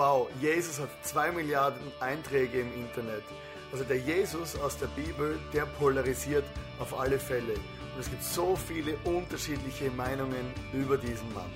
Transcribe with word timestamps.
wow, 0.00 0.30
Jesus 0.40 0.80
hat 0.80 0.88
zwei 1.02 1.30
Milliarden 1.30 1.92
Einträge 2.00 2.62
im 2.62 2.72
Internet. 2.72 3.22
Also 3.70 3.84
der 3.84 3.98
Jesus 3.98 4.58
aus 4.58 4.78
der 4.78 4.86
Bibel, 4.86 5.38
der 5.52 5.66
polarisiert 5.66 6.46
auf 6.78 6.98
alle 6.98 7.18
Fälle. 7.18 7.52
Und 7.52 8.00
es 8.00 8.08
gibt 8.08 8.24
so 8.24 8.56
viele 8.56 8.96
unterschiedliche 9.04 9.90
Meinungen 9.90 10.54
über 10.72 10.96
diesen 10.96 11.30
Mann. 11.34 11.50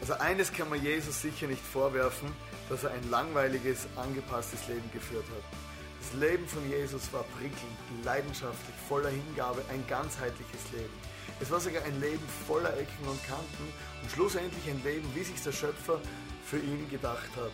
Also 0.00 0.12
eines 0.14 0.52
kann 0.52 0.70
man 0.70 0.80
Jesus 0.80 1.22
sicher 1.22 1.48
nicht 1.48 1.64
vorwerfen, 1.64 2.28
dass 2.68 2.84
er 2.84 2.92
ein 2.92 3.10
langweiliges, 3.10 3.88
angepasstes 3.96 4.68
Leben 4.68 4.88
geführt 4.92 5.24
hat. 5.24 5.58
Das 6.00 6.20
Leben 6.20 6.46
von 6.46 6.70
Jesus 6.70 7.12
war 7.12 7.24
prickelnd, 7.36 8.04
leidenschaftlich, 8.04 8.76
voller 8.88 9.10
Hingabe, 9.10 9.60
ein 9.72 9.84
ganzheitliches 9.88 10.70
Leben. 10.70 11.15
Es 11.38 11.50
war 11.50 11.60
sogar 11.60 11.82
ein 11.84 12.00
Leben 12.00 12.26
voller 12.46 12.74
Ecken 12.78 13.06
und 13.06 13.22
Kanten 13.26 13.72
und 14.02 14.10
schlussendlich 14.10 14.70
ein 14.70 14.82
Leben, 14.82 15.06
wie 15.14 15.22
sich 15.22 15.40
der 15.42 15.52
Schöpfer 15.52 16.00
für 16.46 16.58
ihn 16.58 16.88
gedacht 16.88 17.28
hat. 17.36 17.50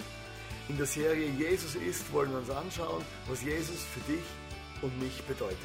In 0.69 0.77
der 0.77 0.87
Serie 0.87 1.29
Jesus 1.31 1.75
ist 1.75 2.13
wollen 2.13 2.31
wir 2.31 2.39
uns 2.39 2.51
anschauen, 2.51 3.05
was 3.29 3.43
Jesus 3.43 3.81
für 3.93 4.13
dich 4.13 4.23
und 4.83 4.97
mich 5.01 5.21
bedeutet. 5.25 5.59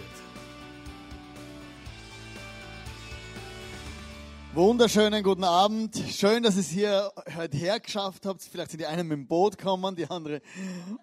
Wunderschönen 4.55 5.21
guten 5.21 5.43
Abend. 5.43 5.95
Schön, 6.09 6.41
dass 6.41 6.55
ihr 6.55 6.61
es 6.61 6.69
hier 6.69 7.11
heute 7.35 7.55
hergeschafft 7.55 8.25
habt. 8.25 8.41
Vielleicht 8.41 8.71
sind 8.71 8.79
die 8.79 8.87
einen 8.87 9.07
mit 9.07 9.15
dem 9.15 9.27
Boot 9.27 9.59
gekommen, 9.59 9.95
die 9.95 10.09
andere 10.09 10.41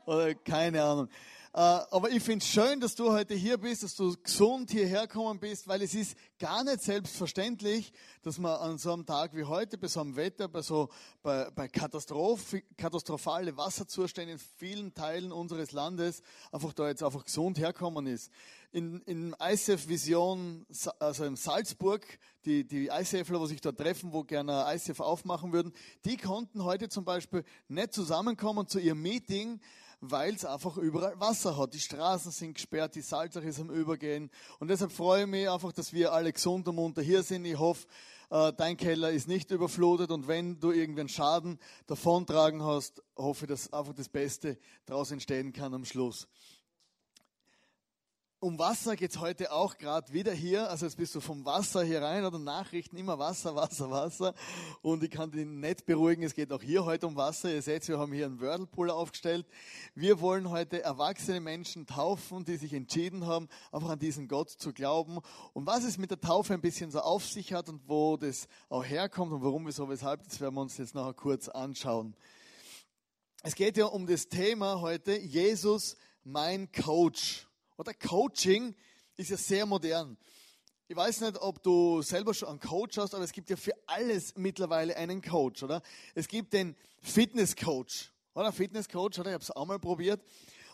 oder 0.07 0.35
keine 0.35 0.83
Ahnung. 0.83 1.09
Äh, 1.57 1.59
aber 1.61 2.11
ich 2.11 2.21
finde 2.21 2.45
es 2.45 2.51
schön, 2.51 2.81
dass 2.81 2.97
du 2.97 3.13
heute 3.13 3.33
hier 3.33 3.59
bist, 3.59 3.85
dass 3.85 3.95
du 3.95 4.13
gesund 4.21 4.73
hierher 4.73 5.07
gekommen 5.07 5.39
bist, 5.39 5.69
weil 5.69 5.83
es 5.83 5.95
ist 5.95 6.17
gar 6.41 6.65
nicht 6.65 6.83
selbstverständlich, 6.83 7.93
dass 8.23 8.39
man 8.39 8.57
an 8.57 8.77
so 8.77 8.93
einem 8.93 9.07
Tag 9.07 9.37
wie 9.37 9.45
heute, 9.45 9.79
bei 9.79 9.87
so 9.87 10.01
einem 10.01 10.17
Wetter, 10.17 10.49
bei 10.49 10.63
so 10.63 10.89
bei, 11.23 11.49
bei 11.55 11.69
Katastroph, 11.69 12.57
katastrophale 12.77 13.57
Wasserzustände 13.57 14.33
in 14.33 14.41
vielen 14.41 14.95
Teilen 14.95 15.31
unseres 15.31 15.71
Landes 15.71 16.23
einfach 16.51 16.73
da 16.73 16.89
jetzt 16.89 17.05
einfach 17.05 17.25
gesund 17.25 17.57
herkommen 17.61 18.09
ist. 18.09 18.33
In, 18.73 19.01
in 19.03 19.37
ICF 19.41 19.87
Vision, 19.87 20.67
also 20.99 21.25
in 21.25 21.37
Salzburg, 21.37 22.05
die, 22.47 22.67
die 22.67 22.89
ICFler, 22.89 23.39
wo 23.39 23.47
sich 23.47 23.61
dort 23.61 23.79
treffen, 23.79 24.13
wo 24.13 24.25
gerne 24.25 24.67
ICF 24.75 24.99
aufmachen 24.99 25.53
würden, 25.53 25.73
die 26.05 26.17
konnten 26.17 26.65
heute 26.65 26.89
zum 26.89 27.05
Beispiel 27.05 27.45
nicht 27.69 27.93
zusammenkommen 27.93 28.67
zu 28.67 28.81
ihrem 28.81 29.01
Meeting, 29.01 29.61
weil 30.01 30.35
es 30.35 30.45
einfach 30.45 30.77
überall 30.77 31.19
Wasser 31.21 31.57
hat. 31.57 31.75
Die 31.75 31.81
Straßen 31.81 32.33
sind 32.33 32.55
gesperrt, 32.55 32.95
die 32.95 33.01
Salzach 33.01 33.43
ist 33.43 33.61
am 33.61 33.71
Übergehen. 33.71 34.31
Und 34.59 34.69
deshalb 34.69 34.93
freue 34.93 35.23
ich 35.23 35.29
mich 35.29 35.49
einfach, 35.49 35.73
dass 35.73 35.93
wir 35.93 36.13
alle 36.13 36.33
gesund 36.33 36.69
und 36.69 36.77
munter 36.77 37.03
hier 37.03 37.23
sind. 37.23 37.45
Ich 37.45 37.59
hoffe, 37.59 37.87
äh, 38.31 38.53
dein 38.53 38.77
Keller 38.77 39.11
ist 39.11 39.29
nicht 39.29 39.51
überflutet 39.51 40.11
und 40.11 40.29
wenn 40.29 40.59
du 40.59 40.73
irgendeinen 40.73 41.09
Schaden 41.09 41.59
davontragen 41.87 42.63
hast, 42.63 43.03
hoffe 43.17 43.45
ich, 43.45 43.49
dass 43.49 43.73
einfach 43.73 43.95
das 43.95 44.09
Beste 44.09 44.59
daraus 44.87 45.11
entstehen 45.11 45.53
kann 45.53 45.75
am 45.75 45.85
Schluss 45.85 46.27
um 48.45 48.59
Wasser 48.59 48.95
geht 48.95 49.11
es 49.11 49.21
heute 49.21 49.53
auch 49.53 49.79
gerade 49.79 50.13
wieder 50.13 50.31
hier. 50.31 50.69
Also 50.69 50.85
jetzt 50.85 50.97
bist 50.97 51.15
du 51.15 51.21
vom 51.21 51.47
Wasser 51.47 51.83
hier 51.83 52.03
rein 52.03 52.27
oder 52.27 52.39
Nachrichten 52.39 52.99
immer 52.99 53.19
Wasser, 53.19 53.57
Wasser, 53.57 53.91
Wasser. 53.91 54.35
Und 54.83 55.03
ich 55.03 55.11
kann 55.11 55.31
dich 55.31 55.47
nicht 55.47 55.87
beruhigen, 55.87 56.23
es 56.23 56.35
geht 56.35 56.53
auch 56.53 56.61
hier 56.61 56.85
heute 56.85 57.07
um 57.07 57.17
Wasser. 57.17 57.51
Ihr 57.51 57.63
seht, 57.63 57.89
wir 57.89 57.99
haben 57.99 58.13
hier 58.13 58.27
einen 58.27 58.41
Whirlpool 58.41 58.91
aufgestellt. 58.91 59.47
Wir 59.95 60.21
wollen 60.21 60.51
heute 60.51 60.83
erwachsene 60.83 61.41
Menschen 61.41 61.87
taufen, 61.87 62.45
die 62.45 62.57
sich 62.57 62.75
entschieden 62.75 63.27
haben, 63.27 63.49
einfach 63.73 63.89
an 63.89 63.99
diesen 63.99 64.29
Gott 64.29 64.51
zu 64.51 64.75
glauben. 64.75 65.21
Und 65.55 65.67
was 65.67 65.83
es 65.83 65.97
mit 65.97 66.11
der 66.11 66.21
Taufe 66.21 66.53
ein 66.53 66.61
bisschen 66.61 66.91
so 66.91 67.01
auf 67.01 67.25
sich 67.25 67.55
hat 67.55 67.71
und 67.71 67.89
wo 67.89 68.19
das 68.19 68.47
auch 68.69 68.85
herkommt 68.85 69.33
und 69.33 69.43
warum, 69.43 69.67
wieso, 69.67 69.89
weshalb, 69.89 70.23
das 70.23 70.39
werden 70.43 70.55
wir 70.55 70.61
uns 70.61 70.77
jetzt 70.77 70.95
nachher 70.95 71.15
kurz 71.15 71.49
anschauen. 71.49 72.15
Es 73.43 73.55
geht 73.55 73.79
ja 73.79 73.87
um 73.87 74.07
das 74.07 74.29
Thema 74.29 74.83
heute, 74.83 75.19
Jesus, 75.19 75.97
mein 76.25 76.71
Coach. 76.73 77.47
Oder 77.77 77.93
Coaching 77.95 78.75
ist 79.17 79.31
ja 79.31 79.37
sehr 79.37 79.67
modern. 79.67 80.17
Ich 80.87 80.97
weiß 80.97 81.23
nicht, 81.23 81.39
ob 81.39 81.63
du 81.63 82.03
selber 82.03 82.35
schon 82.35 82.49
einen 82.49 82.61
Coach 82.61 82.99
hast, 82.99 83.15
aber 83.15 83.25
es 83.25 83.33
gibt 83.33 83.49
ja 83.51 83.57
für 83.57 83.73
alles 83.87 84.35
mittlerweile 84.37 84.97
einen 84.97 85.23
Coach, 85.23 85.63
oder? 85.63 85.83
Es 86.15 86.29
gibt 86.29 86.53
den 86.53 86.77
Fitnesscoach, 87.01 88.11
oder? 88.35 88.53
Fitnesscoach, 88.53 89.19
oder? 89.19 89.31
Ich 89.31 89.35
habe 89.35 89.43
es 89.43 89.51
auch 89.51 89.67
mal 89.67 89.79
probiert. 89.79 90.21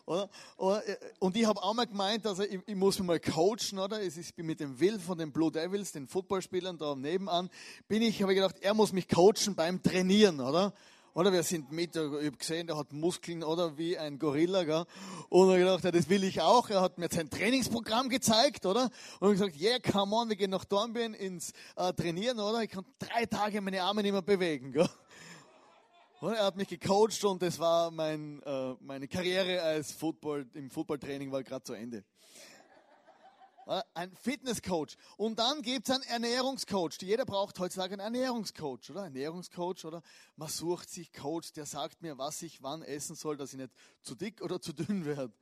Oder? 0.07 0.29
Äh, 0.59 0.97
und 1.21 1.37
ich 1.37 1.47
habe 1.47 1.63
auch 1.63 1.75
mal 1.75 1.87
gemeint, 1.87 2.27
also 2.27 2.43
ich, 2.43 2.61
ich, 2.67 2.75
muss 2.75 2.99
mich 2.99 3.07
mal 3.07 3.21
coachen, 3.21 3.79
oder? 3.79 4.03
Ich 4.03 4.35
bin 4.35 4.47
mit 4.47 4.59
dem 4.59 4.81
Will 4.81 4.99
von 4.99 5.17
den 5.17 5.33
Blue 5.33 5.53
Devils, 5.53 5.93
den 5.93 6.09
Footballspielern 6.09 6.77
da 6.77 6.97
nebenan, 6.97 7.49
bin 7.87 8.03
ich, 8.03 8.21
habe 8.21 8.33
ich 8.33 8.37
gedacht, 8.37 8.57
er 8.61 8.75
muss 8.75 8.93
mich 8.93 9.09
coachen 9.09 9.55
beim 9.55 9.83
Trainieren, 9.83 10.41
oder? 10.41 10.75
Oder 11.13 11.33
wir 11.33 11.43
sind 11.43 11.73
mit, 11.73 11.97
ich 11.97 12.03
habe 12.03 12.31
gesehen, 12.33 12.69
der 12.69 12.77
hat 12.77 12.93
Muskeln 12.93 13.43
oder 13.43 13.77
wie 13.77 13.99
ein 13.99 14.19
Gorilla, 14.19 14.63
gell? 14.63 14.85
Und 15.29 15.51
ich 15.51 15.59
gedacht, 15.59 15.83
ja, 15.83 15.91
das 15.91 16.09
will 16.09 16.23
ich 16.23 16.41
auch. 16.41 16.71
Er 16.71 16.81
hat 16.81 16.99
mir 16.99 17.09
sein 17.11 17.29
Trainingsprogramm 17.29 18.09
gezeigt, 18.09 18.65
oder? 18.65 18.91
Und 19.19 19.33
ich 19.33 19.41
gesagt, 19.41 19.61
yeah, 19.61 19.79
come 19.81 20.15
on, 20.15 20.29
wir 20.29 20.37
gehen 20.37 20.51
nach 20.51 20.65
Dornbirn 20.65 21.15
ins 21.15 21.53
äh, 21.75 21.93
Trainieren, 21.93 22.39
oder? 22.39 22.63
Ich 22.63 22.71
kann 22.71 22.85
drei 22.99 23.27
Tage 23.27 23.61
meine 23.61 23.83
Arme 23.83 24.03
nicht 24.03 24.13
mehr 24.13 24.23
bewegen, 24.23 24.73
gell? 24.73 24.89
Und 26.21 26.35
er 26.35 26.45
hat 26.45 26.57
mich 26.57 26.69
gecoacht 26.69 27.25
und 27.25 27.41
das 27.41 27.59
war 27.59 27.91
mein, 27.91 28.43
äh, 28.43 28.75
meine 28.81 29.09
Karriere 29.09 29.63
als 29.63 29.91
Football, 29.91 30.47
im 30.53 30.71
Footballtraining 30.71 31.33
war 31.33 31.43
gerade 31.43 31.65
zu 31.65 31.73
Ende. 31.73 32.05
Ein 33.95 34.17
Fitnesscoach. 34.17 34.97
Und 35.17 35.39
dann 35.39 35.63
gibt 35.63 35.89
es 35.89 35.95
einen 35.95 36.03
Ernährungscoach. 36.03 37.01
Jeder 37.03 37.25
braucht 37.25 37.57
heutzutage 37.61 37.93
einen 37.93 38.01
Ernährungscoach, 38.01 38.91
oder? 38.91 39.05
Ernährungscoach, 39.05 39.85
oder? 39.85 40.03
Man 40.35 40.49
sucht 40.49 40.91
sich 40.91 41.13
Coach, 41.13 41.53
der 41.53 41.67
sagt 41.67 42.03
mir, 42.03 42.19
was 42.19 42.43
ich 42.43 42.63
wann 42.63 42.83
essen 42.83 43.15
soll, 43.15 43.37
dass 43.37 43.53
ich 43.53 43.61
nicht 43.61 43.73
zu 44.03 44.17
dick 44.17 44.43
oder 44.43 44.61
zu 44.61 44.73
dünn 44.73 45.05
werde. 45.05 45.33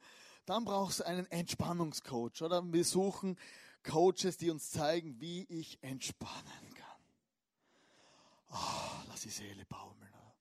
Dann 0.45 0.67
brauchst 0.67 1.01
du 1.01 1.07
einen 1.07 1.25
Entspannungscoach, 1.25 2.43
oder? 2.43 2.63
Wir 2.71 2.85
suchen 2.85 3.39
Coaches, 3.83 4.37
die 4.37 4.51
uns 4.51 4.71
zeigen, 4.71 5.19
wie 5.21 5.45
ich 5.45 5.83
entspannen 5.83 6.75
kann. 6.75 6.89
Oh, 8.51 9.05
lass 9.09 9.23
die 9.23 9.31
Seele 9.31 9.65
baumeln. 9.65 10.13
Oder? 10.13 10.35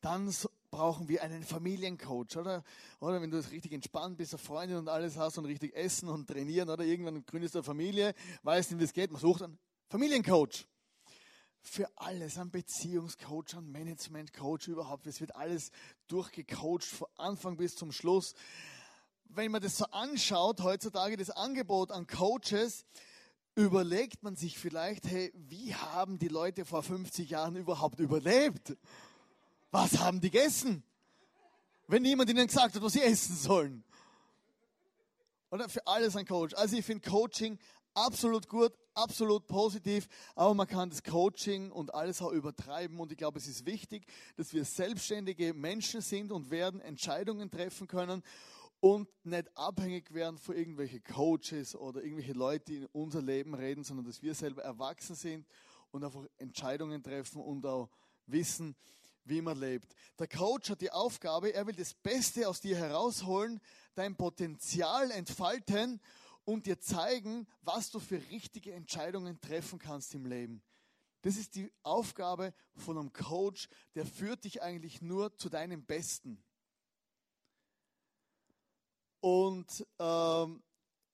Dann 0.00 0.34
brauchen 0.72 1.06
wir 1.06 1.22
einen 1.22 1.44
Familiencoach, 1.44 2.38
oder? 2.38 2.64
Oder 2.98 3.20
wenn 3.20 3.30
du 3.30 3.38
richtig 3.38 3.72
entspannt 3.72 4.16
bist, 4.16 4.32
eine 4.32 4.38
Freundin 4.38 4.78
und 4.78 4.88
alles 4.88 5.18
hast 5.18 5.36
und 5.36 5.44
richtig 5.44 5.76
essen 5.76 6.08
und 6.08 6.26
trainieren, 6.26 6.70
oder 6.70 6.82
irgendwann 6.82 7.24
gründest 7.26 7.54
du 7.54 7.58
eine 7.58 7.64
Familie, 7.64 8.14
weißt 8.42 8.72
nicht, 8.72 8.80
wie 8.80 8.84
es 8.84 8.92
geht, 8.92 9.12
man 9.12 9.20
sucht 9.20 9.42
einen 9.42 9.58
Familiencoach. 9.90 10.66
Für 11.60 11.86
alles, 11.94 12.38
ein 12.38 12.50
Beziehungscoach, 12.50 13.54
ein 13.54 13.70
Managementcoach 13.70 14.66
überhaupt. 14.66 15.06
Es 15.06 15.20
wird 15.20 15.36
alles 15.36 15.70
durchgecoacht, 16.08 16.84
von 16.84 17.08
Anfang 17.16 17.56
bis 17.58 17.76
zum 17.76 17.92
Schluss. 17.92 18.34
Wenn 19.26 19.52
man 19.52 19.60
das 19.60 19.76
so 19.76 19.84
anschaut, 19.84 20.62
heutzutage 20.62 21.18
das 21.18 21.30
Angebot 21.30 21.92
an 21.92 22.06
Coaches, 22.06 22.86
überlegt 23.54 24.22
man 24.22 24.36
sich 24.36 24.58
vielleicht, 24.58 25.06
hey, 25.06 25.32
wie 25.34 25.74
haben 25.74 26.18
die 26.18 26.28
Leute 26.28 26.64
vor 26.64 26.82
50 26.82 27.28
Jahren 27.28 27.56
überhaupt 27.56 28.00
überlebt? 28.00 28.74
Was 29.72 29.98
haben 29.98 30.20
die 30.20 30.30
gegessen? 30.30 30.84
Wenn 31.88 32.02
niemand 32.02 32.30
ihnen 32.30 32.46
gesagt 32.46 32.76
hat, 32.76 32.82
was 32.82 32.92
sie 32.92 33.02
essen 33.02 33.34
sollen. 33.34 33.84
Oder 35.50 35.68
für 35.68 35.86
alles 35.86 36.14
ein 36.14 36.26
Coach. 36.26 36.54
Also 36.54 36.76
ich 36.76 36.84
finde 36.84 37.08
Coaching 37.08 37.58
absolut 37.94 38.48
gut, 38.48 38.72
absolut 38.94 39.46
positiv, 39.46 40.08
aber 40.34 40.54
man 40.54 40.66
kann 40.66 40.90
das 40.90 41.02
Coaching 41.02 41.70
und 41.70 41.94
alles 41.94 42.22
auch 42.22 42.32
übertreiben 42.32 42.98
und 43.00 43.12
ich 43.12 43.18
glaube, 43.18 43.38
es 43.38 43.46
ist 43.46 43.66
wichtig, 43.66 44.06
dass 44.36 44.52
wir 44.54 44.64
selbstständige 44.64 45.52
Menschen 45.52 46.00
sind 46.00 46.32
und 46.32 46.50
werden 46.50 46.80
Entscheidungen 46.80 47.50
treffen 47.50 47.86
können 47.86 48.22
und 48.80 49.08
nicht 49.24 49.54
abhängig 49.56 50.12
werden 50.14 50.38
von 50.38 50.56
irgendwelchen 50.56 51.02
Coaches 51.02 51.76
oder 51.76 52.02
irgendwelche 52.02 52.32
Leute, 52.32 52.64
die 52.64 52.76
in 52.76 52.86
unser 52.86 53.20
Leben 53.20 53.54
reden, 53.54 53.84
sondern 53.84 54.06
dass 54.06 54.22
wir 54.22 54.34
selber 54.34 54.62
erwachsen 54.62 55.16
sind 55.16 55.46
und 55.90 56.02
einfach 56.02 56.24
Entscheidungen 56.38 57.02
treffen 57.02 57.42
und 57.42 57.66
auch 57.66 57.90
wissen, 58.26 58.74
wie 59.24 59.40
man 59.40 59.58
lebt. 59.58 59.94
Der 60.18 60.28
Coach 60.28 60.70
hat 60.70 60.80
die 60.80 60.90
Aufgabe, 60.90 61.52
er 61.52 61.66
will 61.66 61.74
das 61.74 61.94
Beste 61.94 62.48
aus 62.48 62.60
dir 62.60 62.76
herausholen, 62.76 63.60
dein 63.94 64.16
Potenzial 64.16 65.10
entfalten 65.10 66.00
und 66.44 66.66
dir 66.66 66.80
zeigen, 66.80 67.46
was 67.62 67.90
du 67.90 68.00
für 68.00 68.20
richtige 68.30 68.72
Entscheidungen 68.72 69.40
treffen 69.40 69.78
kannst 69.78 70.14
im 70.14 70.26
Leben. 70.26 70.62
Das 71.22 71.36
ist 71.36 71.54
die 71.54 71.72
Aufgabe 71.84 72.52
von 72.74 72.98
einem 72.98 73.12
Coach, 73.12 73.68
der 73.94 74.06
führt 74.06 74.44
dich 74.44 74.60
eigentlich 74.60 75.02
nur 75.02 75.36
zu 75.36 75.48
deinem 75.48 75.84
Besten. 75.84 76.42
Und 79.20 79.86
ähm, 80.00 80.64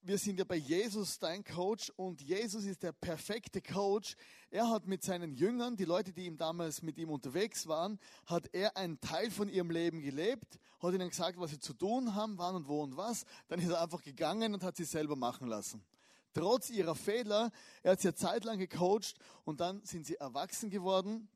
wir 0.09 0.17
sind 0.17 0.39
ja 0.39 0.45
bei 0.45 0.57
Jesus 0.57 1.19
dein 1.19 1.45
Coach 1.45 1.93
und 1.97 2.23
Jesus 2.23 2.65
ist 2.65 2.83
der 2.83 2.93
perfekte 2.93 3.61
Coach. 3.61 4.17
Er 4.51 4.71
hat 4.71 4.87
mit 4.87 5.03
seinen 5.03 5.35
Jüngern, 5.35 5.77
die 5.77 5.85
Leute, 5.85 6.15
die 6.15 6.25
ihm 6.25 6.39
damals 6.39 6.81
mit 6.81 6.97
ihm 6.97 7.11
unterwegs 7.11 7.67
waren, 7.67 8.01
hat 8.25 8.49
er 8.55 8.75
einen 8.79 8.99
Teil 9.03 9.31
von 9.31 9.51
ihrem 9.51 9.71
Leben 9.71 10.01
gelebt, 10.01 10.59
hat 10.81 10.95
ihnen 10.95 11.11
gesagt, 11.11 11.39
was 11.39 11.51
sie 11.51 11.61
zu 11.61 11.75
tun 11.75 12.15
haben, 12.15 12.39
wann 12.39 12.57
und 12.57 12.69
wo 12.69 12.83
und 12.83 12.97
was. 12.97 13.27
Dann 13.49 13.61
ist 13.61 13.69
er 13.69 13.83
einfach 13.83 14.03
gegangen 14.03 14.55
und 14.55 14.63
hat 14.63 14.79
sie 14.79 14.85
selber 14.85 15.15
machen 15.15 15.47
lassen. 15.47 15.85
Trotz 16.33 16.71
ihrer 16.71 16.95
Fehler, 16.95 17.51
er 17.83 17.93
hat 17.93 18.01
sie 18.01 18.09
eine 18.09 18.15
Zeit 18.15 18.45
lang 18.45 18.59
gecoacht 18.59 19.15
und 19.45 19.61
dann 19.61 19.85
sind 19.85 20.07
sie 20.07 20.15
erwachsen 20.15 20.71
geworden 20.71 21.29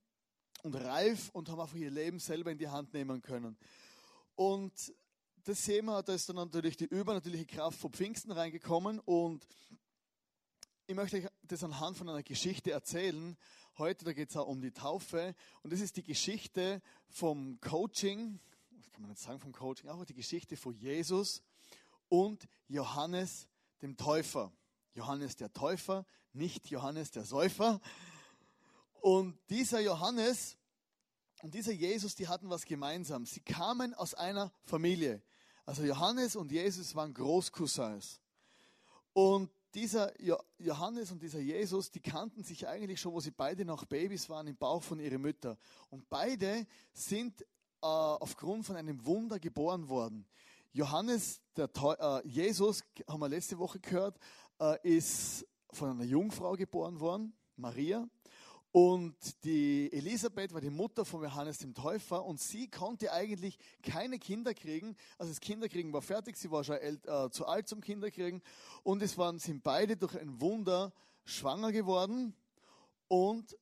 und 0.62 0.76
reif 0.76 1.28
und 1.34 1.50
haben 1.50 1.60
einfach 1.60 1.76
ihr 1.76 1.90
Leben 1.90 2.18
selber 2.18 2.50
in 2.50 2.56
die 2.56 2.68
Hand 2.68 2.94
nehmen 2.94 3.20
können. 3.20 3.58
Und 4.34 4.72
das 5.44 5.64
sehen 5.64 5.86
wir, 5.86 6.02
da 6.02 6.14
ist 6.14 6.28
dann 6.28 6.36
natürlich 6.36 6.76
die 6.76 6.84
übernatürliche 6.84 7.46
Kraft 7.46 7.78
von 7.78 7.92
Pfingsten 7.92 8.30
reingekommen 8.30 9.00
und 9.00 9.46
ich 10.86 10.94
möchte 10.94 11.16
euch 11.16 11.26
das 11.42 11.64
anhand 11.64 11.96
von 11.96 12.08
einer 12.08 12.22
Geschichte 12.22 12.70
erzählen. 12.70 13.36
Heute, 13.78 14.04
da 14.04 14.12
geht 14.12 14.30
es 14.30 14.36
auch 14.36 14.46
um 14.46 14.60
die 14.60 14.70
Taufe 14.70 15.34
und 15.62 15.72
das 15.72 15.80
ist 15.80 15.96
die 15.96 16.04
Geschichte 16.04 16.80
vom 17.08 17.60
Coaching, 17.60 18.38
was 18.70 18.92
kann 18.92 19.02
man 19.02 19.10
jetzt 19.10 19.22
sagen 19.22 19.40
vom 19.40 19.52
Coaching, 19.52 19.88
aber 19.88 20.04
die 20.04 20.14
Geschichte 20.14 20.56
von 20.56 20.74
Jesus 20.74 21.42
und 22.08 22.46
Johannes 22.68 23.48
dem 23.80 23.96
Täufer. 23.96 24.52
Johannes 24.94 25.36
der 25.36 25.52
Täufer, 25.52 26.06
nicht 26.32 26.68
Johannes 26.68 27.10
der 27.10 27.24
Säufer. 27.24 27.80
Und 29.00 29.38
dieser 29.48 29.80
Johannes 29.80 30.58
und 31.42 31.54
dieser 31.54 31.72
Jesus, 31.72 32.14
die 32.14 32.28
hatten 32.28 32.48
was 32.50 32.64
gemeinsam. 32.64 33.26
Sie 33.26 33.40
kamen 33.40 33.94
aus 33.94 34.14
einer 34.14 34.52
Familie. 34.64 35.22
Also 35.64 35.84
Johannes 35.84 36.36
und 36.36 36.50
Jesus 36.50 36.94
waren 36.94 37.14
Großcousins. 37.14 38.20
Und 39.12 39.50
dieser 39.74 40.12
Johannes 40.58 41.12
und 41.12 41.22
dieser 41.22 41.38
Jesus, 41.38 41.90
die 41.90 42.00
kannten 42.00 42.42
sich 42.44 42.66
eigentlich 42.66 43.00
schon, 43.00 43.12
wo 43.12 43.20
sie 43.20 43.30
beide 43.30 43.64
noch 43.64 43.84
Babys 43.84 44.28
waren 44.28 44.46
im 44.46 44.56
Bauch 44.56 44.82
von 44.82 44.98
ihren 45.00 45.22
Müttern. 45.22 45.56
Und 45.90 46.08
beide 46.08 46.66
sind 46.92 47.40
äh, 47.40 47.46
aufgrund 47.86 48.66
von 48.66 48.76
einem 48.76 49.04
Wunder 49.04 49.38
geboren 49.38 49.88
worden. 49.88 50.26
Johannes, 50.72 51.40
der 51.56 51.70
äh, 51.74 52.26
Jesus, 52.26 52.82
haben 53.08 53.20
wir 53.20 53.28
letzte 53.28 53.58
Woche 53.58 53.80
gehört, 53.80 54.18
äh, 54.60 54.76
ist 54.82 55.46
von 55.70 55.90
einer 55.90 56.04
Jungfrau 56.04 56.52
geboren 56.54 57.00
worden, 57.00 57.34
Maria. 57.56 58.08
Und 58.72 59.44
die 59.44 59.92
Elisabeth 59.92 60.54
war 60.54 60.62
die 60.62 60.70
Mutter 60.70 61.04
von 61.04 61.22
Johannes 61.22 61.58
dem 61.58 61.74
Täufer 61.74 62.24
und 62.24 62.40
sie 62.40 62.68
konnte 62.68 63.12
eigentlich 63.12 63.58
keine 63.82 64.18
Kinder 64.18 64.54
kriegen. 64.54 64.96
Also 65.18 65.30
das 65.30 65.40
Kinderkriegen 65.40 65.92
war 65.92 66.00
fertig, 66.00 66.38
sie 66.38 66.50
war 66.50 66.64
schon 66.64 66.76
äh, 66.76 67.30
zu 67.30 67.46
alt 67.46 67.68
zum 67.68 67.82
Kinderkriegen. 67.82 68.40
Und 68.82 69.02
es 69.02 69.18
waren, 69.18 69.38
sind 69.38 69.62
beide 69.62 69.98
durch 69.98 70.18
ein 70.18 70.40
Wunder 70.40 70.94
schwanger 71.26 71.70
geworden 71.70 72.34
und 73.08 73.58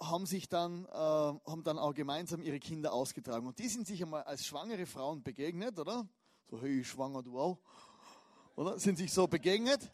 haben 0.00 0.24
sich 0.24 0.48
dann, 0.48 0.86
äh, 0.86 0.88
haben 0.96 1.62
dann 1.62 1.78
auch 1.78 1.92
gemeinsam 1.92 2.40
ihre 2.40 2.58
Kinder 2.58 2.94
ausgetragen. 2.94 3.46
Und 3.46 3.58
die 3.58 3.68
sind 3.68 3.86
sich 3.86 4.02
einmal 4.02 4.22
als 4.22 4.46
schwangere 4.46 4.86
Frauen 4.86 5.22
begegnet, 5.22 5.78
oder? 5.78 6.08
So, 6.50 6.58
hey, 6.62 6.82
schwanger, 6.82 7.22
du 7.22 7.38
auch. 7.38 7.58
Oder? 8.56 8.78
Sind 8.78 8.96
sich 8.96 9.12
so 9.12 9.26
begegnet. 9.26 9.92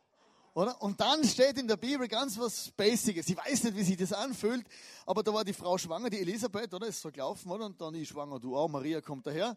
Oder? 0.61 0.83
Und 0.83 1.01
dann 1.01 1.25
steht 1.25 1.57
in 1.57 1.67
der 1.67 1.79
Bibel 1.79 2.07
ganz 2.07 2.39
was 2.39 2.71
Basiges. 2.73 3.27
Ich 3.31 3.37
weiß 3.37 3.65
nicht, 3.65 3.77
wie 3.79 3.83
sich 3.83 3.97
das 3.97 4.13
anfühlt, 4.13 4.67
aber 5.07 5.23
da 5.23 5.33
war 5.33 5.43
die 5.43 5.55
Frau 5.55 5.79
schwanger, 5.79 6.11
die 6.11 6.21
Elisabeth, 6.21 6.75
oder? 6.75 6.87
Ist 6.87 7.01
so 7.01 7.11
gelaufen, 7.11 7.51
oder? 7.51 7.65
Und 7.65 7.81
dann 7.81 7.95
ich 7.95 8.07
schwanger, 8.07 8.39
du 8.39 8.55
auch, 8.55 8.69
Maria 8.69 9.01
kommt 9.01 9.27
daher. 9.27 9.57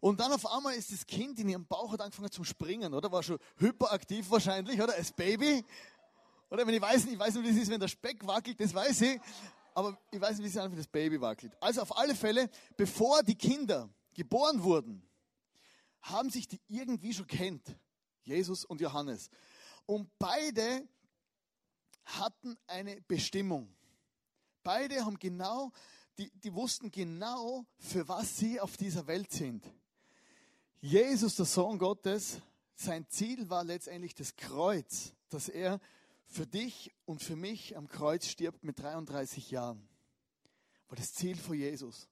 Und 0.00 0.18
dann 0.18 0.32
auf 0.32 0.44
einmal 0.52 0.74
ist 0.74 0.90
das 0.90 1.06
Kind 1.06 1.38
in 1.38 1.50
ihrem 1.50 1.64
Bauch 1.66 1.92
hat 1.92 2.00
angefangen 2.00 2.32
zu 2.32 2.42
springen, 2.42 2.92
oder? 2.92 3.12
War 3.12 3.22
schon 3.22 3.38
hyperaktiv 3.58 4.28
wahrscheinlich, 4.28 4.82
oder? 4.82 4.92
Als 4.92 5.12
Baby. 5.12 5.64
Oder 6.50 6.66
wenn 6.66 6.74
ich 6.74 6.82
weiß 6.82 7.04
nicht, 7.04 7.14
ich 7.14 7.20
weiß 7.20 7.34
nicht, 7.36 7.44
wie 7.44 7.50
es 7.50 7.62
ist, 7.62 7.70
wenn 7.70 7.78
der 7.78 7.86
Speck 7.86 8.26
wackelt, 8.26 8.60
das 8.60 8.74
weiß 8.74 9.02
ich. 9.02 9.20
Aber 9.72 9.96
ich 10.10 10.20
weiß 10.20 10.38
nicht, 10.38 10.52
wie 10.52 10.58
es 10.58 10.64
wenn 10.64 10.76
das 10.76 10.88
Baby 10.88 11.20
wackelt. 11.20 11.52
Also 11.60 11.82
auf 11.82 11.96
alle 11.96 12.16
Fälle, 12.16 12.50
bevor 12.76 13.22
die 13.22 13.36
Kinder 13.36 13.88
geboren 14.14 14.64
wurden, 14.64 15.00
haben 16.02 16.28
sich 16.28 16.48
die 16.48 16.60
irgendwie 16.66 17.14
schon 17.14 17.28
kennt. 17.28 17.62
Jesus 18.24 18.64
und 18.64 18.80
Johannes. 18.80 19.30
Und 19.90 20.08
beide 20.20 20.88
hatten 22.04 22.56
eine 22.68 23.00
Bestimmung. 23.08 23.74
Beide 24.62 25.04
haben 25.04 25.18
genau, 25.18 25.72
die, 26.16 26.30
die 26.30 26.54
wussten 26.54 26.92
genau, 26.92 27.66
für 27.76 28.06
was 28.06 28.36
sie 28.36 28.60
auf 28.60 28.76
dieser 28.76 29.08
Welt 29.08 29.32
sind. 29.32 29.66
Jesus, 30.80 31.34
der 31.34 31.44
Sohn 31.46 31.76
Gottes, 31.76 32.38
sein 32.76 33.04
Ziel 33.08 33.50
war 33.50 33.64
letztendlich 33.64 34.14
das 34.14 34.36
Kreuz, 34.36 35.12
dass 35.28 35.48
er 35.48 35.80
für 36.24 36.46
dich 36.46 36.92
und 37.04 37.20
für 37.20 37.34
mich 37.34 37.76
am 37.76 37.88
Kreuz 37.88 38.26
stirbt 38.26 38.62
mit 38.62 38.78
33 38.78 39.50
Jahren. 39.50 39.88
War 40.86 40.98
das 40.98 41.14
Ziel 41.14 41.36
von 41.36 41.56
Jesus. 41.56 42.06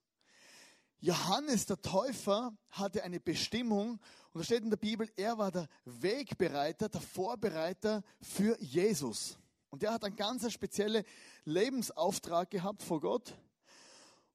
Johannes 1.01 1.65
der 1.65 1.81
Täufer 1.81 2.51
hatte 2.71 3.03
eine 3.03 3.21
Bestimmung 3.21 3.99
und 4.33 4.39
da 4.39 4.43
steht 4.43 4.63
in 4.63 4.69
der 4.69 4.77
Bibel, 4.77 5.09
er 5.15 5.37
war 5.37 5.49
der 5.49 5.67
Wegbereiter, 5.85 6.89
der 6.89 7.01
Vorbereiter 7.01 8.03
für 8.21 8.59
Jesus. 8.61 9.37
Und 9.69 9.81
er 9.81 9.93
hat 9.93 10.03
einen 10.03 10.15
ganz 10.15 10.51
speziellen 10.51 11.05
Lebensauftrag 11.45 12.49
gehabt 12.49 12.83
vor 12.83 12.99
Gott. 12.99 13.33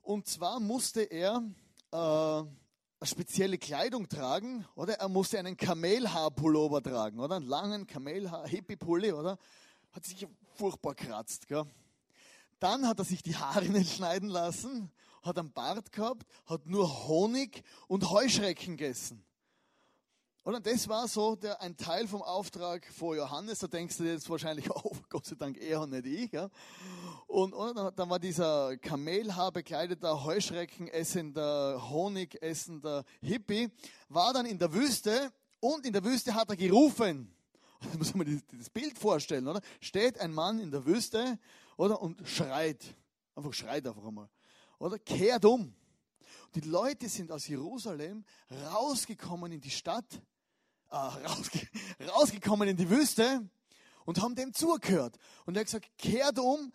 Und 0.00 0.26
zwar 0.26 0.58
musste 0.58 1.02
er 1.02 1.42
äh, 1.92 1.96
eine 1.96 2.48
spezielle 3.02 3.58
Kleidung 3.58 4.08
tragen, 4.08 4.66
oder? 4.74 4.94
Er 4.94 5.08
musste 5.08 5.38
einen 5.38 5.56
Kamelhaarpullover 5.56 6.82
tragen, 6.82 7.20
oder? 7.20 7.36
Einen 7.36 7.46
langen 7.46 7.86
Kamelhaar-Hippie-Pulli, 7.86 9.12
oder? 9.12 9.38
Hat 9.92 10.04
sich 10.04 10.26
furchtbar 10.54 10.94
kratzt, 10.94 11.46
gell? 11.46 11.64
Dann 12.58 12.88
hat 12.88 12.98
er 12.98 13.04
sich 13.04 13.22
die 13.22 13.36
Haare 13.36 13.66
nicht 13.66 13.96
schneiden 13.96 14.28
lassen 14.28 14.90
hat 15.24 15.38
einen 15.38 15.52
Bart 15.52 15.90
gehabt, 15.90 16.26
hat 16.46 16.66
nur 16.66 17.08
Honig 17.08 17.64
und 17.88 18.10
Heuschrecken 18.10 18.76
gegessen. 18.76 19.24
Und 20.42 20.66
das 20.66 20.88
war 20.88 21.08
so 21.08 21.36
der, 21.36 21.62
ein 21.62 21.74
Teil 21.74 22.06
vom 22.06 22.20
Auftrag 22.20 22.86
von 22.92 23.16
Johannes. 23.16 23.60
Da 23.60 23.66
denkst 23.66 23.96
du 23.96 24.04
jetzt 24.04 24.28
wahrscheinlich, 24.28 24.70
oh 24.84 24.94
Gott 25.08 25.24
sei 25.24 25.36
Dank 25.36 25.56
er 25.56 25.80
und 25.80 25.90
nicht 25.90 26.04
ich. 26.04 26.32
Ja? 26.32 26.50
Und, 27.26 27.54
und 27.54 27.74
dann 27.74 28.10
war 28.10 28.18
dieser 28.18 28.76
Kamelhaar 28.76 29.52
bekleideter, 29.52 30.22
Heuschrecken 30.22 30.88
essender, 30.88 31.88
Honig 31.88 32.42
essender 32.42 33.04
Hippie, 33.22 33.70
war 34.10 34.34
dann 34.34 34.44
in 34.44 34.58
der 34.58 34.74
Wüste 34.74 35.32
und 35.60 35.86
in 35.86 35.94
der 35.94 36.04
Wüste 36.04 36.34
hat 36.34 36.50
er 36.50 36.56
gerufen. 36.56 37.30
Da 37.92 37.98
muss 37.98 38.14
man 38.14 38.42
das 38.58 38.70
Bild 38.70 38.98
vorstellen, 38.98 39.46
oder? 39.46 39.60
Steht 39.78 40.18
ein 40.18 40.32
Mann 40.32 40.58
in 40.58 40.70
der 40.70 40.86
Wüste, 40.86 41.38
oder? 41.76 42.00
Und 42.00 42.26
schreit. 42.26 42.82
Einfach 43.34 43.52
schreit 43.52 43.86
einfach 43.86 44.06
einmal 44.06 44.30
oder 44.78 44.98
kehrt 44.98 45.44
um. 45.44 45.74
Die 46.54 46.60
Leute 46.60 47.08
sind 47.08 47.32
aus 47.32 47.48
Jerusalem 47.48 48.24
rausgekommen 48.72 49.50
in 49.52 49.60
die 49.60 49.70
Stadt, 49.70 50.06
äh, 50.90 50.96
rausge 50.96 51.60
rausgekommen 52.08 52.68
in 52.68 52.76
die 52.76 52.88
Wüste 52.88 53.48
und 54.04 54.20
haben 54.20 54.34
dem 54.34 54.52
zugehört. 54.52 55.18
Und 55.46 55.56
er 55.56 55.60
hat 55.60 55.66
gesagt, 55.66 55.90
kehrt 55.98 56.38
um, 56.38 56.72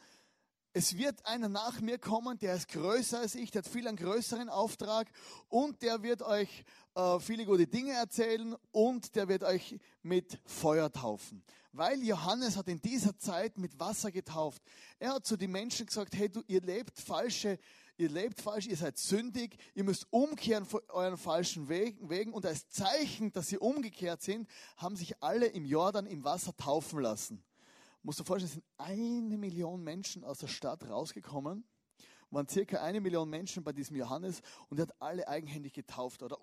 es 0.73 0.97
wird 0.97 1.25
einer 1.25 1.49
nach 1.49 1.81
mir 1.81 1.97
kommen, 1.97 2.37
der 2.37 2.55
ist 2.55 2.67
größer 2.67 3.19
als 3.19 3.35
ich, 3.35 3.51
der 3.51 3.63
hat 3.63 3.71
viel 3.71 3.87
einen 3.87 3.97
größeren 3.97 4.49
Auftrag 4.49 5.09
und 5.47 5.81
der 5.81 6.03
wird 6.03 6.21
euch 6.21 6.63
äh, 6.95 7.19
viele 7.19 7.45
gute 7.45 7.65
Dinge 7.65 7.93
erzählen 7.93 8.55
und 8.71 9.15
der 9.15 9.27
wird 9.27 9.43
euch 9.43 9.79
mit 10.03 10.39
Feuer 10.45 10.91
taufen. 10.91 11.43
Weil 11.71 12.03
Johannes 12.03 12.55
hat 12.55 12.67
in 12.67 12.81
dieser 12.81 13.17
Zeit 13.17 13.57
mit 13.57 13.79
Wasser 13.79 14.11
getauft. 14.11 14.61
Er 14.99 15.15
hat 15.15 15.25
zu 15.25 15.37
den 15.37 15.51
Menschen 15.51 15.85
gesagt, 15.85 16.15
hey 16.15 16.29
du, 16.29 16.43
ihr 16.47 16.61
lebt 16.61 16.99
falsche 16.99 17.59
ihr 17.99 18.09
lebt 18.09 18.39
falsch, 18.39 18.67
ihr 18.67 18.77
seid 18.77 18.97
sündig, 18.97 19.57
ihr 19.75 19.83
müsst 19.83 20.07
umkehren 20.09 20.65
von 20.65 20.81
euren 20.87 21.17
falschen 21.17 21.67
Wegen 21.67 22.31
und 22.31 22.45
als 22.45 22.69
Zeichen, 22.69 23.31
dass 23.33 23.49
sie 23.49 23.57
umgekehrt 23.57 24.21
sind, 24.21 24.49
haben 24.77 24.95
sich 24.95 25.21
alle 25.21 25.47
im 25.47 25.65
Jordan 25.65 26.05
im 26.05 26.23
Wasser 26.23 26.55
taufen 26.55 27.01
lassen. 27.01 27.43
Musst 28.01 28.19
du 28.19 28.23
vorstellen, 28.23 28.47
es 28.47 28.53
sind 28.53 28.65
eine 28.77 29.37
Million 29.37 29.83
Menschen 29.83 30.23
aus 30.23 30.39
der 30.39 30.47
Stadt 30.47 30.89
rausgekommen, 30.89 31.65
waren 32.31 32.47
circa 32.47 32.81
eine 32.81 33.01
Million 33.01 33.29
Menschen 33.29 33.65
bei 33.65 33.73
diesem 33.73 33.97
Johannes 33.97 34.41
und 34.69 34.79
er 34.79 34.83
hat 34.83 35.01
alle 35.01 35.27
eigenhändig 35.27 35.73
getauft 35.73 36.23
oder 36.23 36.37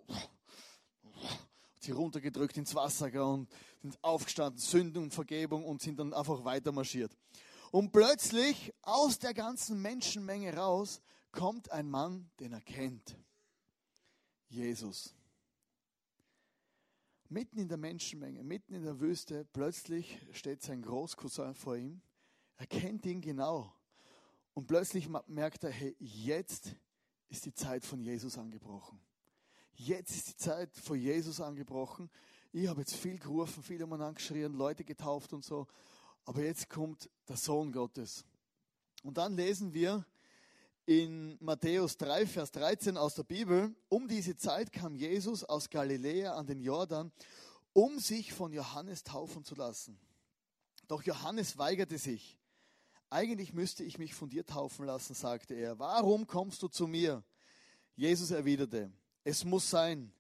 sie 1.78 1.92
runtergedrückt 1.92 2.58
ins 2.58 2.74
Wasser 2.74 3.06
und 3.26 3.48
sind 3.80 3.96
aufgestanden, 4.02 4.60
Sünden 4.60 5.04
und 5.04 5.14
Vergebung 5.14 5.64
und 5.64 5.80
sind 5.80 5.98
dann 5.98 6.12
einfach 6.12 6.44
weiter 6.44 6.70
marschiert. 6.70 7.16
Und 7.70 7.92
plötzlich 7.92 8.74
aus 8.82 9.18
der 9.18 9.32
ganzen 9.32 9.80
Menschenmenge 9.80 10.54
raus 10.54 11.00
kommt 11.36 11.70
ein 11.70 11.90
Mann, 11.90 12.30
den 12.40 12.52
er 12.52 12.62
kennt. 12.62 13.16
Jesus. 14.48 15.14
Mitten 17.28 17.58
in 17.58 17.68
der 17.68 17.76
Menschenmenge, 17.76 18.42
mitten 18.42 18.74
in 18.74 18.84
der 18.84 19.00
Wüste, 19.00 19.44
plötzlich 19.52 20.18
steht 20.32 20.62
sein 20.62 20.80
Großcousin 20.80 21.54
vor 21.54 21.76
ihm. 21.76 22.00
Er 22.56 22.66
kennt 22.66 23.04
ihn 23.04 23.20
genau. 23.20 23.70
Und 24.54 24.66
plötzlich 24.66 25.08
merkt 25.26 25.64
er, 25.64 25.70
hey, 25.70 25.94
jetzt 25.98 26.74
ist 27.28 27.44
die 27.44 27.52
Zeit 27.52 27.84
von 27.84 28.00
Jesus 28.00 28.38
angebrochen. 28.38 28.98
Jetzt 29.74 30.16
ist 30.16 30.28
die 30.28 30.36
Zeit 30.36 30.74
von 30.74 30.98
Jesus 30.98 31.40
angebrochen. 31.40 32.08
Ich 32.52 32.66
habe 32.66 32.80
jetzt 32.80 32.94
viel 32.94 33.18
gerufen, 33.18 33.62
viel 33.62 33.82
umeinander 33.82 34.14
geschrien, 34.14 34.54
Leute 34.54 34.84
getauft 34.84 35.34
und 35.34 35.44
so. 35.44 35.66
Aber 36.24 36.42
jetzt 36.42 36.70
kommt 36.70 37.10
der 37.28 37.36
Sohn 37.36 37.72
Gottes. 37.72 38.24
Und 39.02 39.18
dann 39.18 39.36
lesen 39.36 39.74
wir 39.74 40.06
in 40.86 41.36
Matthäus 41.40 41.96
3, 41.96 42.26
Vers 42.26 42.52
13 42.52 42.96
aus 42.96 43.14
der 43.14 43.24
Bibel, 43.24 43.74
um 43.88 44.06
diese 44.06 44.36
Zeit 44.36 44.72
kam 44.72 44.94
Jesus 44.94 45.42
aus 45.42 45.68
Galiläa 45.68 46.34
an 46.34 46.46
den 46.46 46.60
Jordan, 46.60 47.10
um 47.72 47.98
sich 47.98 48.32
von 48.32 48.52
Johannes 48.52 49.02
taufen 49.02 49.44
zu 49.44 49.56
lassen. 49.56 49.98
Doch 50.86 51.02
Johannes 51.02 51.58
weigerte 51.58 51.98
sich. 51.98 52.38
Eigentlich 53.10 53.52
müsste 53.52 53.82
ich 53.82 53.98
mich 53.98 54.14
von 54.14 54.30
dir 54.30 54.46
taufen 54.46 54.86
lassen, 54.86 55.14
sagte 55.14 55.54
er. 55.54 55.78
Warum 55.80 56.28
kommst 56.28 56.62
du 56.62 56.68
zu 56.68 56.86
mir? 56.86 57.24
Jesus 57.96 58.30
erwiderte, 58.30 58.92
es 59.24 59.44
muss 59.44 59.68
sein. 59.68 60.12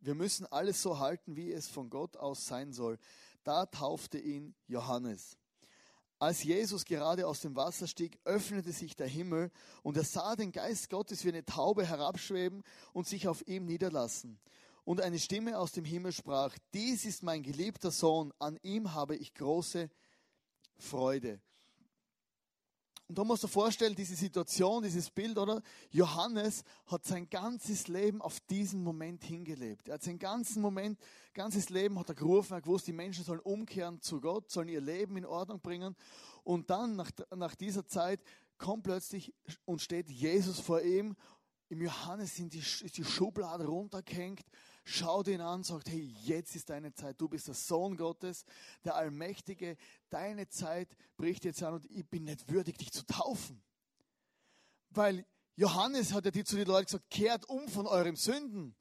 Wir 0.00 0.14
müssen 0.14 0.46
alles 0.46 0.82
so 0.82 0.98
halten, 0.98 1.36
wie 1.36 1.50
es 1.50 1.66
von 1.66 1.88
Gott 1.88 2.16
aus 2.18 2.46
sein 2.46 2.72
soll. 2.72 2.98
Da 3.42 3.66
taufte 3.66 4.18
ihn 4.18 4.54
Johannes. 4.66 5.39
Als 6.20 6.42
Jesus 6.42 6.84
gerade 6.84 7.26
aus 7.26 7.40
dem 7.40 7.56
Wasser 7.56 7.86
stieg, 7.86 8.18
öffnete 8.24 8.72
sich 8.72 8.94
der 8.94 9.06
Himmel 9.06 9.50
und 9.82 9.96
er 9.96 10.04
sah 10.04 10.36
den 10.36 10.52
Geist 10.52 10.90
Gottes 10.90 11.24
wie 11.24 11.30
eine 11.30 11.46
Taube 11.46 11.86
herabschweben 11.86 12.62
und 12.92 13.08
sich 13.08 13.26
auf 13.26 13.48
ihm 13.48 13.64
niederlassen. 13.64 14.38
Und 14.84 15.00
eine 15.00 15.18
Stimme 15.18 15.58
aus 15.58 15.72
dem 15.72 15.86
Himmel 15.86 16.12
sprach, 16.12 16.54
dies 16.74 17.06
ist 17.06 17.22
mein 17.22 17.42
geliebter 17.42 17.90
Sohn, 17.90 18.34
an 18.38 18.58
ihm 18.62 18.92
habe 18.92 19.16
ich 19.16 19.32
große 19.32 19.88
Freude. 20.76 21.40
Und 23.10 23.18
da 23.18 23.24
musst 23.24 23.42
du 23.42 23.48
dir 23.48 23.52
vorstellen, 23.54 23.96
diese 23.96 24.14
Situation, 24.14 24.84
dieses 24.84 25.10
Bild, 25.10 25.36
oder? 25.36 25.60
Johannes 25.90 26.62
hat 26.86 27.04
sein 27.04 27.28
ganzes 27.28 27.88
Leben 27.88 28.22
auf 28.22 28.38
diesen 28.38 28.84
Moment 28.84 29.24
hingelebt. 29.24 29.88
Er 29.88 29.94
hat 29.94 30.04
sein 30.04 30.16
ganzes 30.16 30.54
Moment, 30.54 30.96
ganzes 31.34 31.70
Leben 31.70 31.98
hat 31.98 32.08
er 32.08 32.14
gerufen, 32.14 32.52
er 32.52 32.58
hat 32.58 32.62
gewusst, 32.62 32.86
die 32.86 32.92
Menschen 32.92 33.24
sollen 33.24 33.40
umkehren 33.40 34.00
zu 34.00 34.20
Gott, 34.20 34.48
sollen 34.48 34.68
ihr 34.68 34.80
Leben 34.80 35.16
in 35.16 35.26
Ordnung 35.26 35.60
bringen. 35.60 35.96
Und 36.44 36.70
dann, 36.70 36.94
nach, 36.94 37.10
nach 37.34 37.56
dieser 37.56 37.84
Zeit, 37.84 38.20
kommt 38.58 38.84
plötzlich 38.84 39.34
und 39.64 39.82
steht 39.82 40.08
Jesus 40.08 40.60
vor 40.60 40.80
ihm. 40.80 41.16
Im 41.68 41.82
Johannes 41.82 42.36
sind 42.36 42.52
die, 42.52 42.60
ist 42.60 42.96
die 42.96 43.04
Schublade 43.04 43.66
runtergehängt 43.66 44.46
schaut 44.90 45.28
ihn 45.28 45.40
an, 45.40 45.62
sagt, 45.62 45.88
hey, 45.88 46.14
jetzt 46.22 46.56
ist 46.56 46.70
deine 46.70 46.92
Zeit, 46.92 47.20
du 47.20 47.28
bist 47.28 47.46
der 47.46 47.54
Sohn 47.54 47.96
Gottes, 47.96 48.44
der 48.84 48.96
Allmächtige, 48.96 49.76
deine 50.08 50.48
Zeit 50.48 50.88
bricht 51.16 51.44
jetzt 51.44 51.62
an 51.62 51.74
und 51.74 51.90
ich 51.90 52.06
bin 52.08 52.24
nicht 52.24 52.50
würdig, 52.50 52.78
dich 52.78 52.92
zu 52.92 53.06
taufen. 53.06 53.62
Weil 54.90 55.24
Johannes 55.56 56.12
hat 56.12 56.24
ja 56.24 56.30
die 56.30 56.44
zu 56.44 56.56
den 56.56 56.66
Leuten 56.66 56.86
gesagt, 56.86 57.10
kehrt 57.10 57.48
um 57.48 57.68
von 57.68 57.86
eurem 57.86 58.16
Sünden. 58.16 58.74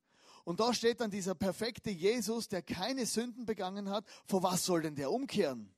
Und 0.44 0.60
da 0.60 0.74
steht 0.74 1.00
dann 1.00 1.12
dieser 1.12 1.36
perfekte 1.36 1.92
Jesus, 1.92 2.48
der 2.48 2.64
keine 2.64 3.06
Sünden 3.06 3.46
begangen 3.46 3.90
hat. 3.90 4.06
Vor 4.26 4.42
was 4.42 4.66
soll 4.66 4.82
denn 4.82 4.96
der 4.96 5.12
umkehren? 5.12 5.76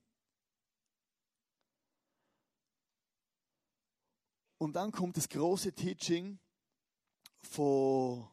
Und 4.57 4.73
dann 4.73 4.91
kommt 4.91 5.17
das 5.17 5.27
große 5.27 5.73
Teaching 5.73 6.39
von 7.41 8.30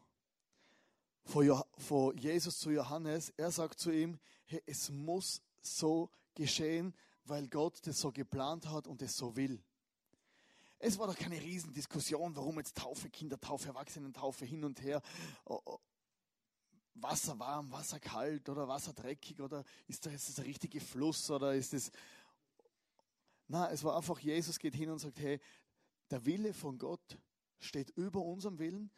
von 1.29 2.17
Jesus 2.17 2.57
zu 2.57 2.71
Johannes. 2.71 3.31
Er 3.37 3.51
sagt 3.51 3.79
zu 3.79 3.91
ihm, 3.91 4.19
hey, 4.45 4.63
es 4.65 4.89
muss 4.89 5.41
so 5.61 6.09
geschehen, 6.33 6.93
weil 7.25 7.47
Gott 7.47 7.79
das 7.85 7.99
so 7.99 8.11
geplant 8.11 8.67
hat 8.67 8.87
und 8.87 9.01
es 9.01 9.15
so 9.15 9.35
will. 9.35 9.61
Es 10.79 10.97
war 10.97 11.07
doch 11.07 11.15
keine 11.15 11.39
Riesendiskussion, 11.39 12.35
warum 12.35 12.57
jetzt 12.57 12.77
Taufe, 12.77 13.09
Kindertaufe, 13.09 13.67
Erwachsenentaufe 13.67 14.45
hin 14.45 14.63
und 14.63 14.81
her. 14.81 15.01
Wasser 16.95 17.37
warm, 17.37 17.71
Wasser 17.71 17.99
kalt 17.99 18.49
oder 18.49 18.67
Wasser 18.67 18.93
dreckig 18.93 19.39
oder 19.39 19.63
ist 19.87 20.05
das 20.05 20.33
der 20.33 20.45
richtige 20.45 20.79
Fluss 20.79 21.29
oder 21.29 21.53
ist 21.53 21.73
es. 21.73 21.91
Na, 23.47 23.69
es 23.69 23.83
war 23.83 23.97
einfach, 23.97 24.19
Jesus 24.19 24.57
geht 24.57 24.73
hin 24.73 24.89
und 24.89 24.99
sagt, 24.99 25.19
hey, 25.19 25.39
der 26.09 26.25
Wille 26.25 26.53
von 26.53 26.77
Gott 26.77 27.19
steht 27.59 27.91
über 27.91 28.21
unserem 28.21 28.57
Willen 28.57 28.89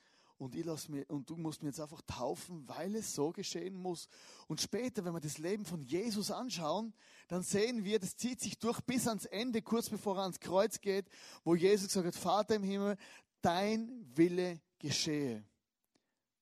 und, 0.41 0.55
ich 0.55 0.65
lass 0.65 0.89
mir, 0.89 1.07
und 1.07 1.29
du 1.29 1.37
musst 1.37 1.61
mir 1.61 1.69
jetzt 1.69 1.79
einfach 1.79 2.01
taufen, 2.01 2.67
weil 2.67 2.95
es 2.95 3.13
so 3.13 3.31
geschehen 3.31 3.75
muss. 3.75 4.07
Und 4.47 4.59
später, 4.59 5.05
wenn 5.05 5.13
wir 5.13 5.19
das 5.19 5.37
Leben 5.37 5.65
von 5.65 5.83
Jesus 5.83 6.31
anschauen, 6.31 6.95
dann 7.27 7.43
sehen 7.43 7.83
wir, 7.83 7.99
das 7.99 8.17
zieht 8.17 8.41
sich 8.41 8.57
durch 8.57 8.81
bis 8.81 9.07
ans 9.07 9.25
Ende, 9.25 9.61
kurz 9.61 9.87
bevor 9.87 10.17
er 10.17 10.23
ans 10.23 10.39
Kreuz 10.39 10.81
geht, 10.81 11.05
wo 11.43 11.53
Jesus 11.53 11.89
gesagt 11.89 12.07
hat, 12.07 12.15
Vater 12.15 12.55
im 12.55 12.63
Himmel, 12.63 12.97
dein 13.43 14.03
Wille 14.15 14.59
geschehe. 14.79 15.43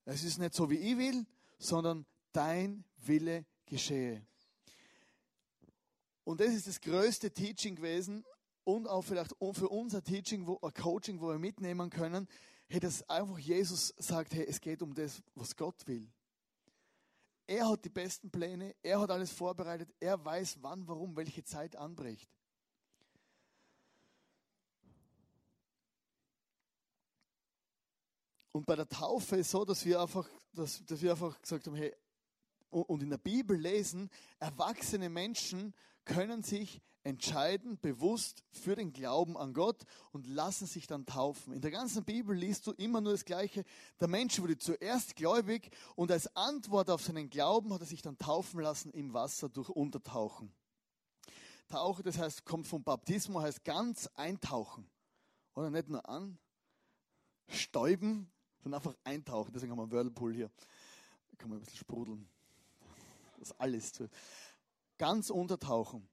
Es 0.06 0.24
ist 0.24 0.38
nicht 0.38 0.54
so, 0.54 0.70
wie 0.70 0.78
ich 0.78 0.98
will, 0.98 1.26
sondern 1.58 2.06
dein 2.32 2.86
Wille 3.00 3.46
geschehe. 3.66 4.26
Und 6.24 6.40
das 6.40 6.54
ist 6.54 6.68
das 6.68 6.80
größte 6.80 7.32
Teaching 7.32 7.76
gewesen 7.76 8.24
und 8.64 8.88
auch 8.88 9.02
vielleicht 9.02 9.36
für 9.52 9.68
unser 9.68 10.02
Teaching, 10.02 10.48
wo, 10.48 10.56
Coaching, 10.58 11.20
wo 11.20 11.28
wir 11.28 11.38
mitnehmen 11.38 11.90
können, 11.90 12.30
hey, 12.70 12.80
dass 12.80 13.08
einfach 13.10 13.40
Jesus 13.40 13.94
sagt, 13.98 14.34
hey, 14.34 14.46
es 14.48 14.62
geht 14.62 14.82
um 14.82 14.94
das, 14.94 15.22
was 15.34 15.56
Gott 15.56 15.86
will. 15.88 16.08
Er 17.48 17.68
hat 17.68 17.84
die 17.84 17.90
besten 17.90 18.30
Pläne, 18.30 18.76
er 18.84 19.02
hat 19.02 19.10
alles 19.10 19.32
vorbereitet, 19.32 19.92
er 20.00 20.24
weiß, 20.24 20.60
wann, 20.62 20.88
warum, 20.88 21.16
welche 21.16 21.44
Zeit 21.44 21.76
anbricht. 21.76 22.30
Und 28.52 28.66
bei 28.68 28.76
der 28.76 28.88
Taufe 28.88 29.38
ist 29.38 29.50
so, 29.50 29.66
dass 29.66 29.84
wir 29.86 30.00
einfach, 30.00 30.30
dass, 30.54 30.86
dass 30.86 31.02
wir 31.02 31.12
einfach 31.12 31.42
gesagt 31.42 31.66
haben, 31.66 31.76
hey, 31.76 31.96
und 32.70 33.02
in 33.02 33.10
der 33.10 33.18
Bibel 33.18 33.58
lesen, 33.58 34.12
erwachsene 34.38 35.10
Menschen 35.10 35.74
können 36.06 36.44
sich 36.44 36.82
entscheiden 37.04 37.80
bewusst 37.80 38.44
für 38.52 38.76
den 38.76 38.94
Glauben 38.94 39.38
an 39.38 39.54
Gott 39.54 39.84
und 40.12 40.28
lassen 40.28 40.68
sich 40.68 40.88
dann 40.88 41.06
taufen. 41.06 41.54
In 41.54 41.62
der 41.62 41.72
ganzen 41.72 42.04
Bibel 42.04 42.36
liest 42.36 42.68
du 42.68 42.72
immer 42.74 43.02
nur 43.02 43.14
das 43.14 43.26
Gleiche. 43.26 43.64
Der 44.00 44.08
Mensch 44.08 44.40
wurde 44.40 44.58
zuerst 44.58 45.16
gläubig 45.16 45.72
und 45.96 46.12
als 46.12 46.36
Antwort 46.36 46.90
auf 46.90 47.02
seinen 47.02 47.30
Glauben 47.30 47.74
hat 47.74 47.82
er 47.82 47.88
sich 47.88 48.02
dann 48.02 48.18
taufen 48.18 48.60
lassen 48.60 48.92
im 48.92 49.14
Wasser 49.14 49.50
durch 49.50 49.70
Untertauchen. 49.70 50.52
Tauchen, 51.70 52.04
das 52.04 52.18
heißt, 52.18 52.46
kommt 52.46 52.68
vom 52.68 52.84
Baptismus, 52.84 53.44
heißt 53.44 53.64
ganz 53.64 54.08
eintauchen. 54.16 54.90
Oder 55.54 55.70
nicht 55.70 55.90
nur 55.90 56.08
an, 56.10 56.40
stäuben, 57.48 58.32
sondern 58.64 58.80
einfach 58.80 58.96
eintauchen. 59.04 59.52
Deswegen 59.54 59.72
haben 59.72 59.78
wir 59.78 59.84
einen 59.84 59.92
Whirlpool 59.92 60.34
hier. 60.34 60.50
Da 61.30 61.38
kann 61.38 61.50
man 61.50 61.60
ein 61.60 61.62
bisschen 61.62 61.78
sprudeln. 61.78 62.28
Das 63.38 63.58
alles. 63.60 63.94
Ganz 64.98 65.30
untertauchen. 65.30 66.08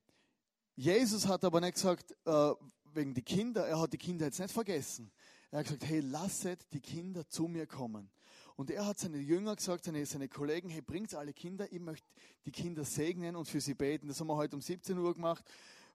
Jesus 0.78 1.26
hat 1.26 1.42
aber 1.42 1.61
nicht 1.62 1.75
gesagt, 1.75 2.14
äh, 2.26 2.52
wegen 2.92 3.14
die 3.14 3.23
Kinder, 3.23 3.66
er 3.66 3.80
hat 3.80 3.95
die 3.95 3.99
Kinder 3.99 4.26
jetzt 4.26 4.38
nicht 4.38 4.52
vergessen. 4.52 5.11
Er 5.50 5.61
hat 5.61 5.66
gesagt, 5.66 5.87
hey, 5.87 6.00
lasset 6.00 6.71
die 6.73 6.80
Kinder 6.80 7.26
zu 7.26 7.49
mir 7.49 7.66
kommen. 7.66 8.11
Und 8.56 8.71
er 8.71 8.87
hat 8.87 8.99
seine 8.99 9.16
Jünger 9.18 9.56
gesagt, 9.56 9.85
seine, 9.85 10.04
seine 10.04 10.28
Kollegen, 10.28 10.68
hey, 10.68 10.83
bringt 10.83 11.14
alle 11.14 11.33
Kinder, 11.33 11.71
ich 11.73 11.80
möchte 11.80 12.06
die 12.45 12.52
Kinder 12.52 12.85
segnen 12.85 13.37
und 13.37 13.49
für 13.49 13.61
sie 13.61 13.75
beten. 13.75 14.09
Das 14.09 14.21
haben 14.21 14.26
wir 14.26 14.37
heute 14.37 14.54
um 14.54 14.61
17 14.61 14.99
Uhr 14.99 15.14
gemacht. 15.14 15.45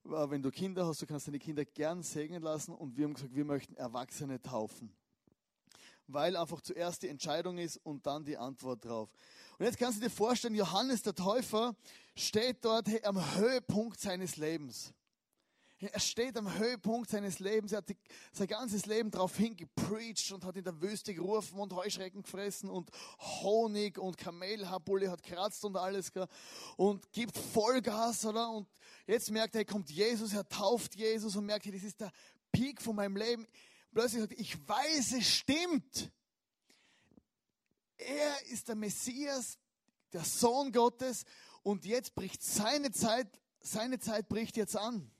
Äh, 0.05 0.29
wenn 0.29 0.41
du 0.41 0.49
Kinder 0.49 0.87
hast, 0.87 1.01
du 1.01 1.05
kannst 1.05 1.27
deine 1.27 1.39
Kinder 1.39 1.63
gern 1.63 2.01
segnen 2.01 2.41
lassen. 2.41 2.73
Und 2.73 2.97
wir 2.97 3.05
haben 3.05 3.13
gesagt, 3.13 3.35
wir 3.35 3.45
möchten 3.45 3.75
Erwachsene 3.75 4.41
taufen. 4.41 4.91
Weil 6.13 6.35
einfach 6.35 6.61
zuerst 6.61 7.03
die 7.03 7.09
Entscheidung 7.09 7.57
ist 7.57 7.77
und 7.77 8.05
dann 8.05 8.25
die 8.25 8.37
Antwort 8.37 8.85
drauf. 8.85 9.09
Und 9.57 9.65
jetzt 9.65 9.77
kannst 9.77 9.99
du 9.99 10.03
dir 10.03 10.09
vorstellen, 10.09 10.55
Johannes 10.55 11.03
der 11.03 11.15
Täufer 11.15 11.75
steht 12.15 12.65
dort 12.65 12.87
am 13.05 13.35
Höhepunkt 13.35 13.99
seines 13.99 14.37
Lebens. 14.37 14.93
Er 15.81 15.99
steht 15.99 16.37
am 16.37 16.59
Höhepunkt 16.59 17.09
seines 17.09 17.39
Lebens. 17.39 17.71
Er 17.71 17.79
hat 17.79 17.85
sein 18.31 18.47
ganzes 18.47 18.85
Leben 18.85 19.09
darauf 19.09 19.35
hingepreacht 19.35 20.31
und 20.31 20.45
hat 20.45 20.55
in 20.55 20.63
der 20.63 20.79
Wüste 20.79 21.11
gerufen 21.13 21.59
und 21.59 21.73
Heuschrecken 21.73 22.21
gefressen 22.21 22.69
und 22.69 22.91
Honig 23.19 23.97
und 23.97 24.15
Kamelhaarbulle 24.15 25.09
hat 25.09 25.23
kratzt 25.23 25.65
und 25.65 25.75
alles. 25.75 26.11
Und 26.77 27.11
gibt 27.11 27.35
Vollgas, 27.35 28.23
oder? 28.25 28.51
Und 28.51 28.67
jetzt 29.07 29.31
merkt 29.31 29.55
er, 29.55 29.65
kommt 29.65 29.89
Jesus, 29.89 30.33
er 30.33 30.47
tauft 30.47 30.95
Jesus 30.95 31.35
und 31.35 31.47
merkt, 31.47 31.65
das 31.65 31.83
ist 31.83 31.99
der 31.99 32.11
Peak 32.51 32.79
von 32.79 32.95
meinem 32.95 33.15
Leben. 33.15 33.47
Plötzlich 33.91 34.21
sagt 34.21 34.33
er, 34.33 34.39
ich 34.39 34.67
weiß, 34.67 35.13
es 35.13 35.27
stimmt. 35.27 36.11
Er 37.97 38.47
ist 38.47 38.67
der 38.67 38.75
Messias, 38.75 39.57
der 40.13 40.23
Sohn 40.23 40.71
Gottes 40.71 41.25
und 41.63 41.85
jetzt 41.85 42.15
bricht 42.15 42.41
seine 42.41 42.91
Zeit, 42.91 43.27
seine 43.59 43.99
Zeit 43.99 44.27
bricht 44.27 44.57
jetzt 44.57 44.75
an. 44.75 45.11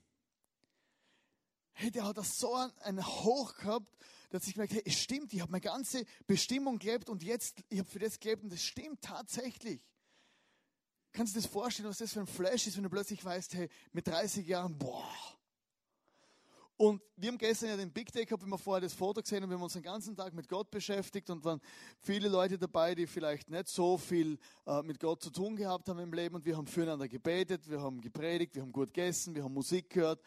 Hey, 1.74 1.90
der 1.90 2.04
hat 2.04 2.18
das 2.18 2.38
so 2.38 2.54
ein 2.54 3.06
Hoch 3.06 3.54
gehabt, 3.54 3.96
dass 4.30 4.46
ich 4.46 4.56
merke, 4.56 4.74
hey, 4.74 4.82
es 4.84 4.98
stimmt, 4.98 5.32
ich 5.32 5.40
habe 5.40 5.52
meine 5.52 5.60
ganze 5.60 6.04
Bestimmung 6.26 6.78
gelebt 6.78 7.08
und 7.08 7.22
jetzt, 7.22 7.62
ich 7.68 7.78
habe 7.78 7.88
für 7.88 7.98
das 7.98 8.18
gelebt 8.18 8.42
und 8.42 8.52
das 8.52 8.62
stimmt 8.62 9.02
tatsächlich. 9.02 9.80
Kannst 11.12 11.34
du 11.34 11.38
dir 11.38 11.42
das 11.42 11.52
vorstellen, 11.52 11.88
was 11.88 11.98
das 11.98 12.12
für 12.12 12.20
ein 12.20 12.26
Flash 12.26 12.66
ist, 12.66 12.76
wenn 12.76 12.84
du 12.84 12.90
plötzlich 12.90 13.22
weißt, 13.22 13.54
hey, 13.54 13.68
mit 13.92 14.06
30 14.06 14.46
Jahren, 14.46 14.76
boah, 14.78 15.14
und 16.82 17.00
wir 17.14 17.28
haben 17.28 17.38
gestern 17.38 17.68
ja 17.68 17.76
den 17.76 17.92
Big 17.92 18.10
Day 18.10 18.24
gehabt, 18.24 18.42
wenn 18.42 18.50
wir 18.50 18.58
vorher 18.58 18.80
das 18.80 18.92
Foto 18.92 19.22
gesehen 19.22 19.40
haben, 19.40 19.50
wir 19.50 19.54
haben 19.54 19.62
uns 19.62 19.74
den 19.74 19.84
ganzen 19.84 20.16
Tag 20.16 20.34
mit 20.34 20.48
Gott 20.48 20.68
beschäftigt 20.68 21.30
und 21.30 21.44
waren 21.44 21.60
viele 22.00 22.28
Leute 22.28 22.58
dabei, 22.58 22.96
die 22.96 23.06
vielleicht 23.06 23.48
nicht 23.48 23.68
so 23.68 23.96
viel 23.96 24.36
äh, 24.66 24.82
mit 24.82 24.98
Gott 24.98 25.22
zu 25.22 25.30
tun 25.30 25.54
gehabt 25.54 25.88
haben 25.88 26.00
im 26.00 26.12
Leben 26.12 26.34
und 26.34 26.44
wir 26.44 26.56
haben 26.56 26.66
füreinander 26.66 27.06
gebetet, 27.06 27.70
wir 27.70 27.80
haben 27.80 28.00
gepredigt, 28.00 28.56
wir 28.56 28.62
haben 28.62 28.72
gut 28.72 28.92
gegessen, 28.92 29.32
wir 29.32 29.44
haben 29.44 29.54
Musik 29.54 29.90
gehört 29.90 30.20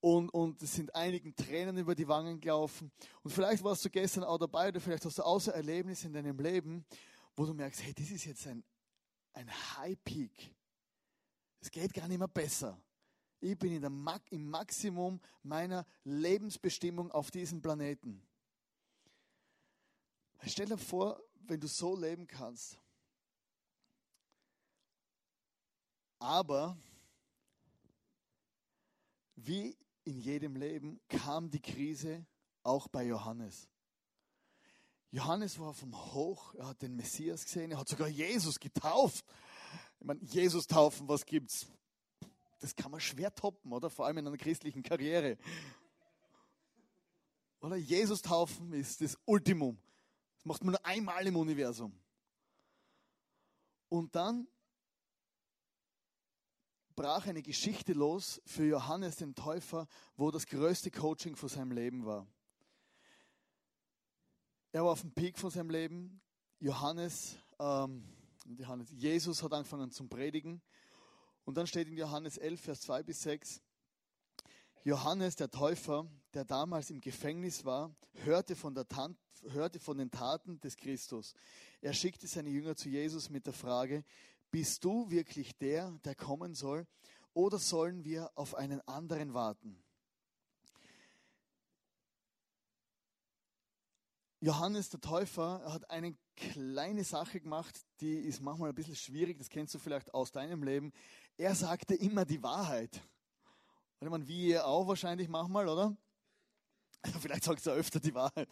und, 0.00 0.30
und 0.30 0.62
es 0.62 0.74
sind 0.74 0.94
einigen 0.94 1.36
Tränen 1.36 1.76
über 1.76 1.94
die 1.94 2.08
Wangen 2.08 2.40
gelaufen. 2.40 2.90
Und 3.22 3.30
vielleicht 3.30 3.62
warst 3.62 3.84
du 3.84 3.90
gestern 3.90 4.24
auch 4.24 4.38
dabei 4.38 4.68
oder 4.68 4.80
vielleicht 4.80 5.04
hast 5.04 5.18
du 5.18 5.22
außer 5.22 5.52
Erlebnisse 5.52 6.06
in 6.06 6.14
deinem 6.14 6.38
Leben, 6.38 6.86
wo 7.36 7.44
du 7.44 7.52
merkst, 7.52 7.82
hey, 7.82 7.92
das 7.92 8.10
ist 8.10 8.24
jetzt 8.24 8.46
ein, 8.46 8.64
ein 9.34 9.50
High 9.76 10.02
Peak. 10.02 10.54
Es 11.60 11.70
geht 11.70 11.92
gar 11.92 12.08
nicht 12.08 12.18
mehr 12.18 12.26
besser. 12.26 12.80
Ich 13.40 13.58
bin 13.58 13.72
in 13.72 13.80
der, 13.80 14.20
im 14.30 14.50
Maximum 14.50 15.20
meiner 15.42 15.86
Lebensbestimmung 16.04 17.10
auf 17.10 17.30
diesem 17.30 17.62
Planeten. 17.62 18.22
Stell 20.46 20.66
dir 20.66 20.78
vor, 20.78 21.22
wenn 21.46 21.60
du 21.60 21.66
so 21.66 21.96
leben 21.96 22.26
kannst. 22.26 22.78
Aber 26.18 26.76
wie 29.36 29.76
in 30.04 30.18
jedem 30.20 30.56
Leben 30.56 31.00
kam 31.08 31.50
die 31.50 31.60
Krise 31.60 32.26
auch 32.62 32.88
bei 32.88 33.04
Johannes. 33.04 33.68
Johannes 35.10 35.58
war 35.58 35.74
vom 35.74 35.94
Hoch, 36.12 36.54
er 36.54 36.68
hat 36.68 36.82
den 36.82 36.94
Messias 36.94 37.44
gesehen, 37.44 37.72
er 37.72 37.78
hat 37.78 37.88
sogar 37.88 38.08
Jesus 38.08 38.60
getauft. 38.60 39.24
Ich 39.98 40.06
meine, 40.06 40.22
Jesus 40.22 40.66
taufen, 40.66 41.08
was 41.08 41.26
gibt's? 41.26 41.66
Das 42.60 42.76
kann 42.76 42.90
man 42.90 43.00
schwer 43.00 43.34
toppen, 43.34 43.72
oder? 43.72 43.90
Vor 43.90 44.06
allem 44.06 44.18
in 44.18 44.26
einer 44.26 44.36
christlichen 44.36 44.82
Karriere. 44.82 45.36
Oder 47.60 47.76
Jesus 47.76 48.22
taufen 48.22 48.72
ist 48.72 49.00
das 49.00 49.18
Ultimum. 49.24 49.78
Das 50.36 50.44
macht 50.44 50.64
man 50.64 50.72
nur 50.72 50.86
einmal 50.86 51.26
im 51.26 51.36
Universum. 51.36 51.98
Und 53.88 54.14
dann 54.14 54.46
brach 56.94 57.26
eine 57.26 57.42
Geschichte 57.42 57.92
los 57.92 58.40
für 58.44 58.64
Johannes 58.64 59.16
den 59.16 59.34
Täufer, 59.34 59.86
wo 60.16 60.30
das 60.30 60.46
größte 60.46 60.90
Coaching 60.90 61.34
von 61.34 61.48
seinem 61.48 61.72
Leben 61.72 62.04
war. 62.04 62.26
Er 64.72 64.84
war 64.84 64.92
auf 64.92 65.00
dem 65.00 65.12
Peak 65.12 65.38
von 65.38 65.50
seinem 65.50 65.70
Leben. 65.70 66.20
Johannes, 66.58 67.36
ähm, 67.58 68.04
Johannes, 68.44 68.90
Jesus 68.92 69.42
hat 69.42 69.52
angefangen 69.52 69.90
zum 69.90 70.08
Predigen. 70.08 70.62
Und 71.50 71.56
dann 71.56 71.66
steht 71.66 71.88
in 71.88 71.96
Johannes 71.96 72.38
11, 72.38 72.60
Vers 72.60 72.80
2 72.82 73.02
bis 73.02 73.22
6, 73.22 73.60
Johannes 74.84 75.34
der 75.34 75.50
Täufer, 75.50 76.08
der 76.32 76.44
damals 76.44 76.90
im 76.90 77.00
Gefängnis 77.00 77.64
war, 77.64 77.92
hörte 78.22 78.54
von, 78.54 78.76
Tan 78.88 79.16
hörte 79.48 79.80
von 79.80 79.98
den 79.98 80.12
Taten 80.12 80.60
des 80.60 80.76
Christus. 80.76 81.34
Er 81.80 81.92
schickte 81.92 82.28
seine 82.28 82.50
Jünger 82.50 82.76
zu 82.76 82.88
Jesus 82.88 83.30
mit 83.30 83.46
der 83.46 83.52
Frage, 83.52 84.04
bist 84.52 84.84
du 84.84 85.10
wirklich 85.10 85.58
der, 85.58 85.90
der 86.04 86.14
kommen 86.14 86.54
soll, 86.54 86.86
oder 87.34 87.58
sollen 87.58 88.04
wir 88.04 88.30
auf 88.36 88.54
einen 88.54 88.80
anderen 88.86 89.34
warten? 89.34 89.82
Johannes 94.42 94.88
der 94.88 95.02
Täufer 95.02 95.62
hat 95.66 95.90
eine 95.90 96.16
kleine 96.34 97.04
Sache 97.04 97.40
gemacht, 97.40 97.78
die 98.00 98.14
ist 98.14 98.40
manchmal 98.40 98.70
ein 98.70 98.74
bisschen 98.74 98.96
schwierig, 98.96 99.36
das 99.36 99.50
kennst 99.50 99.74
du 99.74 99.78
vielleicht 99.78 100.14
aus 100.14 100.32
deinem 100.32 100.62
Leben. 100.62 100.92
Er 101.36 101.54
sagte 101.54 101.94
immer 101.94 102.24
die 102.24 102.42
Wahrheit. 102.42 103.02
Ich 104.00 104.08
meine, 104.08 104.26
wie 104.26 104.48
ihr 104.48 104.66
auch 104.66 104.88
wahrscheinlich 104.88 105.28
manchmal, 105.28 105.68
oder? 105.68 105.94
Vielleicht 107.20 107.44
sagt 107.44 107.66
er 107.66 107.74
öfter 107.74 108.00
die 108.00 108.14
Wahrheit. 108.14 108.48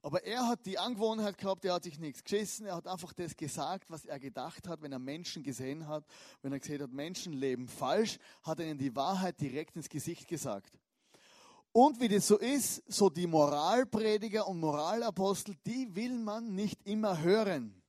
Aber 0.00 0.22
er 0.22 0.46
hat 0.46 0.64
die 0.64 0.78
Angewohnheit 0.78 1.36
gehabt, 1.36 1.64
er 1.64 1.74
hat 1.74 1.82
sich 1.82 1.98
nichts 1.98 2.22
geschissen, 2.22 2.66
er 2.66 2.76
hat 2.76 2.86
einfach 2.86 3.12
das 3.12 3.36
gesagt, 3.36 3.90
was 3.90 4.04
er 4.04 4.20
gedacht 4.20 4.68
hat, 4.68 4.80
wenn 4.80 4.92
er 4.92 5.00
Menschen 5.00 5.42
gesehen 5.42 5.88
hat, 5.88 6.04
wenn 6.42 6.52
er 6.52 6.60
gesehen 6.60 6.80
hat, 6.80 6.92
Menschen 6.92 7.32
leben 7.32 7.66
falsch, 7.66 8.18
hat 8.44 8.60
er 8.60 8.66
ihnen 8.66 8.78
die 8.78 8.94
Wahrheit 8.94 9.40
direkt 9.40 9.74
ins 9.74 9.88
Gesicht 9.88 10.28
gesagt. 10.28 10.78
Und 11.76 12.00
wie 12.00 12.08
das 12.08 12.26
so 12.26 12.38
ist, 12.38 12.82
so 12.90 13.10
die 13.10 13.26
Moralprediger 13.26 14.48
und 14.48 14.60
Moralapostel, 14.60 15.54
die 15.66 15.94
will 15.94 16.18
man 16.18 16.54
nicht 16.54 16.80
immer 16.86 17.20
hören. 17.20 17.82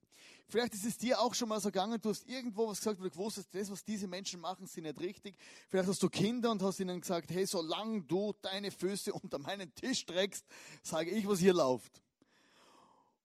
Vielleicht 0.50 0.74
ist 0.74 0.84
es 0.84 0.98
dir 0.98 1.22
auch 1.22 1.34
schon 1.34 1.48
mal 1.48 1.62
so 1.62 1.70
gegangen, 1.70 1.98
du 2.02 2.10
hast 2.10 2.28
irgendwo 2.28 2.68
was 2.68 2.80
gesagt, 2.80 3.00
wo 3.00 3.06
du 3.06 3.12
gewusst 3.12 3.38
hast, 3.38 3.56
das, 3.56 3.72
was 3.72 3.86
diese 3.86 4.06
Menschen 4.10 4.42
machen, 4.42 4.66
ist 4.66 4.76
nicht 4.76 5.00
richtig. 5.00 5.38
Vielleicht 5.70 5.88
hast 5.88 6.04
du 6.04 6.10
Kinder 6.10 6.52
und 6.52 6.62
hast 6.64 6.82
ihnen 6.82 7.00
gesagt, 7.00 7.32
hey, 7.32 7.46
solange 7.46 8.02
du 8.02 8.34
deine 8.42 8.72
Füße 8.72 9.14
unter 9.14 9.40
meinen 9.40 9.74
Tisch 9.74 10.00
streckst, 10.00 10.46
sage 10.84 11.12
ich, 11.12 11.26
was 11.26 11.40
hier 11.40 11.54
läuft. 11.54 12.02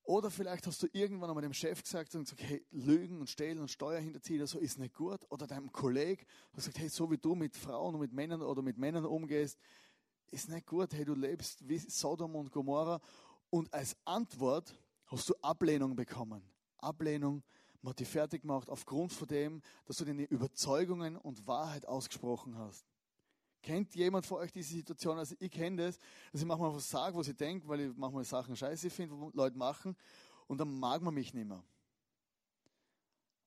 Oder 0.05 0.31
vielleicht 0.31 0.69
hast 0.69 0.81
du 0.81 0.87
irgendwann 0.93 1.31
einmal 1.31 1.43
dem 1.43 1.55
Chef 1.55 1.83
gesagt 1.83 2.15
und 2.15 2.23
gesagt, 2.23 2.43
hey, 2.43 2.65
Lügen 2.71 3.19
und 3.19 3.29
Stehlen 3.29 3.59
und 3.59 3.69
Steuerhinterziehen, 3.69 4.47
so 4.47 4.61
ist 4.61 4.79
nicht 4.79 4.95
gut. 4.95 5.21
Oder 5.29 5.49
deinem 5.49 5.73
Kollegen 5.73 6.25
hast 6.53 6.67
gesagt, 6.67 6.79
hey, 6.79 6.89
so 6.89 7.11
wie 7.11 7.19
du 7.19 7.35
mit 7.35 7.57
Frauen 7.57 7.95
und 7.95 8.01
mit 8.01 8.13
Männern 8.13 8.43
oder 8.43 8.63
mit 8.63 8.79
Männern 8.79 9.05
umgehst, 9.05 9.59
ist 10.33 10.49
nicht 10.49 10.67
gut. 10.67 10.93
Hey, 10.95 11.05
du 11.05 11.15
lebst 11.15 11.67
wie 11.69 11.79
Sodom 11.79 12.35
und 12.35 12.51
Gomorra. 12.51 13.01
Und 13.51 13.73
als 13.73 13.97
Antwort 14.05 14.75
hast 15.07 15.29
du 15.29 15.35
Ablehnung 15.43 15.95
bekommen. 15.95 16.43
Ablehnung, 16.79 17.43
man 17.83 17.91
hat 17.91 18.01
dich 18.01 18.09
fertig 18.09 18.43
gemacht 18.43 18.71
aufgrund 18.71 19.13
von 19.13 19.29
dem, 19.29 19.63
dass 19.85 19.99
du 19.99 20.05
deine 20.05 20.25
Überzeugungen 20.25 21.17
und 21.17 21.47
Wahrheit 21.47 21.87
ausgesprochen 21.87 22.57
hast. 22.57 22.87
Kennt 23.63 23.95
jemand 23.95 24.27
von 24.27 24.39
euch 24.39 24.51
diese 24.51 24.75
Situation? 24.75 25.19
Also 25.19 25.37
ich 25.39 25.51
kenne 25.51 25.85
das, 25.85 25.99
dass 26.33 26.41
ich 26.41 26.47
manchmal 26.47 26.75
was 26.75 26.89
sage, 26.89 27.17
was 27.17 27.29
ich 27.29 27.37
denke, 27.37 27.69
weil 27.69 27.81
ich 27.81 27.97
manchmal 27.97 28.25
Sachen 28.25 28.57
scheiße 28.57 28.91
finde, 28.91 29.15
was 29.21 29.35
Leute 29.35 29.57
machen, 29.57 29.97
und 30.49 30.59
dann 30.59 30.79
mag 30.79 31.01
man 31.03 31.15
mich 31.15 31.33
nicht 31.33 31.47
mehr. 31.47 31.63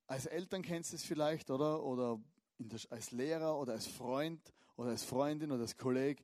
Als 0.07 0.25
Eltern 0.25 0.61
kennst 0.61 0.91
du 0.91 0.95
es 0.95 1.03
vielleicht, 1.03 1.49
oder? 1.49 1.83
Oder 1.83 2.19
der, 2.57 2.79
als 2.89 3.11
Lehrer 3.11 3.59
oder 3.59 3.73
als 3.73 3.87
Freund 3.87 4.53
oder 4.77 4.89
als 4.89 5.03
Freundin 5.03 5.51
oder 5.51 5.61
als 5.61 5.77
Kollege. 5.77 6.23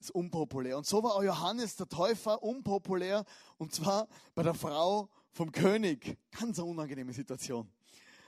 Ist 0.00 0.10
unpopulär. 0.12 0.78
Und 0.78 0.86
so 0.86 1.02
war 1.02 1.14
auch 1.14 1.22
Johannes 1.22 1.76
der 1.76 1.86
Täufer 1.86 2.42
unpopulär, 2.42 3.24
und 3.58 3.74
zwar 3.74 4.08
bei 4.34 4.42
der 4.42 4.54
Frau 4.54 5.10
vom 5.30 5.52
König. 5.52 6.16
Ganz 6.30 6.58
eine 6.58 6.68
unangenehme 6.68 7.12
Situation. 7.12 7.70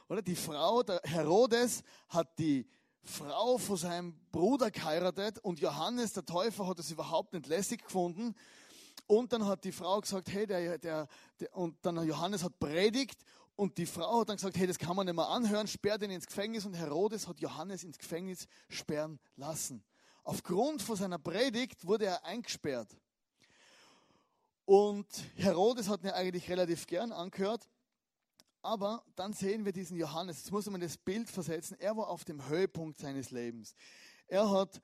Oder? 0.08 0.20
Die 0.20 0.36
Frau, 0.36 0.82
der 0.82 1.00
Herodes, 1.04 1.82
hat 2.10 2.38
die 2.38 2.66
Frau 3.02 3.56
von 3.56 3.76
seinem 3.78 4.14
Bruder 4.30 4.70
geheiratet 4.70 5.38
und 5.38 5.60
Johannes, 5.60 6.12
der 6.12 6.26
Täufer, 6.26 6.66
hat 6.66 6.78
es 6.78 6.90
überhaupt 6.90 7.32
nicht 7.32 7.46
lässig 7.46 7.82
gefunden. 7.84 8.34
Und 9.06 9.32
dann 9.32 9.46
hat 9.46 9.64
die 9.64 9.72
Frau 9.72 10.00
gesagt, 10.00 10.30
hey, 10.30 10.46
der, 10.46 10.78
der, 10.78 11.08
der, 11.40 11.56
und 11.56 11.76
dann 11.82 12.06
Johannes 12.06 12.44
hat 12.44 12.58
predigt 12.58 13.24
und 13.56 13.78
die 13.78 13.86
Frau 13.86 14.20
hat 14.20 14.28
dann 14.28 14.36
gesagt, 14.36 14.56
hey, 14.56 14.66
das 14.66 14.78
kann 14.78 14.94
man 14.94 15.06
nicht 15.06 15.16
mehr 15.16 15.28
anhören, 15.28 15.66
sperrt 15.66 16.02
ihn 16.02 16.10
ins 16.10 16.26
Gefängnis 16.26 16.64
und 16.64 16.74
Herodes 16.74 17.26
hat 17.26 17.40
Johannes 17.40 17.82
ins 17.82 17.98
Gefängnis 17.98 18.46
sperren 18.68 19.18
lassen. 19.36 19.82
Aufgrund 20.24 20.82
von 20.82 20.96
seiner 20.96 21.18
Predigt 21.18 21.86
wurde 21.86 22.06
er 22.06 22.24
eingesperrt. 22.24 22.96
Und 24.64 25.06
Herodes 25.34 25.88
hat 25.88 26.04
ihn 26.04 26.10
eigentlich 26.10 26.48
relativ 26.48 26.86
gern 26.86 27.12
angehört 27.12 27.68
aber 28.62 29.04
dann 29.16 29.32
sehen 29.32 29.64
wir 29.64 29.72
diesen 29.72 29.96
Johannes. 29.96 30.38
Jetzt 30.38 30.52
muss 30.52 30.70
man 30.70 30.80
das 30.80 30.96
Bild 30.96 31.28
versetzen. 31.28 31.76
Er 31.80 31.96
war 31.96 32.08
auf 32.08 32.24
dem 32.24 32.48
Höhepunkt 32.48 32.98
seines 32.98 33.32
Lebens. 33.32 33.74
Er 34.28 34.48
hat 34.50 34.80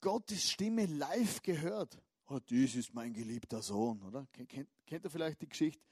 Gottes 0.00 0.48
Stimme 0.48 0.86
live 0.86 1.42
gehört. 1.42 2.00
Oh, 2.28 2.38
dies 2.38 2.76
ist 2.76 2.94
mein 2.94 3.12
geliebter 3.12 3.62
Sohn, 3.62 4.00
oder? 4.02 4.26
Kennt, 4.32 4.68
kennt 4.86 5.04
ihr 5.04 5.10
vielleicht 5.10 5.40
die 5.42 5.48
Geschichte? 5.48 5.82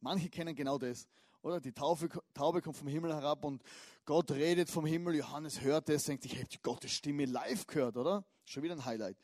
Manche 0.00 0.28
kennen 0.28 0.54
genau 0.56 0.78
das, 0.78 1.06
oder? 1.42 1.60
Die 1.60 1.72
Taufe, 1.72 2.08
Taube 2.34 2.62
kommt 2.62 2.76
vom 2.76 2.88
Himmel 2.88 3.14
herab 3.14 3.44
und 3.44 3.62
Gott 4.04 4.30
redet 4.30 4.70
vom 4.70 4.86
Himmel. 4.86 5.16
Johannes 5.16 5.60
hört 5.60 5.88
das, 5.88 6.04
denkt 6.04 6.24
ich 6.24 6.38
habe 6.38 6.48
Gottes 6.62 6.92
Stimme 6.92 7.24
live 7.24 7.66
gehört, 7.66 7.96
oder? 7.96 8.24
Schon 8.44 8.62
wieder 8.62 8.74
ein 8.74 8.84
Highlight. 8.84 9.16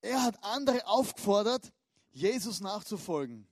Er 0.00 0.22
hat 0.22 0.42
andere 0.42 0.86
aufgefordert, 0.86 1.72
Jesus 2.10 2.60
nachzufolgen. 2.60 3.48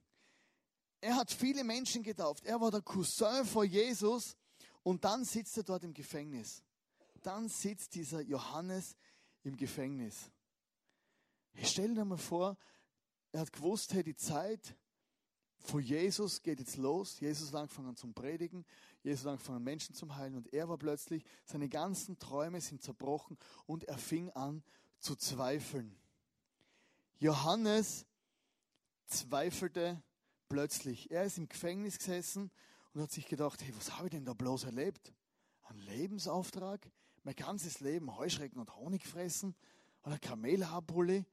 Er 1.01 1.17
hat 1.17 1.31
viele 1.31 1.65
Menschen 1.65 2.03
getauft. 2.03 2.45
Er 2.47 2.61
war 2.61 2.71
der 2.71 2.81
Cousin 2.81 3.45
von 3.45 3.69
Jesus. 3.69 4.37
Und 4.83 5.05
dann 5.05 5.25
sitzt 5.25 5.57
er 5.57 5.63
dort 5.63 5.85
im 5.85 5.93
Gefängnis. 5.93 6.63
Dann 7.23 7.49
sitzt 7.49 7.95
dieser 7.95 8.21
Johannes 8.21 8.97
im 9.43 9.57
Gefängnis. 9.57 10.31
Ich 11.55 11.69
stelle 11.69 11.95
dir 11.95 12.05
mal 12.05 12.17
vor, 12.17 12.57
er 13.33 13.41
hat 13.41 13.53
gewusst, 13.53 13.93
hey, 13.93 14.03
die 14.03 14.17
Zeit 14.17 14.77
von 15.65 15.81
Jesus 15.81 16.43
geht 16.43 16.61
jetzt 16.61 16.77
los. 16.77 17.19
Jesus 17.21 17.49
hat 17.49 17.63
angefangen 17.63 17.97
zum 17.97 18.13
Predigen. 18.13 18.67
Jesus 19.03 19.25
hat 19.25 19.33
angefangen, 19.33 19.65
Menschen 19.65 19.95
zu 19.95 20.15
heilen. 20.15 20.37
Und 20.37 20.53
er 20.53 20.69
war 20.69 20.77
plötzlich, 20.77 21.25
seine 21.47 21.71
ganzen 21.71 22.19
Träume 22.19 22.61
sind 22.61 22.83
zerbrochen 22.83 23.39
und 23.67 23.85
er 23.85 23.97
fing 23.97 24.31
an 24.31 24.63
zu 24.99 25.17
zweifeln. 25.17 25.97
Johannes 27.19 28.07
zweifelte 29.07 30.03
plötzlich. 30.51 31.11
Er 31.11 31.25
ist 31.25 31.39
im 31.39 31.49
Gefängnis 31.49 31.97
gesessen 31.97 32.51
und 32.93 33.01
hat 33.01 33.11
sich 33.11 33.27
gedacht, 33.27 33.63
hey, 33.63 33.73
was 33.77 33.93
habe 33.97 34.09
ich 34.09 34.11
denn 34.11 34.27
da 34.27 34.35
bloß 34.35 34.65
erlebt? 34.65 35.15
Ein 35.63 35.79
Lebensauftrag? 35.79 36.91
Mein 37.23 37.37
ganzes 37.37 37.81
Leben 37.81 38.15
Heuschrecken 38.19 38.61
und 38.61 38.77
Honig 38.77 39.07
fressen? 39.07 39.55
Oder 40.03 40.19
Kamelhaarpulli? 40.19 41.25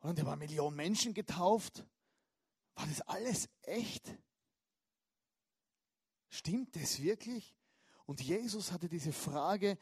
Und 0.00 0.18
er 0.18 0.24
war 0.24 0.36
Millionen 0.36 0.76
Menschen 0.76 1.12
getauft. 1.12 1.84
War 2.76 2.86
das 2.86 3.00
alles 3.02 3.48
echt? 3.62 4.16
Stimmt 6.28 6.76
das 6.76 7.02
wirklich? 7.02 7.54
Und 8.04 8.20
Jesus 8.20 8.70
hatte 8.70 8.88
diese 8.88 9.12
Frage, 9.12 9.78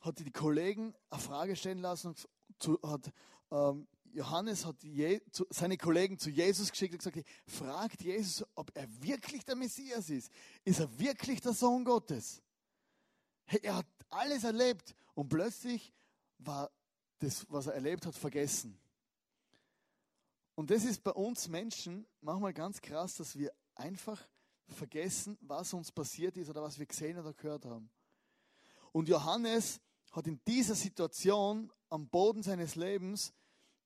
hatte 0.00 0.24
die 0.24 0.32
Kollegen 0.32 0.94
eine 1.10 1.20
Frage 1.20 1.56
stellen 1.56 1.80
lassen 1.80 2.08
und 2.08 2.84
hat 2.84 3.12
ähm, 3.50 3.86
Johannes 4.12 4.64
hat 4.64 4.82
Je, 4.82 5.20
zu, 5.30 5.46
seine 5.50 5.76
Kollegen 5.76 6.18
zu 6.18 6.30
Jesus 6.30 6.70
geschickt 6.70 6.94
und 6.94 6.98
gesagt, 6.98 7.28
fragt 7.46 8.02
Jesus, 8.02 8.46
ob 8.54 8.70
er 8.74 8.88
wirklich 9.02 9.44
der 9.44 9.56
Messias 9.56 10.08
ist. 10.08 10.30
Ist 10.64 10.80
er 10.80 10.98
wirklich 10.98 11.40
der 11.42 11.52
Sohn 11.52 11.84
Gottes? 11.84 12.42
Hey, 13.44 13.60
er 13.62 13.76
hat 13.76 13.86
alles 14.08 14.44
erlebt 14.44 14.94
Und 15.14 15.28
plötzlich 15.28 15.92
war 16.38 16.70
das, 17.18 17.46
was 17.50 17.66
er 17.66 17.74
erlebt 17.74 18.06
hat, 18.06 18.14
vergessen. 18.14 18.78
Und 20.56 20.70
das 20.70 20.84
ist 20.84 21.04
bei 21.04 21.12
uns 21.12 21.48
Menschen 21.48 22.06
manchmal 22.22 22.54
ganz 22.54 22.80
krass, 22.80 23.14
dass 23.14 23.38
wir 23.38 23.52
einfach 23.74 24.20
vergessen, 24.68 25.38
was 25.42 25.72
uns 25.74 25.92
passiert 25.92 26.36
ist 26.36 26.48
oder 26.48 26.62
was 26.62 26.78
wir 26.78 26.86
gesehen 26.86 27.18
oder 27.18 27.32
gehört 27.34 27.66
haben. 27.66 27.90
Und 28.90 29.08
Johannes 29.08 29.80
hat 30.12 30.26
in 30.26 30.40
dieser 30.46 30.74
Situation 30.74 31.70
am 31.90 32.08
Boden 32.08 32.42
seines 32.42 32.74
Lebens, 32.74 33.34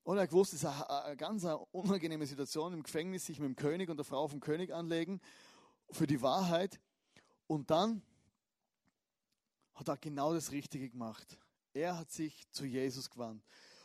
oder 0.05 0.21
er 0.21 0.29
gewusst, 0.29 0.55
es 0.55 0.63
ist 0.63 0.65
eine, 0.65 0.89
eine 1.05 1.17
ganz 1.17 1.45
unangenehme 1.73 2.25
Situation 2.25 2.73
im 2.73 2.85
Gefängnis, 2.85 3.27
sich 3.27 3.41
mit 3.41 3.49
dem 3.49 3.57
König 3.57 3.91
und 3.91 3.97
der 3.97 4.05
Frau 4.05 4.29
vom 4.29 4.41
König 4.41 4.73
anlegen 4.73 5.21
für 5.91 6.07
die 6.07 6.23
Wahrheit. 6.23 6.81
Und 7.49 7.71
dann 7.71 8.01
hat 9.75 9.89
er 9.89 9.97
genau 9.97 10.33
das 10.33 10.53
Richtige 10.53 10.89
gemacht. 10.89 11.37
Er 11.75 11.99
hat 11.99 12.13
sich 12.13 12.49
zu 12.53 12.65
Jesus 12.65 13.11
gewandt. 13.11 13.45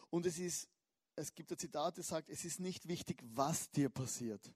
Und 0.10 0.26
es 0.26 0.38
ist, 0.38 0.69
es 1.15 1.34
gibt 1.34 1.51
ein 1.51 1.58
Zitat, 1.58 1.97
das 1.97 2.10
sagt, 2.10 2.30
es 2.30 2.45
ist 2.45 2.60
nicht 2.60 2.88
wichtig, 2.88 3.23
was 3.23 3.69
dir 3.71 3.89
passiert, 3.89 4.51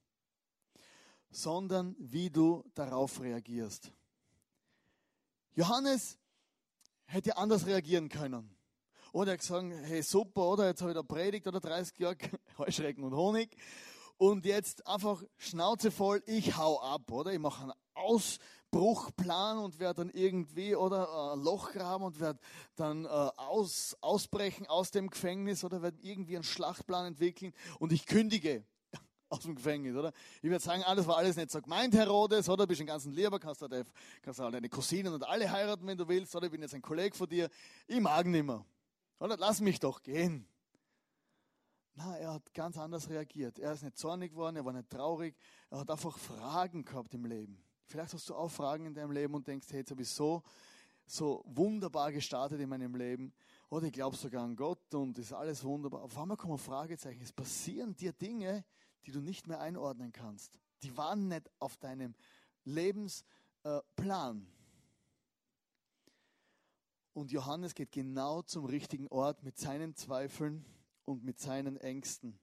sondern 1.30 1.96
wie 2.00 2.30
du 2.30 2.64
darauf 2.74 3.22
reagierst. 3.22 3.92
Johannes 5.54 6.18
hätte 7.06 7.38
anders 7.38 7.66
reagieren 7.66 8.10
können. 8.10 8.56
Oder 9.12 9.36
gesagt, 9.36 9.66
hey 9.84 10.04
super, 10.04 10.50
oder 10.50 10.68
jetzt 10.68 10.82
habe 10.82 10.92
ich 10.92 10.96
da 10.96 11.04
predigt 11.04 11.48
oder 11.48 11.60
30 11.60 11.98
Jahre 11.98 12.18
Heuschrecken 12.58 13.04
und 13.04 13.16
Honig 13.16 13.56
und 14.18 14.46
jetzt 14.46 14.86
einfach 14.86 15.24
Schnauze 15.38 15.92
voll, 15.92 16.22
ich 16.26 16.58
hau 16.58 16.80
ab, 16.82 17.10
oder? 17.12 17.34
Ich 17.34 17.40
mache 17.40 17.64
einen 17.64 17.74
Ausbruchplan 18.72 19.58
und 19.58 19.80
werde 19.80 20.06
dann 20.06 20.10
irgendwie 20.12 20.76
oder 20.76 21.34
ein 21.34 21.42
Loch 21.42 21.72
graben 21.72 22.04
und 22.04 22.20
werde 22.20 22.40
dann 22.76 23.06
äh, 23.06 23.08
aus, 23.08 23.98
ausbrechen 24.02 24.68
aus 24.68 24.92
dem 24.92 25.10
Gefängnis 25.10 25.64
oder 25.64 25.82
werde 25.82 25.98
irgendwie 26.02 26.36
einen 26.36 26.44
Schlachtplan 26.44 27.08
entwickeln 27.08 27.54
und 27.80 27.92
ich 27.92 28.06
kündige 28.06 28.64
aus 29.30 29.42
dem 29.42 29.56
Gefängnis, 29.56 29.96
oder? 29.96 30.14
Ich 30.42 30.50
würde 30.50 30.64
sagen, 30.64 30.84
alles 30.84 31.08
war 31.08 31.18
alles 31.18 31.36
nicht 31.36 31.52
so 31.52 31.62
gemeint, 31.62 31.96
Herodes, 31.96 32.48
oder? 32.48 32.64
Du 32.64 32.68
bist 32.68 32.82
ein 32.82 32.88
ganzen 32.88 33.12
Lieber, 33.12 33.40
kannst 33.40 33.62
halt, 33.62 33.88
kannst 34.22 34.40
halt 34.40 34.54
deine 34.54 34.70
Cousinen 34.70 35.14
und 35.14 35.24
alle 35.24 35.50
heiraten, 35.50 35.88
wenn 35.88 35.98
du 35.98 36.08
willst, 36.08 36.36
oder? 36.36 36.46
Ich 36.46 36.52
bin 36.52 36.62
jetzt 36.62 36.76
ein 36.76 36.82
Kollege 36.82 37.16
von 37.16 37.28
dir, 37.28 37.50
ich 37.88 38.00
mag 38.00 38.26
nicht 38.28 38.46
mehr. 38.46 38.64
Oder? 39.20 39.36
Lass 39.38 39.62
mich 39.62 39.80
doch 39.80 40.02
gehen. 40.02 40.48
Na, 41.96 42.16
er 42.18 42.34
hat 42.36 42.54
ganz 42.54 42.78
anders 42.78 43.10
reagiert. 43.10 43.60
Er 43.60 43.74
ist 43.74 43.84
nicht 43.84 43.98
zornig 43.98 44.32
geworden, 44.32 44.56
er 44.56 44.64
war 44.64 44.74
nicht 44.74 44.90
traurig, 44.90 45.36
er 45.70 45.80
hat 45.80 45.90
einfach 45.90 46.18
Fragen 46.18 46.86
gehabt 46.86 47.14
im 47.14 47.26
Leben. 47.26 47.62
Vielleicht 47.90 48.14
hast 48.14 48.30
du 48.30 48.36
auch 48.36 48.50
Fragen 48.50 48.86
in 48.86 48.94
deinem 48.94 49.12
Leben 49.12 49.34
und 49.34 49.48
denkst, 49.48 49.66
hey, 49.72 49.80
jetzt 49.80 49.90
habe 49.90 50.04
ich 50.04 50.10
so, 50.10 50.44
so 51.08 51.44
wunderbar 51.48 52.12
gestartet 52.12 52.62
in 52.62 52.70
meinem 52.70 52.94
Leben. 52.94 53.34
Oder 53.70 53.88
ich 53.88 53.94
glaube 53.94 54.16
sogar 54.16 54.44
an 54.44 54.56
Gott 54.56 54.94
und 54.94 55.18
ist 55.18 55.34
alles 55.34 55.64
wunderbar. 55.64 56.04
Auf 56.04 56.16
einmal 56.16 56.38
kommen 56.38 56.60
Fragezeichen. 56.60 57.24
Es 57.24 57.34
passieren 57.34 57.96
dir 57.96 58.14
Dinge, 58.14 58.64
die 59.06 59.12
du 59.12 59.22
nicht 59.22 59.48
mehr 59.48 59.60
einordnen 59.60 60.12
kannst. 60.12 60.60
Die 60.84 60.96
waren 60.98 61.28
nicht 61.30 61.50
auf 61.58 61.78
deinem 61.78 62.14
Lebensplan. 62.64 64.46
Und 67.14 67.32
Johannes 67.32 67.74
geht 67.74 67.92
genau 67.92 68.44
zum 68.44 68.66
richtigen 68.66 69.08
Ort 69.08 69.42
mit 69.42 69.58
seinen 69.58 69.96
Zweifeln 69.96 70.64
und 71.06 71.24
mit 71.24 71.40
seinen 71.40 71.76
Ängsten. 71.78 72.40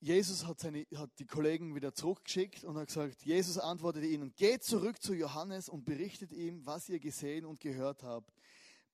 Jesus 0.00 0.46
hat, 0.46 0.60
seine, 0.60 0.86
hat 0.96 1.10
die 1.18 1.26
Kollegen 1.26 1.74
wieder 1.74 1.94
zurückgeschickt 1.94 2.64
und 2.64 2.76
hat 2.76 2.88
gesagt, 2.88 3.22
Jesus 3.22 3.58
antwortete 3.58 4.06
ihnen, 4.06 4.34
geht 4.34 4.62
zurück 4.62 5.02
zu 5.02 5.14
Johannes 5.14 5.68
und 5.68 5.84
berichtet 5.84 6.32
ihm, 6.32 6.64
was 6.66 6.88
ihr 6.88 7.00
gesehen 7.00 7.44
und 7.44 7.60
gehört 7.60 8.02
habt. 8.02 8.30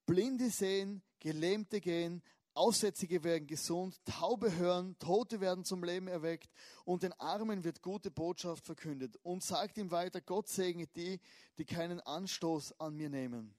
Blinde 0.07 0.51
sehen, 0.51 1.03
Gelähmte 1.19 1.81
gehen, 1.81 2.23
Aussätzige 2.55 3.25
werden 3.25 3.47
gesund, 3.47 3.99
Taube 4.05 4.55
hören, 4.57 4.99
Tote 4.99 5.41
werden 5.41 5.65
zum 5.65 5.83
Leben 5.85 6.07
erweckt 6.07 6.51
und 6.85 7.03
den 7.03 7.13
Armen 7.15 7.65
wird 7.65 7.81
gute 7.81 8.11
Botschaft 8.11 8.67
verkündet. 8.67 9.17
Und 9.23 9.43
sagt 9.43 9.79
ihm 9.79 9.91
weiter, 9.91 10.21
Gott 10.21 10.49
segne 10.49 10.87
die, 10.87 11.19
die 11.57 11.65
keinen 11.65 12.01
Anstoß 12.01 12.79
an 12.79 12.95
mir 12.95 13.09
nehmen. 13.09 13.55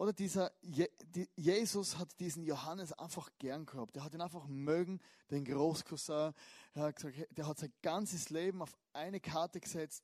Oder 0.00 0.14
dieser 0.14 0.50
Je 0.62 0.88
Jesus 1.36 1.98
hat 1.98 2.18
diesen 2.20 2.42
Johannes 2.42 2.94
einfach 2.94 3.28
gern 3.38 3.66
gehabt. 3.66 3.98
Er 3.98 4.02
hat 4.02 4.14
ihn 4.14 4.22
einfach 4.22 4.46
mögen, 4.46 4.98
den 5.30 5.44
Großcousin. 5.44 6.32
Er 6.72 6.82
hat 6.84 6.96
gesagt, 6.96 7.18
der 7.36 7.46
hat 7.46 7.58
sein 7.58 7.70
ganzes 7.82 8.30
Leben 8.30 8.62
auf 8.62 8.74
eine 8.94 9.20
Karte 9.20 9.60
gesetzt 9.60 10.02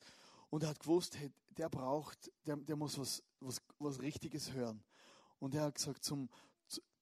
und 0.50 0.64
er 0.64 0.68
hat 0.68 0.80
gewusst, 0.80 1.16
hey, 1.16 1.32
der 1.48 1.70
braucht, 1.70 2.30
der, 2.44 2.56
der 2.56 2.76
muss 2.76 2.98
was, 2.98 3.22
was, 3.40 3.62
was 3.78 4.02
Richtiges 4.02 4.52
hören. 4.52 4.84
Und 5.38 5.54
er 5.54 5.62
hat 5.62 5.76
gesagt, 5.76 6.04
zum, 6.04 6.28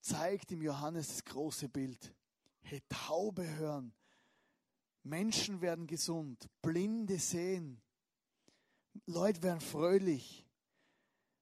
zeigt 0.00 0.52
ihm 0.52 0.62
Johannes 0.62 1.08
das 1.08 1.24
große 1.24 1.68
Bild. 1.68 2.14
Hey, 2.62 2.80
Taube 2.88 3.44
hören, 3.56 3.92
Menschen 5.02 5.60
werden 5.60 5.88
gesund, 5.88 6.48
Blinde 6.62 7.18
sehen, 7.18 7.82
Leute 9.06 9.42
werden 9.42 9.60
fröhlich. 9.60 10.46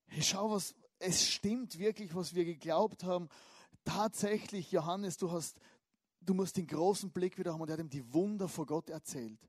Hey, 0.07 0.23
schau, 0.23 0.49
was, 0.49 0.73
es 1.03 1.27
stimmt 1.27 1.77
wirklich, 1.77 2.15
was 2.15 2.33
wir 2.33 2.45
geglaubt 2.45 3.03
haben. 3.03 3.29
Tatsächlich, 3.83 4.71
Johannes, 4.71 5.17
du 5.17 5.31
hast, 5.31 5.59
du 6.21 6.33
musst 6.33 6.57
den 6.57 6.67
großen 6.67 7.11
Blick 7.11 7.37
wieder 7.37 7.53
haben 7.53 7.61
und 7.61 7.69
er 7.69 7.73
hat 7.73 7.79
ihm 7.79 7.89
die 7.89 8.13
Wunder 8.13 8.47
vor 8.47 8.65
Gott 8.65 8.89
erzählt. 8.89 9.39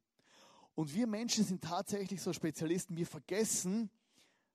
Und 0.74 0.92
wir 0.92 1.06
Menschen 1.06 1.44
sind 1.44 1.62
tatsächlich 1.62 2.20
so 2.20 2.32
Spezialisten, 2.32 2.96
wir 2.96 3.06
vergessen, 3.06 3.90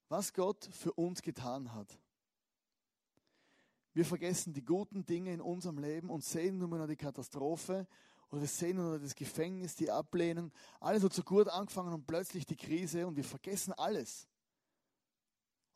was 0.09 0.33
Gott 0.33 0.69
für 0.71 0.91
uns 0.93 1.21
getan 1.21 1.73
hat. 1.73 1.97
Wir 3.93 4.05
vergessen 4.05 4.53
die 4.53 4.63
guten 4.63 5.05
Dinge 5.05 5.33
in 5.33 5.41
unserem 5.41 5.77
Leben 5.77 6.09
und 6.09 6.23
sehen 6.23 6.57
nur 6.57 6.67
noch 6.67 6.87
die 6.87 6.95
Katastrophe 6.95 7.87
oder 8.29 8.41
wir 8.41 8.47
sehen 8.47 8.77
nur 8.77 8.99
das 8.99 9.15
Gefängnis, 9.15 9.75
die 9.75 9.89
Ablehnung. 9.89 10.51
Alles 10.79 11.03
hat 11.03 11.13
so 11.13 11.23
gut 11.23 11.47
angefangen 11.47 11.93
und 11.93 12.05
plötzlich 12.05 12.45
die 12.45 12.57
Krise 12.57 13.07
und 13.07 13.15
wir 13.15 13.23
vergessen 13.23 13.73
alles. 13.73 14.27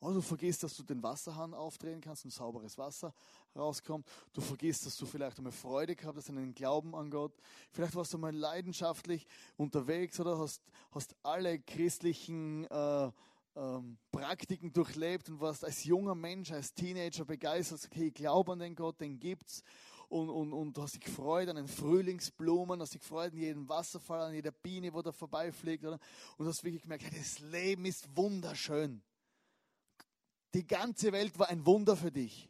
Oder 0.04 0.16
du 0.16 0.22
vergisst, 0.22 0.64
dass 0.64 0.76
du 0.76 0.84
den 0.84 1.02
Wasserhahn 1.02 1.54
aufdrehen 1.54 2.02
kannst 2.02 2.26
und 2.26 2.32
sauberes 2.32 2.78
Wasser 2.78 3.14
rauskommt. 3.56 4.06
Du 4.34 4.42
vergisst, 4.42 4.86
dass 4.86 4.98
du 4.98 5.06
vielleicht 5.06 5.38
einmal 5.38 5.54
Freude 5.54 5.96
gehabt 5.96 6.18
hast 6.18 6.28
den 6.28 6.54
Glauben 6.54 6.94
an 6.94 7.10
Gott. 7.10 7.32
Vielleicht 7.72 7.96
warst 7.96 8.14
du 8.14 8.18
mal 8.18 8.36
leidenschaftlich 8.36 9.26
unterwegs 9.56 10.20
oder 10.20 10.38
hast, 10.38 10.62
hast 10.92 11.16
alle 11.24 11.58
christlichen 11.60 12.66
äh, 12.66 13.12
ähm, 13.56 13.98
Praktiken 14.12 14.74
durchlebt 14.74 15.30
und 15.30 15.40
warst 15.40 15.64
als 15.64 15.86
junger 15.86 16.16
Mensch, 16.16 16.52
als 16.52 16.74
Teenager 16.74 17.24
begeistert, 17.24 17.82
okay, 17.86 18.08
ich 18.08 18.14
glaube 18.14 18.52
an 18.52 18.60
den 18.60 18.76
Gott, 18.76 19.00
den 19.00 19.20
gibt's. 19.20 19.64
Und, 20.10 20.30
und, 20.30 20.52
und 20.52 20.76
du 20.76 20.82
hast 20.82 20.96
dich 20.96 21.02
gefreut 21.02 21.48
an 21.48 21.56
den 21.56 21.68
Frühlingsblumen, 21.68 22.82
hast 22.82 22.94
dich 22.94 23.02
gefreut 23.02 23.32
an 23.32 23.40
jedem 23.40 23.70
Wasserfall, 23.70 24.22
an 24.22 24.34
jeder 24.34 24.52
Biene, 24.52 24.94
wo 24.94 25.02
da 25.02 25.12
vorbeifliegt, 25.12 25.86
oder? 25.86 25.98
Und 26.38 26.46
hast 26.46 26.64
wirklich 26.64 26.84
gemerkt, 26.84 27.06
das 27.18 27.40
Leben 27.40 27.86
ist 27.86 28.08
wunderschön. 28.16 29.02
Die 30.54 30.66
ganze 30.68 31.12
Welt 31.12 31.38
war 31.40 31.50
ein 31.50 31.66
Wunder 31.66 31.96
für 31.96 32.12
dich. 32.12 32.50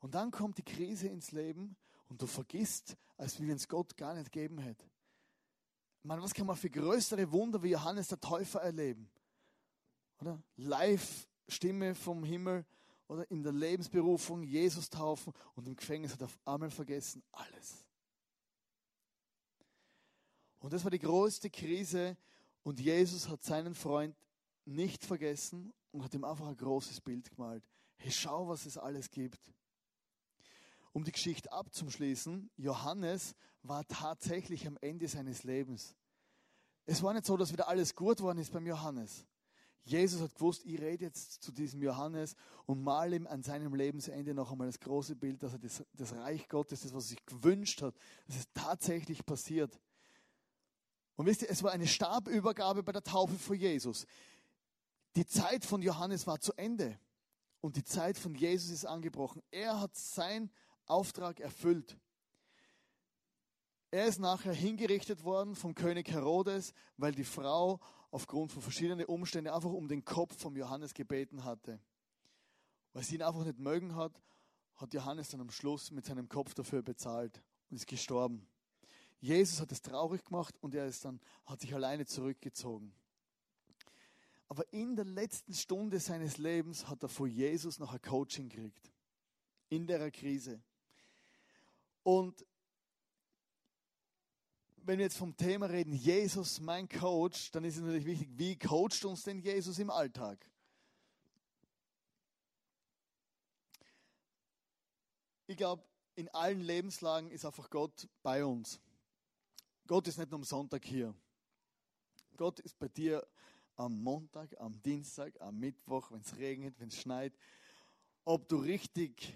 Und 0.00 0.14
dann 0.14 0.30
kommt 0.30 0.58
die 0.58 0.64
Krise 0.64 1.08
ins 1.08 1.30
Leben 1.32 1.76
und 2.08 2.20
du 2.20 2.26
vergisst, 2.26 2.96
als 3.16 3.38
wenn 3.38 3.50
es 3.50 3.68
Gott 3.68 3.96
gar 3.96 4.14
nicht 4.14 4.32
geben 4.32 4.58
hätte. 4.58 4.90
Man, 6.02 6.22
was 6.22 6.32
kann 6.32 6.46
man 6.46 6.56
für 6.56 6.70
größere 6.70 7.30
Wunder 7.30 7.62
wie 7.62 7.70
Johannes 7.70 8.08
der 8.08 8.20
Täufer 8.20 8.62
erleben? 8.62 9.10
Oder? 10.18 10.42
Live-Stimme 10.56 11.94
vom 11.94 12.24
Himmel 12.24 12.64
oder 13.06 13.30
in 13.30 13.42
der 13.42 13.52
Lebensberufung 13.52 14.42
Jesus 14.42 14.88
taufen 14.88 15.32
und 15.54 15.68
im 15.68 15.76
Gefängnis 15.76 16.12
hat 16.12 16.22
er 16.22 16.26
auf 16.26 16.38
einmal 16.44 16.70
vergessen 16.70 17.22
alles. 17.32 17.84
Und 20.60 20.72
das 20.72 20.84
war 20.84 20.90
die 20.90 20.98
größte 20.98 21.50
Krise 21.50 22.16
und 22.62 22.80
Jesus 22.80 23.28
hat 23.28 23.42
seinen 23.42 23.74
Freund 23.74 24.16
nicht 24.64 25.04
vergessen 25.04 25.72
und 25.92 26.02
hat 26.02 26.14
ihm 26.14 26.24
einfach 26.24 26.46
ein 26.46 26.56
großes 26.56 27.00
Bild 27.00 27.30
gemalt. 27.30 27.64
Hey, 27.96 28.10
schau, 28.10 28.48
was 28.48 28.66
es 28.66 28.78
alles 28.78 29.10
gibt. 29.10 29.40
Um 30.92 31.04
die 31.04 31.12
Geschichte 31.12 31.52
abzuschließen, 31.52 32.50
Johannes 32.56 33.34
war 33.62 33.86
tatsächlich 33.86 34.66
am 34.66 34.76
Ende 34.80 35.06
seines 35.06 35.44
Lebens. 35.44 35.94
Es 36.86 37.02
war 37.02 37.12
nicht 37.12 37.26
so, 37.26 37.36
dass 37.36 37.52
wieder 37.52 37.68
alles 37.68 37.94
gut 37.94 38.20
worden 38.20 38.38
ist 38.38 38.52
beim 38.52 38.66
Johannes. 38.66 39.26
Jesus 39.84 40.20
hat 40.20 40.34
gewusst, 40.34 40.64
ich 40.64 40.80
rede 40.80 41.04
jetzt 41.04 41.42
zu 41.42 41.52
diesem 41.52 41.82
Johannes 41.82 42.34
und 42.66 42.82
male 42.82 43.16
ihm 43.16 43.26
an 43.26 43.42
seinem 43.42 43.74
Lebensende 43.74 44.34
noch 44.34 44.52
einmal 44.52 44.66
das 44.66 44.78
große 44.80 45.16
Bild, 45.16 45.42
dass 45.42 45.52
er 45.52 45.58
das, 45.58 45.84
das 45.94 46.14
Reich 46.14 46.48
Gottes, 46.48 46.82
das, 46.82 46.94
was 46.94 47.04
er 47.04 47.08
sich 47.08 47.26
gewünscht 47.26 47.82
hat, 47.82 47.94
dass 48.26 48.36
es 48.36 48.52
tatsächlich 48.52 49.24
passiert. 49.24 49.80
Und 51.16 51.26
wisst 51.26 51.42
ihr, 51.42 51.50
es 51.50 51.62
war 51.62 51.72
eine 51.72 51.86
Stabübergabe 51.86 52.82
bei 52.82 52.92
der 52.92 53.02
Taufe 53.02 53.34
von 53.34 53.56
Jesus. 53.56 54.06
Die 55.16 55.26
Zeit 55.26 55.64
von 55.64 55.82
Johannes 55.82 56.26
war 56.26 56.40
zu 56.40 56.52
Ende 56.54 56.98
und 57.60 57.76
die 57.76 57.84
Zeit 57.84 58.16
von 58.16 58.34
Jesus 58.34 58.70
ist 58.70 58.84
angebrochen. 58.84 59.42
Er 59.50 59.80
hat 59.80 59.96
seinen 59.96 60.50
Auftrag 60.86 61.40
erfüllt. 61.40 61.98
Er 63.90 64.06
ist 64.06 64.20
nachher 64.20 64.52
hingerichtet 64.52 65.24
worden 65.24 65.56
vom 65.56 65.74
König 65.74 66.10
Herodes, 66.10 66.72
weil 66.96 67.12
die 67.12 67.24
Frau 67.24 67.80
aufgrund 68.12 68.52
von 68.52 68.62
verschiedenen 68.62 69.04
Umständen 69.06 69.50
einfach 69.50 69.72
um 69.72 69.88
den 69.88 70.04
Kopf 70.04 70.36
vom 70.38 70.56
Johannes 70.56 70.94
gebeten 70.94 71.44
hatte. 71.44 71.80
Weil 72.92 73.02
sie 73.02 73.16
ihn 73.16 73.22
einfach 73.22 73.44
nicht 73.44 73.58
mögen 73.58 73.96
hat, 73.96 74.20
hat 74.76 74.94
Johannes 74.94 75.28
dann 75.30 75.40
am 75.40 75.50
Schluss 75.50 75.90
mit 75.90 76.04
seinem 76.04 76.28
Kopf 76.28 76.54
dafür 76.54 76.82
bezahlt 76.82 77.42
und 77.68 77.76
ist 77.76 77.86
gestorben. 77.86 78.46
Jesus 79.20 79.60
hat 79.60 79.70
es 79.72 79.82
traurig 79.82 80.24
gemacht 80.24 80.56
und 80.60 80.74
er 80.74 80.86
ist 80.86 81.04
dann, 81.04 81.20
hat 81.44 81.60
sich 81.60 81.74
alleine 81.74 82.06
zurückgezogen. 82.06 82.94
Aber 84.50 84.64
in 84.72 84.96
der 84.96 85.04
letzten 85.04 85.54
Stunde 85.54 86.00
seines 86.00 86.36
Lebens 86.36 86.88
hat 86.88 87.04
er 87.04 87.08
von 87.08 87.30
Jesus 87.30 87.78
noch 87.78 87.92
ein 87.92 88.02
Coaching 88.02 88.48
gekriegt. 88.48 88.90
In 89.68 89.86
der 89.86 90.10
Krise. 90.10 90.60
Und 92.02 92.44
wenn 94.78 94.98
wir 94.98 95.04
jetzt 95.04 95.18
vom 95.18 95.36
Thema 95.36 95.66
reden, 95.66 95.92
Jesus, 95.92 96.58
mein 96.58 96.88
Coach, 96.88 97.52
dann 97.52 97.62
ist 97.62 97.76
es 97.76 97.82
natürlich 97.82 98.06
wichtig, 98.06 98.28
wie 98.32 98.58
coacht 98.58 99.04
uns 99.04 99.22
denn 99.22 99.38
Jesus 99.38 99.78
im 99.78 99.88
Alltag? 99.88 100.44
Ich 105.46 105.56
glaube, 105.56 105.84
in 106.16 106.28
allen 106.30 106.60
Lebenslagen 106.60 107.30
ist 107.30 107.44
einfach 107.44 107.70
Gott 107.70 108.08
bei 108.24 108.44
uns. 108.44 108.80
Gott 109.86 110.08
ist 110.08 110.18
nicht 110.18 110.32
nur 110.32 110.40
am 110.40 110.44
Sonntag 110.44 110.84
hier. 110.84 111.14
Gott 112.36 112.58
ist 112.58 112.76
bei 112.80 112.88
dir 112.88 113.24
am 113.80 114.02
Montag, 114.02 114.54
am 114.60 114.80
Dienstag, 114.82 115.40
am 115.40 115.58
Mittwoch, 115.58 116.10
wenn 116.10 116.20
es 116.20 116.36
regnet, 116.36 116.78
wenn 116.78 116.88
es 116.88 117.00
schneit. 117.00 117.32
Ob 118.24 118.46
du 118.46 118.56
richtig 118.58 119.34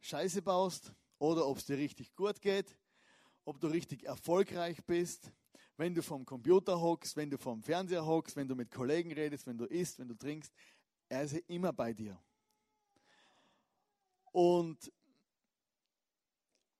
Scheiße 0.00 0.42
baust 0.42 0.92
oder 1.18 1.46
ob 1.46 1.56
es 1.56 1.64
dir 1.64 1.78
richtig 1.78 2.14
gut 2.14 2.42
geht, 2.42 2.78
ob 3.46 3.58
du 3.58 3.68
richtig 3.68 4.04
erfolgreich 4.04 4.84
bist, 4.84 5.32
wenn 5.78 5.94
du 5.94 6.02
vom 6.02 6.26
Computer 6.26 6.78
hockst, 6.78 7.16
wenn 7.16 7.30
du 7.30 7.38
vom 7.38 7.62
Fernseher 7.62 8.04
hockst, 8.04 8.36
wenn 8.36 8.46
du 8.46 8.54
mit 8.54 8.70
Kollegen 8.70 9.12
redest, 9.12 9.46
wenn 9.46 9.56
du 9.56 9.64
isst, 9.64 9.98
wenn 9.98 10.08
du 10.08 10.14
trinkst. 10.14 10.52
Er 11.08 11.22
ist 11.22 11.32
immer 11.48 11.72
bei 11.72 11.94
dir. 11.94 12.20
Und 14.30 14.92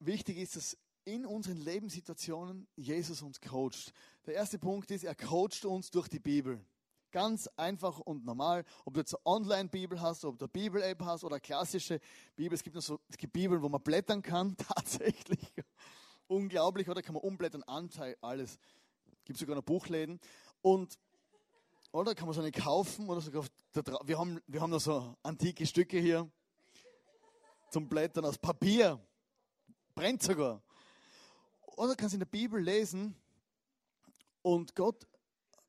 wichtig 0.00 0.36
ist, 0.36 0.56
dass 0.56 0.76
in 1.04 1.24
unseren 1.24 1.56
Lebenssituationen 1.56 2.68
Jesus 2.76 3.22
uns 3.22 3.40
coacht. 3.40 3.94
Der 4.26 4.34
erste 4.34 4.58
Punkt 4.58 4.90
ist, 4.90 5.04
er 5.04 5.14
coacht 5.14 5.64
uns 5.64 5.90
durch 5.90 6.08
die 6.08 6.18
Bibel. 6.18 6.62
Ganz 7.16 7.48
einfach 7.56 7.98
und 8.00 8.26
normal. 8.26 8.62
Ob 8.84 8.92
du 8.92 9.00
jetzt 9.00 9.16
Online-Bibel 9.24 9.98
hast, 10.02 10.22
ob 10.26 10.38
du 10.38 10.46
Bibel-App 10.46 11.00
hast 11.00 11.24
oder 11.24 11.40
klassische 11.40 11.98
Bibel. 12.34 12.54
Es 12.54 12.62
gibt, 12.62 12.78
so, 12.82 13.00
es 13.08 13.16
gibt 13.16 13.32
Bibeln, 13.32 13.62
wo 13.62 13.70
man 13.70 13.80
blättern 13.80 14.20
kann, 14.20 14.54
tatsächlich. 14.74 15.50
Unglaublich, 16.26 16.90
oder? 16.90 17.00
Kann 17.00 17.14
man 17.14 17.22
umblättern, 17.22 17.62
Anteil, 17.62 18.18
alles. 18.20 18.58
Gibt 19.24 19.38
sogar 19.38 19.56
noch 19.56 19.62
Buchläden. 19.62 20.20
Und, 20.60 20.98
oder 21.90 22.14
kann 22.14 22.26
man 22.26 22.34
so 22.34 22.42
eine 22.42 22.52
kaufen 22.52 23.08
oder 23.08 23.22
sogar, 23.22 23.46
wir 24.04 24.18
haben, 24.18 24.38
wir 24.46 24.60
haben 24.60 24.68
noch 24.68 24.82
so 24.82 25.16
antike 25.22 25.64
Stücke 25.64 25.98
hier 25.98 26.30
zum 27.70 27.88
Blättern 27.88 28.26
aus 28.26 28.36
Papier. 28.36 29.00
Brennt 29.94 30.22
sogar. 30.22 30.60
Oder 31.78 31.96
kannst 31.96 32.12
in 32.12 32.20
der 32.20 32.26
Bibel 32.26 32.60
lesen 32.60 33.16
und 34.42 34.74
Gott 34.74 35.06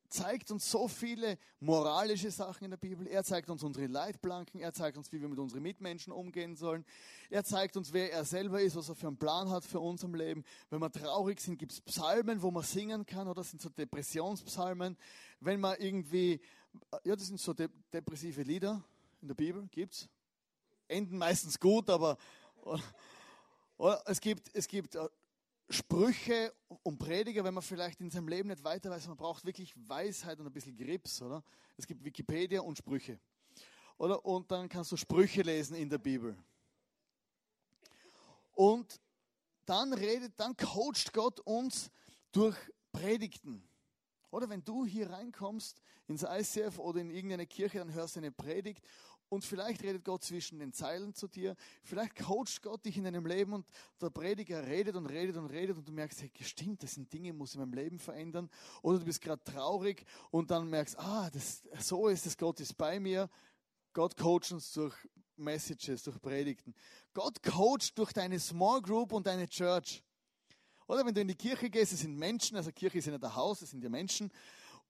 zeigt 0.09 0.51
uns 0.51 0.69
so 0.69 0.87
viele 0.87 1.37
moralische 1.59 2.31
Sachen 2.31 2.65
in 2.65 2.71
der 2.71 2.77
Bibel. 2.77 3.07
Er 3.07 3.23
zeigt 3.23 3.49
uns 3.49 3.63
unsere 3.63 3.87
Leitplanken. 3.87 4.59
Er 4.59 4.73
zeigt 4.73 4.97
uns, 4.97 5.11
wie 5.11 5.21
wir 5.21 5.27
mit 5.27 5.39
unseren 5.39 5.61
Mitmenschen 5.61 6.13
umgehen 6.13 6.55
sollen. 6.55 6.85
Er 7.29 7.43
zeigt 7.43 7.77
uns, 7.77 7.93
wer 7.93 8.11
er 8.11 8.25
selber 8.25 8.61
ist, 8.61 8.75
was 8.75 8.89
er 8.89 8.95
für 8.95 9.07
einen 9.07 9.17
Plan 9.17 9.49
hat 9.49 9.65
für 9.65 9.79
unser 9.79 10.07
Leben. 10.09 10.43
Wenn 10.69 10.79
wir 10.79 10.91
traurig 10.91 11.39
sind, 11.39 11.57
gibt 11.57 11.73
es 11.73 11.81
Psalmen, 11.81 12.41
wo 12.41 12.51
man 12.51 12.63
singen 12.63 13.05
kann, 13.05 13.27
oder 13.27 13.43
sind 13.43 13.61
so 13.61 13.69
Depressionspsalmen. 13.69 14.97
Wenn 15.39 15.59
man 15.59 15.77
irgendwie, 15.79 16.39
ja, 17.03 17.15
das 17.15 17.27
sind 17.27 17.39
so 17.39 17.53
de 17.53 17.69
depressive 17.91 18.43
Lieder 18.43 18.83
in 19.21 19.27
der 19.27 19.35
Bibel, 19.35 19.67
gibt's. 19.71 20.09
Enden 20.87 21.17
meistens 21.17 21.59
gut, 21.59 21.89
aber 21.89 22.17
oder, 22.61 22.83
oder 23.77 24.03
es 24.05 24.21
gibt, 24.21 24.49
es 24.53 24.67
gibt 24.67 24.95
äh, 24.95 25.07
Sprüche 25.69 26.53
und 26.83 26.97
Prediger, 26.97 27.43
wenn 27.43 27.53
man 27.53 27.63
vielleicht 27.63 27.99
in 27.99 28.09
seinem 28.09 28.27
Leben 28.29 28.49
nicht 28.49 28.63
weiter 28.63 28.89
weiß, 28.89 29.07
man 29.07 29.17
braucht 29.17 29.45
wirklich 29.45 29.73
Weisheit 29.87 30.39
und 30.39 30.45
ein 30.45 30.53
bisschen 30.53 30.77
Grips, 30.77 31.21
oder? 31.21 31.43
Es 31.75 31.85
gibt 31.85 32.03
Wikipedia 32.03 32.61
und 32.61 32.77
Sprüche. 32.77 33.19
Oder? 33.97 34.23
Und 34.25 34.49
dann 34.49 34.69
kannst 34.69 34.91
du 34.91 34.97
Sprüche 34.97 35.41
lesen 35.41 35.75
in 35.75 35.89
der 35.89 35.97
Bibel. 35.97 36.37
Und 38.53 38.99
dann 39.65 39.91
redet, 39.93 40.39
dann 40.39 40.55
coacht 40.55 41.11
Gott 41.11 41.39
uns 41.41 41.91
durch 42.31 42.55
Predigten. 42.91 43.67
Oder 44.31 44.49
wenn 44.49 44.63
du 44.63 44.85
hier 44.85 45.09
reinkommst 45.09 45.81
ins 46.07 46.23
ICF 46.23 46.79
oder 46.79 47.01
in 47.01 47.09
irgendeine 47.09 47.45
Kirche, 47.45 47.79
dann 47.79 47.93
hörst 47.93 48.15
du 48.15 48.19
eine 48.19 48.31
Predigt 48.31 48.83
und 49.29 49.43
vielleicht 49.43 49.83
redet 49.83 50.05
Gott 50.05 50.23
zwischen 50.23 50.59
den 50.59 50.73
Zeilen 50.73 51.13
zu 51.13 51.27
dir. 51.27 51.55
Vielleicht 51.83 52.15
coacht 52.15 52.61
Gott 52.61 52.85
dich 52.85 52.97
in 52.97 53.03
deinem 53.03 53.25
Leben 53.25 53.53
und 53.53 53.65
der 54.01 54.09
Prediger 54.09 54.65
redet 54.65 54.95
und 54.95 55.05
redet 55.05 55.37
und 55.37 55.47
redet 55.47 55.77
und 55.77 55.87
du 55.87 55.91
merkst, 55.91 56.21
hey, 56.21 56.31
stimmt, 56.41 56.83
das 56.83 56.93
sind 56.93 57.11
Dinge, 57.11 57.33
muss 57.33 57.49
ich 57.49 57.55
in 57.55 57.61
meinem 57.61 57.73
Leben 57.73 57.99
verändern. 57.99 58.49
Oder 58.81 58.99
du 58.99 59.05
bist 59.05 59.21
gerade 59.21 59.43
traurig 59.43 60.05
und 60.31 60.51
dann 60.51 60.69
merkst, 60.69 60.97
ah, 60.99 61.29
das, 61.31 61.63
so 61.79 62.07
ist 62.07 62.25
es, 62.25 62.37
Gott 62.37 62.59
ist 62.59 62.77
bei 62.77 62.99
mir. 62.99 63.29
Gott 63.93 64.15
coacht 64.15 64.51
uns 64.51 64.71
durch 64.73 64.95
Messages, 65.35 66.03
durch 66.03 66.21
Predigten. 66.21 66.73
Gott 67.13 67.41
coacht 67.43 67.97
durch 67.97 68.13
deine 68.13 68.39
Small 68.39 68.81
Group 68.81 69.11
und 69.11 69.27
deine 69.27 69.47
Church. 69.47 70.03
Oder 70.87 71.05
wenn 71.05 71.13
du 71.13 71.21
in 71.21 71.27
die 71.27 71.35
Kirche 71.35 71.69
gehst, 71.69 71.91
es 71.91 71.99
sind 71.99 72.15
Menschen, 72.15 72.55
also 72.55 72.71
Kirche 72.71 72.99
ist 72.99 73.05
ja 73.05 73.11
nicht 73.11 73.23
ein 73.23 73.35
Haus, 73.35 73.61
es 73.61 73.71
sind 73.71 73.83
ja 73.83 73.89
Menschen 73.89 74.31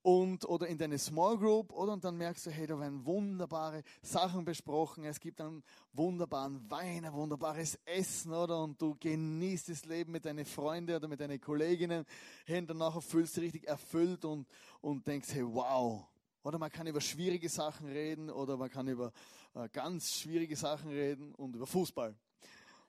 und, 0.02 0.44
oder 0.48 0.66
in 0.68 0.78
deine 0.78 0.98
Small 0.98 1.36
Group 1.36 1.72
oder 1.72 1.92
und 1.92 2.04
dann 2.04 2.16
merkst 2.16 2.46
du, 2.46 2.50
hey, 2.50 2.66
da 2.66 2.78
werden 2.78 3.04
wunderbare 3.04 3.82
Sachen 4.00 4.44
besprochen, 4.44 5.04
es 5.04 5.18
gibt 5.18 5.40
einen 5.40 5.62
wunderbaren 5.92 6.70
Wein, 6.70 7.04
ein 7.04 7.12
wunderbares 7.12 7.78
Essen, 7.84 8.32
oder? 8.32 8.62
Und 8.62 8.80
du 8.80 8.96
genießt 8.98 9.68
das 9.68 9.84
Leben 9.84 10.12
mit 10.12 10.24
deinen 10.24 10.44
Freunden 10.44 10.96
oder 10.96 11.08
mit 11.08 11.20
deinen 11.20 11.40
Kolleginnen, 11.40 12.04
hey, 12.46 12.58
und 12.58 12.70
danach 12.70 13.02
fühlst 13.02 13.36
du 13.36 13.40
dich 13.40 13.52
richtig 13.52 13.68
erfüllt 13.68 14.24
und, 14.24 14.46
und 14.80 15.06
denkst, 15.06 15.28
hey, 15.32 15.44
wow. 15.44 16.06
Oder 16.42 16.58
man 16.58 16.70
kann 16.70 16.86
über 16.86 17.00
schwierige 17.00 17.48
Sachen 17.48 17.88
reden 17.88 18.30
oder 18.30 18.56
man 18.56 18.70
kann 18.70 18.88
über 18.88 19.12
äh, 19.54 19.68
ganz 19.70 20.12
schwierige 20.12 20.56
Sachen 20.56 20.90
reden 20.90 21.34
und 21.34 21.56
über 21.56 21.66
Fußball. 21.66 22.14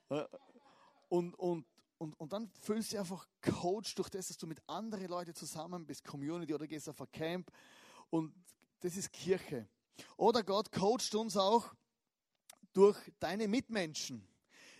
Äh, 0.08 0.24
und, 1.08 1.34
und, 1.34 1.66
und, 2.00 2.18
und 2.18 2.32
dann 2.32 2.48
fühlst 2.62 2.88
du 2.88 2.92
dich 2.92 2.98
einfach 2.98 3.28
Coach 3.42 3.94
durch 3.94 4.08
das, 4.08 4.28
dass 4.28 4.38
du 4.38 4.46
mit 4.46 4.66
anderen 4.66 5.06
Leuten 5.06 5.34
zusammen 5.34 5.84
bist, 5.84 6.02
Community 6.02 6.54
oder 6.54 6.66
gehst 6.66 6.88
auf 6.88 6.98
ein 6.98 7.12
Camp. 7.12 7.52
Und 8.08 8.34
das 8.80 8.96
ist 8.96 9.12
Kirche. 9.12 9.68
Oder 10.16 10.42
Gott 10.42 10.72
coacht 10.72 11.14
uns 11.14 11.36
auch 11.36 11.74
durch 12.72 12.96
deine 13.18 13.48
Mitmenschen. 13.48 14.26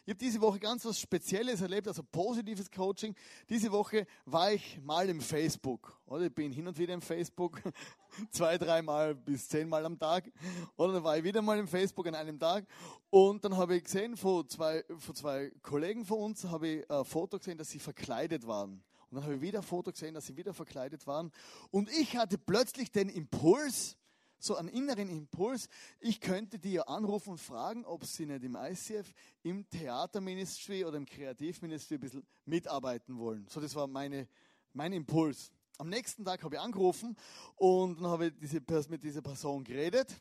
Ich 0.06 0.12
habe 0.12 0.18
diese 0.18 0.40
Woche 0.40 0.58
ganz 0.58 0.84
was 0.86 0.98
Spezielles 0.98 1.60
erlebt, 1.60 1.86
also 1.86 2.02
positives 2.02 2.70
Coaching. 2.70 3.14
Diese 3.48 3.70
Woche 3.70 4.06
war 4.24 4.52
ich 4.52 4.80
mal 4.82 5.08
im 5.08 5.20
Facebook. 5.20 6.00
Oder 6.06 6.26
ich 6.26 6.34
bin 6.34 6.50
hin 6.52 6.66
und 6.66 6.78
wieder 6.78 6.94
im 6.94 7.02
Facebook, 7.02 7.60
zwei, 8.30 8.56
dreimal 8.56 9.14
bis 9.14 9.46
zehnmal 9.48 9.84
am 9.84 9.98
Tag. 9.98 10.32
Oder 10.76 10.94
dann 10.94 11.04
war 11.04 11.18
ich 11.18 11.24
wieder 11.24 11.42
mal 11.42 11.58
im 11.58 11.68
Facebook 11.68 12.06
an 12.06 12.14
einem 12.14 12.38
Tag. 12.38 12.66
Und 13.10 13.44
dann 13.44 13.56
habe 13.56 13.76
ich 13.76 13.84
gesehen, 13.84 14.16
von 14.16 14.48
zwei, 14.48 14.82
von 14.98 15.14
zwei 15.14 15.52
Kollegen 15.62 16.04
von 16.06 16.18
uns, 16.18 16.44
habe 16.44 16.68
ich 16.68 16.90
ein 16.90 17.04
Foto 17.04 17.38
gesehen, 17.38 17.58
dass 17.58 17.68
sie 17.68 17.78
verkleidet 17.78 18.46
waren. 18.46 18.82
Und 19.10 19.16
dann 19.16 19.24
habe 19.24 19.34
ich 19.34 19.40
wieder 19.40 19.58
ein 19.58 19.64
Foto 19.64 19.90
gesehen, 19.90 20.14
dass 20.14 20.26
sie 20.26 20.36
wieder 20.36 20.54
verkleidet 20.54 21.06
waren. 21.06 21.30
Und 21.70 21.90
ich 21.90 22.16
hatte 22.16 22.38
plötzlich 22.38 22.90
den 22.90 23.08
Impuls, 23.08 23.96
so 24.42 24.56
einen 24.56 24.68
inneren 24.68 25.08
Impuls, 25.08 25.68
ich 26.00 26.20
könnte 26.20 26.58
die 26.58 26.72
ja 26.72 26.82
anrufen 26.82 27.30
und 27.30 27.38
fragen, 27.38 27.84
ob 27.84 28.04
sie 28.04 28.26
nicht 28.26 28.42
im 28.42 28.56
ICF, 28.56 29.12
im 29.42 29.68
Theaterministry 29.68 30.84
oder 30.84 30.96
im 30.96 31.06
Kreativministry 31.06 31.94
ein 31.96 32.00
bisschen 32.00 32.26
mitarbeiten 32.44 33.18
wollen. 33.18 33.46
So, 33.48 33.60
das 33.60 33.74
war 33.74 33.86
meine, 33.86 34.26
mein 34.72 34.92
Impuls. 34.92 35.52
Am 35.78 35.88
nächsten 35.88 36.24
Tag 36.24 36.42
habe 36.42 36.56
ich 36.56 36.60
angerufen 36.60 37.16
und 37.56 38.00
dann 38.00 38.10
habe 38.10 38.26
ich 38.26 38.32
diese, 38.38 38.60
mit 38.88 39.02
dieser 39.02 39.22
Person 39.22 39.64
geredet. 39.64 40.20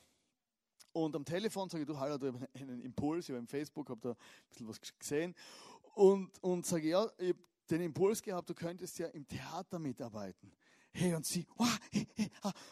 Und 0.92 1.16
am 1.16 1.24
Telefon 1.24 1.70
sage 1.70 1.84
ich, 1.84 1.88
du, 1.88 1.98
hallo, 1.98 2.18
du 2.18 2.34
hast 2.34 2.48
einen 2.56 2.82
Impuls, 2.82 3.26
ich 3.26 3.30
habe 3.32 3.40
im 3.40 3.48
Facebook, 3.48 3.90
habe 3.90 4.02
da 4.02 4.10
ein 4.12 4.50
bisschen 4.50 4.68
was 4.68 4.80
gesehen. 5.00 5.36
Und, 5.94 6.42
und 6.42 6.66
sage, 6.66 6.90
ja, 6.90 7.10
ich 7.18 7.30
habe 7.30 7.40
den 7.70 7.82
Impuls 7.82 8.22
gehabt, 8.22 8.50
du 8.50 8.56
könntest 8.56 8.98
ja 9.00 9.08
im 9.08 9.28
Theater 9.28 9.80
mitarbeiten. 9.80 10.52
Hey, 10.92 11.14
und 11.14 11.26
sie, 11.26 11.46
oh, 11.58 11.66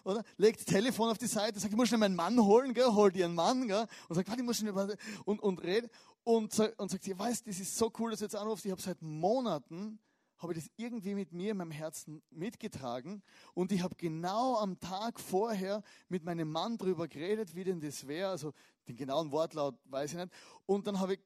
oder? 0.03 0.23
Legt 0.37 0.59
das 0.59 0.65
Telefon 0.65 1.09
auf 1.09 1.17
die 1.17 1.27
Seite, 1.27 1.59
sagt, 1.59 1.71
ich 1.71 1.77
muss 1.77 1.87
schnell 1.87 1.99
meinen 1.99 2.15
Mann 2.15 2.39
holen, 2.39 2.73
gell? 2.73 2.87
holt 2.87 3.15
ihren 3.15 3.35
Mann, 3.35 3.67
gell? 3.67 3.85
und 4.09 4.15
sagt, 4.15 4.27
warte, 4.27 4.41
ich 4.41 4.45
muss 4.45 4.57
schnell, 4.57 4.97
und, 5.25 5.39
und 5.39 5.63
redet, 5.63 5.91
und, 6.23 6.57
und 6.77 6.91
sagt, 6.91 7.07
ihr 7.07 7.17
weißt, 7.17 7.47
das 7.47 7.59
ist 7.59 7.77
so 7.77 7.91
cool, 7.99 8.11
dass 8.11 8.19
du 8.19 8.25
jetzt 8.25 8.35
anrufst, 8.35 8.65
ich 8.65 8.71
habe 8.71 8.81
seit 8.81 9.01
Monaten, 9.01 9.99
habe 10.39 10.53
ich 10.53 10.59
das 10.59 10.71
irgendwie 10.77 11.15
mit 11.15 11.31
mir 11.31 11.51
in 11.51 11.57
meinem 11.57 11.71
Herzen 11.71 12.21
mitgetragen 12.29 13.23
und 13.53 13.71
ich 13.71 13.81
habe 13.81 13.95
genau 13.95 14.57
am 14.57 14.79
Tag 14.79 15.19
vorher 15.19 15.83
mit 16.09 16.23
meinem 16.23 16.51
Mann 16.51 16.77
darüber 16.77 17.07
geredet, 17.07 17.55
wie 17.55 17.63
denn 17.63 17.79
das 17.79 18.07
wäre, 18.07 18.29
also 18.29 18.53
den 18.87 18.95
genauen 18.95 19.31
Wortlaut 19.31 19.75
weiß 19.85 20.11
ich 20.11 20.17
nicht, 20.17 20.33
und 20.65 20.87
dann 20.87 20.99
habe 20.99 21.15
ich, 21.15 21.19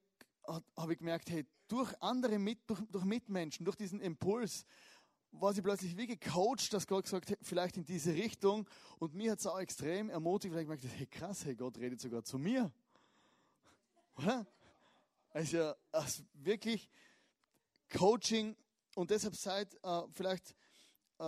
hab 0.47 0.89
ich 0.89 0.97
gemerkt, 0.97 1.29
hey, 1.29 1.45
durch 1.67 1.93
andere, 2.01 2.37
durch, 2.67 2.81
durch 2.89 3.05
Mitmenschen, 3.05 3.65
durch 3.65 3.77
diesen 3.77 4.01
Impuls, 4.01 4.65
war 5.31 5.53
sie 5.53 5.61
plötzlich 5.61 5.97
wie 5.97 6.07
gecoacht, 6.07 6.73
dass 6.73 6.87
Gott 6.87 7.05
gesagt 7.05 7.31
hat, 7.31 7.37
vielleicht 7.41 7.77
in 7.77 7.85
diese 7.85 8.13
Richtung. 8.13 8.67
Und 8.99 9.13
mir 9.13 9.31
hat 9.31 9.39
es 9.39 9.47
auch 9.47 9.59
extrem 9.59 10.09
ermutigt, 10.09 10.53
weil 10.53 10.63
ich 10.73 10.83
hey 10.97 11.07
krass, 11.07 11.45
hey, 11.45 11.55
Gott 11.55 11.77
redet 11.77 12.01
sogar 12.01 12.23
zu 12.23 12.37
mir. 12.37 12.71
Oder? 14.17 14.45
Also, 15.29 15.73
also 15.91 16.23
wirklich 16.33 16.89
Coaching 17.89 18.55
und 18.95 19.09
deshalb 19.09 19.35
seid 19.35 19.73
äh, 19.83 20.01
vielleicht 20.13 20.55
äh, 21.19 21.23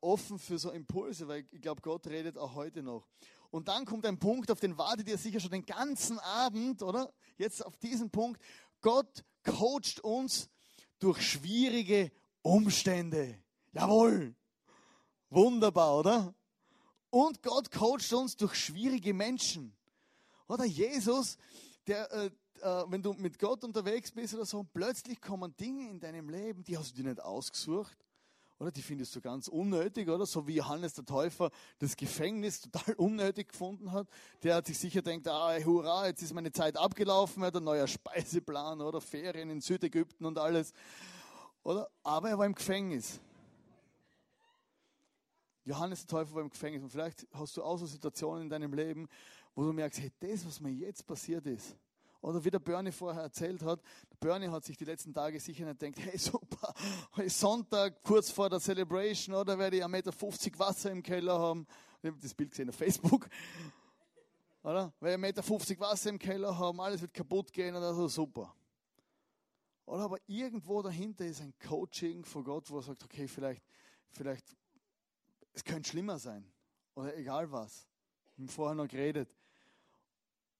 offen 0.00 0.38
für 0.38 0.58
so 0.58 0.70
Impulse, 0.70 1.28
weil 1.28 1.46
ich 1.50 1.60
glaube, 1.60 1.82
Gott 1.82 2.06
redet 2.06 2.38
auch 2.38 2.54
heute 2.54 2.82
noch. 2.82 3.06
Und 3.50 3.68
dann 3.68 3.84
kommt 3.84 4.06
ein 4.06 4.18
Punkt, 4.18 4.50
auf 4.50 4.60
den 4.60 4.78
wartet 4.78 5.08
ihr 5.08 5.18
sicher 5.18 5.40
schon 5.40 5.50
den 5.50 5.66
ganzen 5.66 6.18
Abend, 6.18 6.82
oder? 6.82 7.12
Jetzt 7.36 7.64
auf 7.64 7.76
diesen 7.76 8.10
Punkt. 8.10 8.40
Gott 8.80 9.24
coacht 9.44 10.00
uns 10.00 10.48
durch 10.98 11.20
schwierige 11.20 12.10
Umstände. 12.44 13.38
Jawohl. 13.72 14.34
Wunderbar, 15.30 15.98
oder? 15.98 16.34
Und 17.10 17.42
Gott 17.42 17.70
coacht 17.70 18.12
uns 18.12 18.36
durch 18.36 18.54
schwierige 18.54 19.14
Menschen. 19.14 19.74
Oder 20.46 20.66
Jesus, 20.66 21.38
der, 21.86 22.12
äh, 22.12 22.26
äh, 22.60 22.84
wenn 22.88 23.02
du 23.02 23.14
mit 23.14 23.38
Gott 23.38 23.64
unterwegs 23.64 24.12
bist 24.12 24.34
oder 24.34 24.44
so, 24.44 24.62
plötzlich 24.62 25.20
kommen 25.22 25.56
Dinge 25.56 25.88
in 25.88 25.98
deinem 25.98 26.28
Leben, 26.28 26.62
die 26.64 26.76
hast 26.76 26.92
du 26.92 27.02
dir 27.02 27.08
nicht 27.08 27.22
ausgesucht. 27.22 27.96
Oder 28.58 28.70
die 28.70 28.82
findest 28.82 29.16
du 29.16 29.22
ganz 29.22 29.48
unnötig, 29.48 30.08
oder? 30.08 30.26
So 30.26 30.46
wie 30.46 30.56
Johannes 30.56 30.92
der 30.92 31.06
Täufer 31.06 31.50
das 31.78 31.96
Gefängnis 31.96 32.60
total 32.60 32.94
unnötig 32.98 33.48
gefunden 33.48 33.90
hat. 33.90 34.06
Der 34.42 34.56
hat 34.56 34.66
sich 34.66 34.78
sicher 34.78 35.00
gedacht, 35.00 35.28
ah, 35.28 35.56
hurra, 35.64 36.06
jetzt 36.08 36.22
ist 36.22 36.34
meine 36.34 36.52
Zeit 36.52 36.76
abgelaufen, 36.76 37.42
er 37.42 37.46
hat 37.46 37.56
ein 37.56 37.64
neuer 37.64 37.88
Speiseplan, 37.88 38.82
oder? 38.82 39.00
Ferien 39.00 39.48
in 39.48 39.62
Südägypten 39.62 40.26
und 40.26 40.38
alles. 40.38 40.74
Oder? 41.64 41.90
Aber 42.02 42.28
er 42.28 42.38
war 42.38 42.46
im 42.46 42.54
Gefängnis. 42.54 43.20
Johannes 45.64 46.06
der 46.06 46.08
Täufer 46.08 46.34
war 46.34 46.42
im 46.42 46.50
Gefängnis. 46.50 46.82
Und 46.82 46.90
vielleicht 46.90 47.26
hast 47.32 47.56
du 47.56 47.62
auch 47.62 47.78
so 47.78 47.86
Situationen 47.86 48.44
in 48.44 48.50
deinem 48.50 48.74
Leben, 48.74 49.08
wo 49.54 49.64
du 49.64 49.72
merkst, 49.72 50.00
hey, 50.00 50.12
das, 50.20 50.46
was 50.46 50.60
mir 50.60 50.70
jetzt 50.70 51.06
passiert 51.06 51.46
ist, 51.46 51.76
oder 52.20 52.42
wie 52.42 52.50
der 52.50 52.58
Bernie 52.58 52.90
vorher 52.90 53.22
erzählt 53.22 53.62
hat, 53.62 53.80
Bernie 54.18 54.48
hat 54.48 54.64
sich 54.64 54.78
die 54.78 54.86
letzten 54.86 55.12
Tage 55.12 55.38
sicher 55.38 55.66
nicht 55.66 55.78
gedacht, 55.78 56.06
hey 56.06 56.18
super, 56.18 56.74
heute 57.16 57.28
Sonntag, 57.28 58.02
kurz 58.02 58.30
vor 58.30 58.48
der 58.48 58.60
Celebration, 58.60 59.34
oder 59.34 59.58
werde 59.58 59.76
ich 59.76 59.84
1,50 59.84 59.88
Meter 59.88 60.58
Wasser 60.58 60.90
im 60.90 61.02
Keller 61.02 61.38
haben. 61.38 61.66
Ich 62.02 62.10
habe 62.10 62.18
das 62.20 62.32
Bild 62.32 62.50
gesehen 62.50 62.70
auf 62.70 62.76
Facebook. 62.76 63.28
Oder? 64.62 64.92
Werde 65.00 65.28
ich 65.28 65.34
1,50 65.36 65.68
Meter 65.70 65.80
Wasser 65.80 66.10
im 66.10 66.18
Keller 66.18 66.58
haben, 66.58 66.80
alles 66.80 67.02
wird 67.02 67.12
kaputt 67.12 67.52
gehen 67.52 67.76
oder 67.76 67.92
so, 67.92 68.08
super. 68.08 68.54
Oder 69.86 70.04
aber 70.04 70.18
irgendwo 70.26 70.82
dahinter 70.82 71.26
ist 71.26 71.40
ein 71.40 71.54
Coaching 71.58 72.24
von 72.24 72.44
Gott, 72.44 72.70
wo 72.70 72.78
er 72.78 72.82
sagt, 72.82 73.04
okay, 73.04 73.28
vielleicht, 73.28 73.62
vielleicht, 74.10 74.56
es 75.52 75.62
könnte 75.62 75.88
schlimmer 75.88 76.18
sein. 76.18 76.50
Oder 76.94 77.16
egal 77.16 77.50
was. 77.50 77.86
Wir 78.36 78.44
haben 78.44 78.48
vorher 78.48 78.74
noch 78.74 78.88
geredet. 78.88 79.34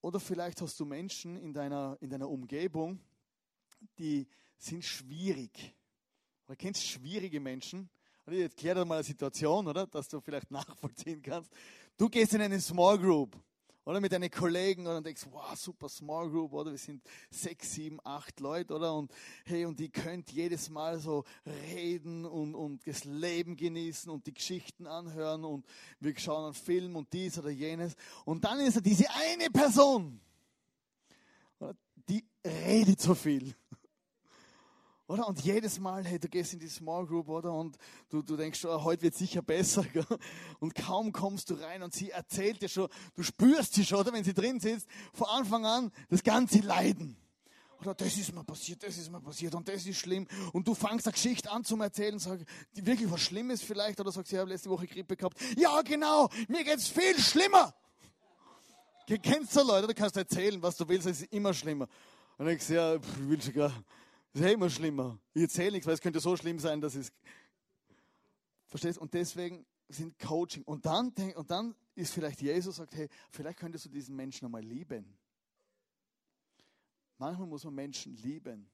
Oder 0.00 0.20
vielleicht 0.20 0.60
hast 0.60 0.78
du 0.78 0.84
Menschen 0.84 1.36
in 1.36 1.54
deiner, 1.54 1.96
in 2.00 2.10
deiner 2.10 2.28
Umgebung, 2.28 3.00
die 3.98 4.26
sind 4.58 4.84
schwierig. 4.84 5.74
Oder 6.46 6.56
kennst 6.56 6.84
schwierige 6.84 7.40
Menschen? 7.40 7.88
Oder 8.26 8.36
jetzt 8.36 8.56
klär 8.56 8.74
dir 8.74 8.84
mal 8.84 8.96
eine 8.96 9.04
Situation, 9.04 9.66
oder? 9.66 9.86
Dass 9.86 10.08
du 10.08 10.20
vielleicht 10.20 10.50
nachvollziehen 10.50 11.22
kannst. 11.22 11.50
Du 11.96 12.08
gehst 12.08 12.34
in 12.34 12.42
eine 12.42 12.60
Small 12.60 12.98
Group 12.98 13.36
oder 13.84 14.00
mit 14.00 14.12
deinen 14.12 14.30
Kollegen 14.30 14.86
und 14.86 15.04
denkst, 15.04 15.26
wow, 15.30 15.54
super 15.56 15.88
Small 15.88 16.30
Group, 16.30 16.52
oder? 16.52 16.70
Wir 16.70 16.78
sind 16.78 17.02
sechs, 17.30 17.72
sieben, 17.72 17.98
acht 18.04 18.40
Leute, 18.40 18.74
oder? 18.74 18.94
Und 18.94 19.12
hey, 19.44 19.64
und 19.66 19.78
die 19.78 19.90
könnt 19.90 20.30
jedes 20.32 20.70
Mal 20.70 20.98
so 20.98 21.24
reden 21.74 22.24
und, 22.24 22.54
und 22.54 22.86
das 22.86 23.04
Leben 23.04 23.56
genießen 23.56 24.10
und 24.10 24.26
die 24.26 24.34
Geschichten 24.34 24.86
anhören 24.86 25.44
und 25.44 25.66
wir 26.00 26.18
schauen 26.18 26.44
einen 26.44 26.54
Film 26.54 26.96
und 26.96 27.12
dies 27.12 27.38
oder 27.38 27.50
jenes. 27.50 27.94
Und 28.24 28.44
dann 28.44 28.60
ist 28.60 28.76
da 28.76 28.80
diese 28.80 29.06
eine 29.10 29.50
Person, 29.50 30.20
die 32.08 32.24
redet 32.44 33.00
so 33.00 33.14
viel. 33.14 33.54
Oder? 35.06 35.28
Und 35.28 35.40
jedes 35.40 35.78
Mal, 35.78 36.04
hey, 36.04 36.18
du 36.18 36.28
gehst 36.28 36.54
in 36.54 36.60
die 36.60 36.68
Small 36.68 37.06
Group, 37.06 37.28
oder? 37.28 37.52
Und 37.52 37.76
du, 38.08 38.22
du 38.22 38.36
denkst, 38.36 38.64
oh, 38.64 38.84
heute 38.84 39.02
wird 39.02 39.14
sicher 39.14 39.42
besser, 39.42 39.82
gell? 39.92 40.06
Und 40.60 40.74
kaum 40.74 41.12
kommst 41.12 41.50
du 41.50 41.54
rein 41.54 41.82
und 41.82 41.92
sie 41.92 42.10
erzählt 42.10 42.62
dir 42.62 42.68
schon, 42.68 42.88
du 43.14 43.22
spürst 43.22 43.74
sie 43.74 43.84
schon, 43.84 44.00
oder? 44.00 44.12
Wenn 44.12 44.24
sie 44.24 44.32
drin 44.32 44.60
sitzt, 44.60 44.88
von 45.12 45.26
Anfang 45.28 45.66
an 45.66 45.92
das 46.08 46.22
ganze 46.22 46.60
Leiden. 46.60 47.16
Oder 47.80 47.94
das 47.94 48.16
ist 48.16 48.34
mir 48.34 48.44
passiert, 48.44 48.82
das 48.82 48.96
ist 48.96 49.10
mir 49.10 49.20
passiert 49.20 49.54
und 49.54 49.68
das 49.68 49.84
ist 49.84 49.98
schlimm. 49.98 50.26
Und 50.54 50.66
du 50.66 50.74
fangst 50.74 51.06
eine 51.06 51.12
Geschichte 51.12 51.50
an 51.50 51.64
zum 51.64 51.82
Erzählen, 51.82 52.18
sag, 52.18 52.40
die 52.74 52.86
wirklich 52.86 53.10
was 53.10 53.20
Schlimmes 53.20 53.62
vielleicht, 53.62 54.00
oder 54.00 54.10
sagst, 54.10 54.32
ich 54.32 54.38
habe 54.38 54.48
letzte 54.48 54.70
Woche 54.70 54.86
Grippe 54.86 55.16
gehabt. 55.16 55.38
Ja, 55.58 55.82
genau, 55.82 56.30
mir 56.48 56.64
geht's 56.64 56.88
viel 56.88 57.18
schlimmer. 57.18 57.74
Kennst 59.06 59.54
du 59.54 59.62
Leute, 59.62 59.88
du 59.88 59.94
kannst 59.94 60.16
erzählen, 60.16 60.62
was 60.62 60.78
du 60.78 60.88
willst, 60.88 61.06
es 61.06 61.20
ist 61.20 61.32
immer 61.32 61.52
schlimmer. 61.52 61.86
Und 62.38 62.48
ich 62.48 62.62
sage, 62.62 62.74
ja, 62.74 62.94
ich 62.94 63.28
will 63.28 63.42
sogar, 63.42 63.70
das 64.34 64.42
ist 64.42 64.52
immer 64.52 64.68
schlimmer. 64.68 65.18
Ich 65.32 65.42
erzähle 65.42 65.72
nichts, 65.72 65.86
weil 65.86 65.94
es 65.94 66.00
könnte 66.00 66.18
so 66.18 66.36
schlimm 66.36 66.58
sein, 66.58 66.80
dass 66.80 66.96
es. 66.96 67.12
Verstehst? 68.66 68.98
Und 68.98 69.14
deswegen 69.14 69.64
sind 69.88 70.18
Coaching. 70.18 70.64
Und 70.64 70.84
dann, 70.84 71.12
und 71.36 71.50
dann 71.50 71.76
ist 71.94 72.12
vielleicht 72.12 72.42
Jesus 72.42 72.76
sagt, 72.76 72.96
hey, 72.96 73.08
vielleicht 73.30 73.58
könntest 73.58 73.84
du 73.84 73.88
diesen 73.88 74.16
Menschen 74.16 74.44
einmal 74.44 74.64
lieben. 74.64 75.16
Manchmal 77.18 77.46
muss 77.46 77.64
man 77.64 77.74
Menschen 77.74 78.16
lieben. 78.16 78.68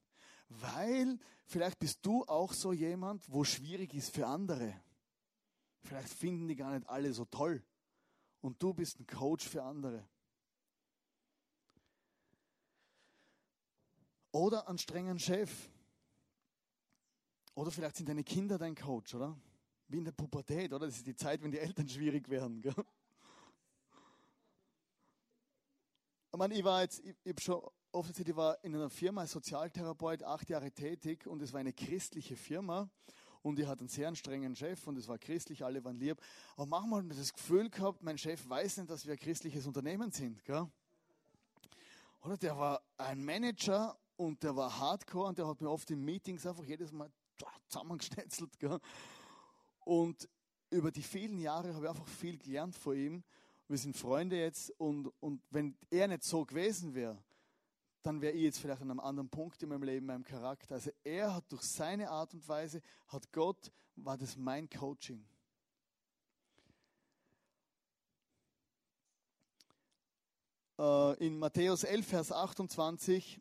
Weil 0.48 1.18
vielleicht 1.44 1.78
bist 1.78 1.98
du 2.02 2.24
auch 2.24 2.54
so 2.54 2.72
jemand, 2.72 3.30
wo 3.30 3.44
schwierig 3.44 3.92
ist 3.92 4.14
für 4.14 4.26
andere. 4.26 4.74
Vielleicht 5.82 6.08
finden 6.08 6.48
die 6.48 6.56
gar 6.56 6.72
nicht 6.72 6.88
alle 6.88 7.12
so 7.12 7.26
toll. 7.26 7.62
Und 8.40 8.62
du 8.62 8.72
bist 8.72 8.98
ein 8.98 9.06
Coach 9.06 9.46
für 9.46 9.62
andere. 9.62 10.08
Oder 14.32 14.68
einen 14.68 14.78
strengen 14.78 15.18
Chef. 15.18 15.50
Oder 17.54 17.70
vielleicht 17.70 17.96
sind 17.96 18.08
deine 18.08 18.24
Kinder 18.24 18.58
dein 18.58 18.74
Coach, 18.74 19.14
oder? 19.14 19.36
Wie 19.88 19.98
in 19.98 20.04
der 20.04 20.12
Pubertät, 20.12 20.72
oder? 20.72 20.86
Das 20.86 20.96
ist 20.96 21.06
die 21.06 21.16
Zeit, 21.16 21.42
wenn 21.42 21.50
die 21.50 21.58
Eltern 21.58 21.88
schwierig 21.88 22.28
werden. 22.28 22.62
Gell? 22.62 22.74
Ich, 26.32 26.38
meine, 26.38 26.54
ich 26.54 26.64
war 26.64 26.82
jetzt, 26.82 27.00
ich, 27.00 27.16
ich 27.24 27.30
habe 27.30 27.40
schon 27.40 27.60
oft 27.92 28.08
erzählt, 28.08 28.28
ich 28.28 28.36
war 28.36 28.62
in 28.62 28.74
einer 28.74 28.88
Firma 28.88 29.22
als 29.22 29.32
Sozialtherapeut 29.32 30.22
acht 30.22 30.48
Jahre 30.48 30.70
tätig 30.70 31.26
und 31.26 31.42
es 31.42 31.52
war 31.52 31.60
eine 31.60 31.72
christliche 31.72 32.36
Firma 32.36 32.88
und 33.42 33.58
ich 33.58 33.66
hatte 33.66 33.80
einen 33.80 33.88
sehr 33.88 34.14
strengen 34.14 34.54
Chef 34.54 34.86
und 34.86 34.96
es 34.96 35.08
war 35.08 35.18
christlich, 35.18 35.64
alle 35.64 35.82
waren 35.84 35.98
lieb. 35.98 36.20
Aber 36.54 36.66
manchmal 36.66 37.02
habe 37.02 37.12
ich 37.12 37.18
das 37.18 37.32
Gefühl 37.32 37.68
gehabt, 37.68 38.02
mein 38.02 38.16
Chef 38.16 38.48
weiß 38.48 38.78
nicht, 38.78 38.90
dass 38.90 39.06
wir 39.06 39.14
ein 39.14 39.18
christliches 39.18 39.66
Unternehmen 39.66 40.12
sind. 40.12 40.44
Gell? 40.44 40.68
Oder 42.22 42.36
der 42.36 42.56
war 42.56 42.82
ein 42.96 43.24
Manager 43.24 43.98
und 44.20 44.42
der 44.42 44.54
war 44.54 44.78
hardcore 44.78 45.28
und 45.28 45.38
der 45.38 45.46
hat 45.46 45.62
mir 45.62 45.70
oft 45.70 45.90
in 45.90 46.04
Meetings 46.04 46.44
einfach 46.44 46.64
jedes 46.64 46.92
Mal 46.92 47.10
zusammengeschnetzelt. 47.68 48.58
Gell? 48.58 48.78
Und 49.86 50.28
über 50.68 50.90
die 50.90 51.02
vielen 51.02 51.38
Jahre 51.38 51.72
habe 51.72 51.86
ich 51.86 51.88
einfach 51.88 52.06
viel 52.06 52.36
gelernt 52.36 52.76
von 52.76 52.94
ihm. 52.94 53.24
Wir 53.66 53.78
sind 53.78 53.96
Freunde 53.96 54.36
jetzt 54.36 54.78
und, 54.78 55.06
und 55.20 55.40
wenn 55.48 55.74
er 55.88 56.06
nicht 56.08 56.24
so 56.24 56.44
gewesen 56.44 56.94
wäre, 56.94 57.16
dann 58.02 58.20
wäre 58.20 58.34
ich 58.34 58.42
jetzt 58.42 58.60
vielleicht 58.60 58.82
an 58.82 58.90
einem 58.90 59.00
anderen 59.00 59.30
Punkt 59.30 59.62
in 59.62 59.70
meinem 59.70 59.84
Leben, 59.84 60.00
in 60.00 60.06
meinem 60.06 60.24
Charakter. 60.24 60.74
Also 60.74 60.90
er 61.02 61.34
hat 61.34 61.50
durch 61.50 61.62
seine 61.62 62.10
Art 62.10 62.34
und 62.34 62.46
Weise, 62.46 62.82
hat 63.08 63.32
Gott, 63.32 63.72
war 63.96 64.18
das 64.18 64.36
mein 64.36 64.68
Coaching. 64.68 65.26
Äh, 70.78 71.26
in 71.26 71.38
Matthäus 71.38 71.84
11, 71.84 72.06
Vers 72.06 72.32
28 72.32 73.40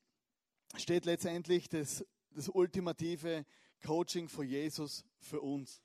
steht 0.76 1.06
letztendlich 1.06 1.70
das, 1.70 2.06
das 2.32 2.50
ultimative 2.50 3.46
Coaching 3.86 4.28
von 4.30 4.48
Jesus 4.48 5.06
für 5.20 5.42
uns. 5.42 5.82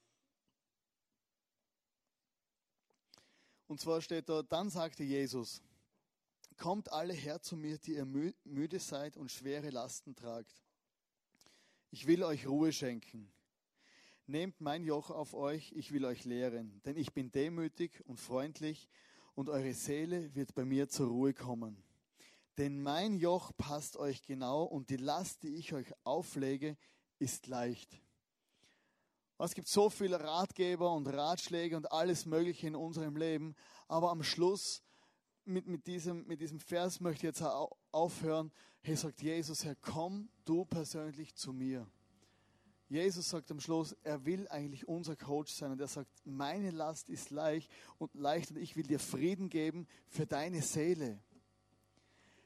Und 3.67 3.81
zwar 3.81 4.01
steht 4.03 4.29
da, 4.29 4.43
dann 4.43 4.69
sagte 4.69 5.05
Jesus, 5.05 5.63
kommt 6.57 6.93
alle 6.93 7.15
her 7.15 7.41
zu 7.41 7.57
mir, 7.57 7.79
die 7.79 7.95
ihr 7.95 8.05
müde 8.05 8.79
seid 8.79 9.17
und 9.17 9.31
schwere 9.31 9.71
Lasten 9.71 10.15
tragt. 10.15 10.63
Ich 11.91 12.07
will 12.07 12.23
euch 12.23 12.47
Ruhe 12.47 12.73
schenken. 12.73 13.33
Nehmt 14.27 14.61
mein 14.61 14.85
Joch 14.85 15.11
auf 15.11 15.35
euch, 15.35 15.73
ich 15.73 15.93
will 15.93 16.05
euch 16.05 16.25
lehren, 16.25 16.81
denn 16.85 16.97
ich 16.97 17.13
bin 17.13 17.31
demütig 17.31 18.03
und 18.07 18.19
freundlich 18.19 18.89
und 19.35 19.49
eure 19.49 19.75
Seele 19.75 20.35
wird 20.35 20.55
bei 20.55 20.65
mir 20.65 20.89
zur 20.89 21.09
Ruhe 21.09 21.35
kommen. 21.35 21.83
Denn 22.59 22.81
mein 22.83 23.17
Joch 23.17 23.53
passt 23.57 23.97
euch 23.97 24.23
genau 24.23 24.63
und 24.63 24.91
die 24.91 24.97
Last, 24.97 25.43
die 25.43 25.57
ich 25.57 25.73
euch 25.73 25.93
auflege, 26.05 26.77
ist 27.19 27.47
leicht. 27.47 28.01
Es 29.39 29.55
gibt 29.55 29.69
so 29.69 29.91
viele 29.91 30.21
Ratgeber 30.21 30.93
und 30.93 31.07
Ratschläge 31.09 31.77
und 31.77 31.91
alles 31.91 32.25
Mögliche 32.25 32.69
in 32.69 32.77
unserem 32.77 33.17
Leben, 33.17 33.57
aber 33.89 34.11
am 34.11 34.23
Schluss 34.23 34.83
mit, 35.45 35.67
mit, 35.67 35.87
diesem, 35.87 36.27
mit 36.27 36.41
diesem 36.41 36.61
Vers 36.61 37.01
möchte 37.01 37.27
ich 37.27 37.39
jetzt 37.39 37.43
aufhören. 37.91 38.53
Hier 38.83 38.97
sagt 38.97 39.21
Jesus, 39.21 39.65
Herr, 39.65 39.77
komm 39.77 40.31
du 40.45 40.65
persönlich 40.65 41.35
zu 41.35 41.53
mir. 41.53 41.87
Jesus 42.89 43.31
sagt 43.31 43.51
am 43.51 43.61
Schluss, 43.61 43.97
er 44.03 44.25
will 44.25 44.47
eigentlich 44.49 44.87
unser 44.87 45.17
Coach 45.17 45.53
sein 45.53 45.73
und 45.73 45.81
er 45.81 45.89
sagt, 45.89 46.11
meine 46.25 46.71
Last 46.71 47.09
ist 47.09 47.31
leicht 47.31 47.71
und 47.99 48.15
leicht 48.15 48.51
und 48.51 48.59
ich 48.59 48.77
will 48.77 48.85
dir 48.85 49.01
Frieden 49.01 49.49
geben 49.49 49.89
für 50.07 50.27
deine 50.27 50.63
Seele. 50.63 51.21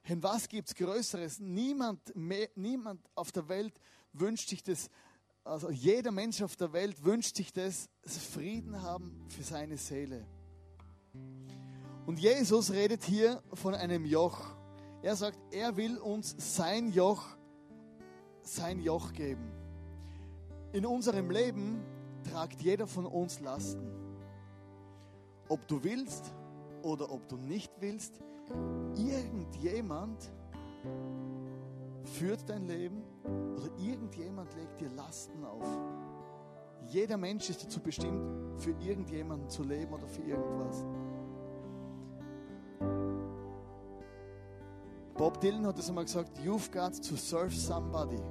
Denn 0.08 0.22
was 0.22 0.48
gibt 0.48 0.68
es 0.68 0.74
Größeres? 0.74 1.38
Niemand, 1.40 2.14
mehr, 2.14 2.48
niemand 2.54 3.00
auf 3.14 3.32
der 3.32 3.48
Welt 3.48 3.74
wünscht 4.12 4.48
sich 4.48 4.62
das, 4.62 4.88
also 5.44 5.70
jeder 5.70 6.10
Mensch 6.10 6.42
auf 6.42 6.56
der 6.56 6.72
Welt 6.72 7.04
wünscht 7.04 7.36
sich 7.36 7.52
das, 7.52 7.88
Frieden 8.04 8.82
haben 8.82 9.26
für 9.28 9.42
seine 9.42 9.76
Seele. 9.76 10.26
Und 12.06 12.18
Jesus 12.18 12.72
redet 12.72 13.04
hier 13.04 13.42
von 13.52 13.74
einem 13.74 14.06
Joch. 14.06 14.40
Er 15.02 15.14
sagt, 15.14 15.38
er 15.50 15.76
will 15.76 15.98
uns 15.98 16.34
sein 16.38 16.90
Joch, 16.90 17.24
sein 18.42 18.80
Joch 18.80 19.12
geben. 19.12 19.52
In 20.72 20.86
unserem 20.86 21.30
Leben 21.30 21.82
tragt 22.24 22.60
jeder 22.62 22.86
von 22.86 23.06
uns 23.06 23.40
Lasten. 23.40 23.90
Ob 25.48 25.66
du 25.68 25.82
willst 25.84 26.32
oder 26.82 27.10
ob 27.10 27.28
du 27.28 27.36
nicht 27.36 27.72
willst, 27.80 28.20
irgendjemand 28.96 30.30
führt 32.04 32.48
dein 32.48 32.66
Leben 32.66 33.02
oder 33.56 33.70
irgendjemand 33.78 34.54
legt 34.54 34.80
dir 34.80 34.90
Lasten 34.90 35.44
auf. 35.44 35.66
Jeder 36.88 37.16
Mensch 37.16 37.50
ist 37.50 37.64
dazu 37.64 37.80
bestimmt, 37.80 38.60
für 38.60 38.70
irgendjemanden 38.80 39.48
zu 39.50 39.62
leben 39.62 39.92
oder 39.92 40.06
für 40.06 40.22
irgendwas. 40.22 40.86
Bob 45.14 45.40
Dylan 45.40 45.66
hat 45.66 45.78
es 45.78 45.88
einmal 45.88 46.04
gesagt, 46.04 46.38
you've 46.38 46.72
got 46.72 46.94
to 47.02 47.16
serve 47.16 47.50
somebody. 47.50 48.22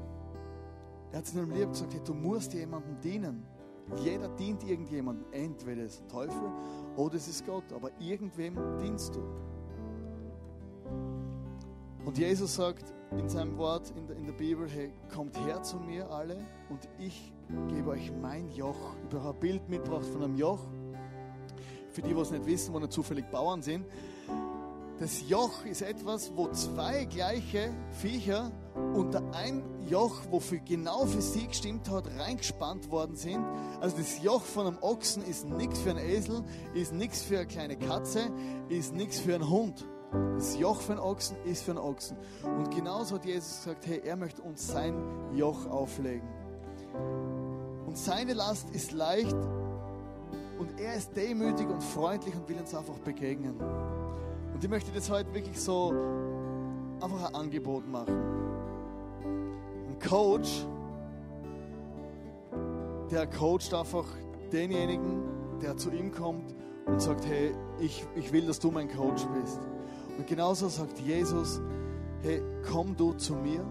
Er 1.11 1.19
hat 1.19 1.25
es 1.25 1.33
in 1.33 1.41
einem 1.41 1.51
Lied 1.51 1.69
gesagt, 1.69 1.93
hey, 1.93 2.01
du 2.03 2.13
musst 2.13 2.53
jemandem 2.53 2.99
dienen. 3.01 3.45
Jeder 3.97 4.29
dient 4.29 4.63
irgendjemandem. 4.63 5.25
Entweder 5.31 5.83
ist 5.83 5.99
der 5.99 6.07
Teufel 6.07 6.51
oder 6.95 7.15
es 7.15 7.27
ist 7.27 7.45
Gott, 7.45 7.71
aber 7.73 7.91
irgendwem 7.99 8.55
dienst 8.77 9.15
du. 9.15 9.21
Und 12.07 12.17
Jesus 12.17 12.55
sagt 12.55 12.85
in 13.17 13.27
seinem 13.27 13.57
Wort 13.57 13.91
in 13.97 14.07
der, 14.07 14.15
in 14.15 14.25
der 14.27 14.31
Bibel, 14.31 14.65
hey, 14.69 14.93
kommt 15.13 15.37
her 15.45 15.61
zu 15.61 15.75
mir 15.75 16.09
alle 16.09 16.37
und 16.69 16.87
ich 16.97 17.33
gebe 17.67 17.89
euch 17.89 18.13
mein 18.21 18.49
Joch. 18.51 18.95
Ich 19.09 19.13
habe 19.17 19.31
ein 19.31 19.39
Bild 19.41 19.67
mitgebracht 19.67 20.05
von 20.05 20.23
einem 20.23 20.37
Joch. 20.37 20.61
Für 21.91 22.01
die, 22.01 22.13
die 22.13 22.21
es 22.21 22.31
nicht 22.31 22.45
wissen, 22.45 22.73
wo 22.73 22.79
nicht 22.79 22.93
zufällig 22.93 23.29
Bauern 23.29 23.61
sind. 23.61 23.85
Das 25.01 25.27
Joch 25.27 25.65
ist 25.65 25.81
etwas, 25.81 26.31
wo 26.33 26.47
zwei 26.51 27.03
gleiche 27.03 27.73
Viecher 27.99 28.53
unter 28.95 29.21
ein 29.33 29.61
Joch, 29.89 30.21
wofür 30.31 30.59
genau 30.59 31.05
für 31.07 31.21
sie 31.21 31.45
gestimmt 31.45 31.89
hat, 31.89 32.07
reingespannt 32.17 32.89
worden 32.89 33.17
sind. 33.17 33.43
Also 33.81 33.97
das 33.97 34.23
Joch 34.23 34.43
von 34.43 34.67
einem 34.67 34.77
Ochsen 34.79 35.25
ist 35.25 35.45
nichts 35.45 35.79
für 35.79 35.89
einen 35.89 35.99
Esel, 35.99 36.45
ist 36.73 36.93
nichts 36.93 37.21
für 37.21 37.39
eine 37.39 37.47
kleine 37.47 37.75
Katze, 37.75 38.31
ist 38.69 38.93
nichts 38.93 39.19
für 39.19 39.35
einen 39.35 39.49
Hund. 39.49 39.85
Das 40.11 40.57
Joch 40.57 40.79
für 40.79 40.93
einen 40.93 41.01
Ochsen 41.01 41.37
ist 41.43 41.63
für 41.63 41.71
einen 41.71 41.79
Ochsen. 41.79 42.17
Und 42.43 42.73
genauso 42.73 43.15
hat 43.15 43.25
Jesus 43.25 43.63
gesagt, 43.63 43.87
hey, 43.87 44.01
er 44.05 44.15
möchte 44.15 44.41
uns 44.41 44.67
sein 44.67 44.95
Joch 45.33 45.65
auflegen. 45.69 46.27
Und 47.85 47.97
seine 47.97 48.33
Last 48.33 48.69
ist 48.71 48.91
leicht 48.91 49.35
und 50.59 50.79
er 50.79 50.95
ist 50.95 51.15
demütig 51.15 51.67
und 51.69 51.83
freundlich 51.83 52.35
und 52.35 52.47
will 52.47 52.57
uns 52.57 52.73
einfach 52.73 52.97
begegnen. 52.99 53.55
Und 54.53 54.63
ich 54.63 54.69
möchte 54.69 54.91
das 54.91 55.09
heute 55.09 55.33
wirklich 55.33 55.59
so 55.59 55.93
einfach 57.01 57.29
ein 57.29 57.35
Angebot 57.35 57.87
machen. 57.87 58.15
Ein 59.23 59.99
Coach, 59.99 60.65
der 63.11 63.27
coacht 63.27 63.73
einfach 63.73 64.05
denjenigen, 64.51 65.23
der 65.61 65.77
zu 65.77 65.91
ihm 65.91 66.11
kommt 66.11 66.55
und 66.85 67.01
sagt, 67.01 67.25
hey, 67.25 67.53
ich, 67.79 68.05
ich 68.15 68.31
will, 68.31 68.45
dass 68.47 68.59
du 68.59 68.71
mein 68.71 68.89
Coach 68.89 69.25
bist. 69.39 69.59
Und 70.17 70.27
genauso 70.27 70.67
sagt 70.67 70.99
Jesus, 70.99 71.61
hey, 72.21 72.41
komm 72.69 72.95
du 72.95 73.13
zu 73.13 73.35
mir. 73.35 73.63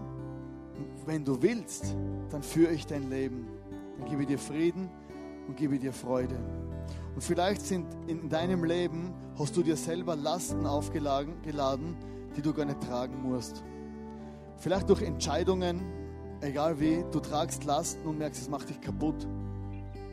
Wenn 1.05 1.25
du 1.25 1.41
willst, 1.41 1.95
dann 2.29 2.43
führe 2.43 2.73
ich 2.73 2.85
dein 2.85 3.09
Leben. 3.09 3.47
Dann 3.97 4.09
gebe 4.09 4.21
ich 4.21 4.27
dir 4.27 4.39
Frieden 4.39 4.89
und 5.47 5.57
gebe 5.57 5.79
dir 5.79 5.93
Freude. 5.93 6.35
Und 7.15 7.23
vielleicht 7.23 7.61
sind 7.61 7.85
in 8.07 8.29
deinem 8.29 8.63
Leben, 8.63 9.13
hast 9.37 9.57
du 9.57 9.63
dir 9.63 9.75
selber 9.75 10.15
Lasten 10.15 10.65
aufgeladen, 10.65 11.95
die 12.35 12.41
du 12.41 12.53
gar 12.53 12.65
nicht 12.65 12.81
tragen 12.81 13.21
musst. 13.23 13.63
Vielleicht 14.57 14.89
durch 14.89 15.01
Entscheidungen, 15.01 15.81
egal 16.41 16.79
wie, 16.79 17.03
du 17.11 17.19
tragst 17.19 17.63
Lasten 17.63 18.07
und 18.07 18.19
merkst, 18.19 18.41
es 18.41 18.49
macht 18.49 18.69
dich 18.69 18.79
kaputt. 18.81 19.27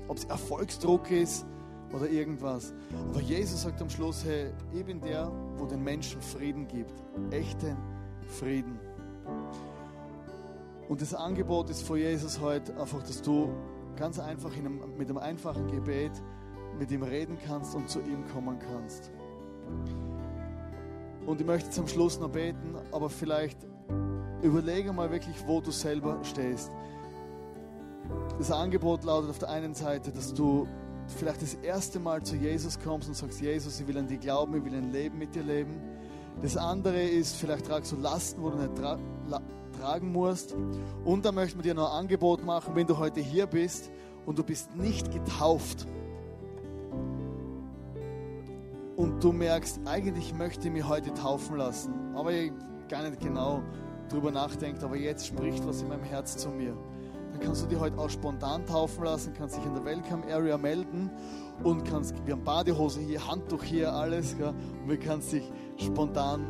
Ob 0.09 0.16
es 0.16 0.24
Erfolgsdruck 0.24 1.11
ist 1.11 1.47
oder 1.93 2.09
irgendwas. 2.09 2.72
Aber 3.11 3.20
Jesus 3.20 3.62
sagt 3.62 3.80
am 3.80 3.91
Schluss, 3.91 4.24
hey, 4.24 4.53
ich 4.72 4.85
bin 4.85 5.01
der, 5.01 5.30
wo 5.57 5.67
den 5.67 5.83
Menschen 5.83 6.21
Frieden 6.21 6.67
gibt. 6.69 6.95
Echten 7.31 7.77
Frieden. 8.29 8.79
Und 10.89 11.01
das 11.01 11.15
Angebot 11.15 11.71
ist 11.71 11.83
vor 11.83 11.97
Jesus 11.97 12.41
heute 12.41 12.79
einfach, 12.79 13.03
dass 13.03 13.23
du 13.23 13.49
ganz 13.97 14.19
einfach 14.19 14.55
einem, 14.57 14.81
mit 14.99 15.09
einem 15.09 15.19
einfachen 15.19 15.67
Gebet 15.69 16.13
mit 16.79 16.91
ihm 16.91 17.03
reden 17.03 17.39
kannst 17.47 17.75
und 17.75 17.89
zu 17.89 18.01
ihm 18.01 18.27
kommen 18.33 18.59
kannst. 18.59 19.11
Und 21.27 21.41
ich 21.41 21.47
möchte 21.47 21.71
zum 21.71 21.87
Schluss 21.87 22.19
noch 22.19 22.31
beten, 22.31 22.75
aber 22.93 23.09
vielleicht 23.09 23.59
überlege 24.43 24.93
mal 24.93 25.11
wirklich, 25.11 25.37
wo 25.47 25.61
du 25.61 25.71
selber 25.71 26.19
stehst. 26.23 26.71
Das 28.39 28.51
Angebot 28.51 29.05
lautet 29.05 29.31
auf 29.31 29.39
der 29.39 29.49
einen 29.49 29.75
Seite, 29.75 30.13
dass 30.13 30.35
du 30.35 30.67
vielleicht 31.13 31.43
das 31.43 31.55
erste 31.55 31.99
Mal 31.99 32.23
zu 32.23 32.37
Jesus 32.37 32.79
kommst 32.79 33.09
und 33.09 33.15
sagst, 33.15 33.41
Jesus, 33.41 33.81
ich 33.81 33.87
will 33.87 33.99
an 33.99 34.07
dich 34.07 34.21
glauben, 34.21 34.57
ich 34.57 34.65
will 34.65 34.75
ein 34.75 34.93
Leben 34.93 35.19
mit 35.19 35.35
dir 35.35 35.43
leben. 35.43 35.81
Das 36.43 36.57
andere 36.57 37.03
ist, 37.03 37.37
vielleicht 37.37 37.67
tragst 37.67 37.93
du 37.93 37.97
Lasten, 37.97 38.43
wo 38.43 38.51
du 38.51 38.59
nicht 38.59 38.75
tra 38.77 38.99
tragen 39.79 40.13
musst. 40.13 40.55
Und 41.05 41.25
dann 41.25 41.35
möchten 41.35 41.59
wir 41.59 41.63
dir 41.63 41.75
noch 41.75 41.93
ein 41.93 42.01
Angebot 42.01 42.45
machen, 42.45 42.77
wenn 42.77 42.87
du 42.87 42.99
heute 42.99 43.21
hier 43.21 43.47
bist 43.47 43.91
und 44.25 44.39
du 44.39 44.45
bist 44.45 44.75
nicht 44.77 45.11
getauft 45.11 45.87
und 48.97 49.23
du 49.23 49.33
merkst, 49.33 49.81
eigentlich 49.85 50.35
möchte 50.35 50.69
ich 50.69 50.73
mich 50.73 50.89
heute 50.89 51.13
taufen 51.15 51.57
lassen, 51.57 51.93
aber 52.15 52.33
ich 52.33 52.53
gar 52.89 53.09
nicht 53.09 53.21
genau 53.21 53.63
drüber 54.09 54.31
nachdenkt, 54.31 54.85
aber 54.85 54.97
jetzt 54.97 55.27
spricht 55.27 55.67
was 55.67 55.83
in 55.83 55.89
meinem 55.89 56.05
Herz 56.05 56.37
zu 56.37 56.51
mir. 56.51 56.77
Dann 57.35 57.43
kannst 57.43 57.64
du 57.64 57.66
dich 57.66 57.80
heute 57.80 57.99
auch 57.99 58.11
spontan 58.11 58.64
taufen 58.64 59.03
lassen, 59.03 59.35
kannst 59.37 59.57
dich 59.57 59.66
in 59.66 59.74
der 59.74 59.85
Welcome 59.85 60.32
Area 60.32 60.57
melden 60.57 61.11
und 61.64 61.85
kannst, 61.85 62.14
wir 62.24 62.35
haben 62.35 62.45
Badehose 62.45 63.01
hier, 63.01 63.26
Handtuch 63.26 63.64
hier, 63.64 63.93
alles, 63.93 64.39
gell, 64.39 64.55
und 64.82 64.89
wir 64.89 64.99
kannst 64.99 65.32
dich 65.32 65.51
spontan 65.76 66.47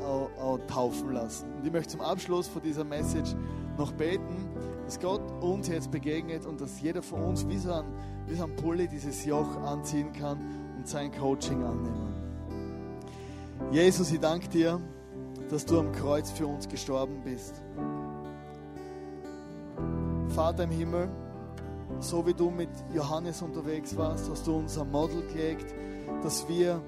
auch, 0.00 0.30
auch 0.40 0.58
taufen 0.68 1.10
lassen. 1.14 1.52
Und 1.58 1.66
ich 1.66 1.72
möchte 1.72 1.94
zum 1.94 2.02
Abschluss 2.02 2.46
von 2.46 2.62
dieser 2.62 2.84
Message 2.84 3.34
noch 3.76 3.90
beten, 3.90 4.48
dass 4.84 5.00
Gott 5.00 5.20
uns 5.40 5.66
jetzt 5.66 5.90
begegnet 5.90 6.46
und 6.46 6.60
dass 6.60 6.80
jeder 6.80 7.02
von 7.02 7.22
uns 7.22 7.48
wie 7.48 7.58
so 7.58 7.72
ein, 7.72 7.86
wie 8.28 8.36
so 8.36 8.44
ein 8.44 8.54
Pulli 8.54 8.86
dieses 8.86 9.24
Joch 9.24 9.56
anziehen 9.64 10.12
kann 10.12 10.38
und 10.76 10.86
sein 10.86 11.10
Coaching 11.10 11.64
annehmen. 11.64 12.14
Jesus, 13.72 14.12
ich 14.12 14.20
danke 14.20 14.48
dir, 14.48 14.80
dass 15.50 15.66
du 15.66 15.80
am 15.80 15.90
Kreuz 15.90 16.30
für 16.30 16.46
uns 16.46 16.68
gestorben 16.68 17.20
bist. 17.24 17.64
Vater 20.30 20.64
im 20.64 20.70
Himmel, 20.70 21.08
so 21.98 22.26
wie 22.26 22.34
du 22.34 22.50
mit 22.50 22.70
Johannes 22.94 23.42
unterwegs 23.42 23.96
warst, 23.96 24.30
hast 24.30 24.46
du 24.46 24.56
uns 24.56 24.78
ein 24.78 24.90
Model 24.90 25.22
gelegt, 25.26 25.74
dass 26.22 26.48
wir, 26.48 26.80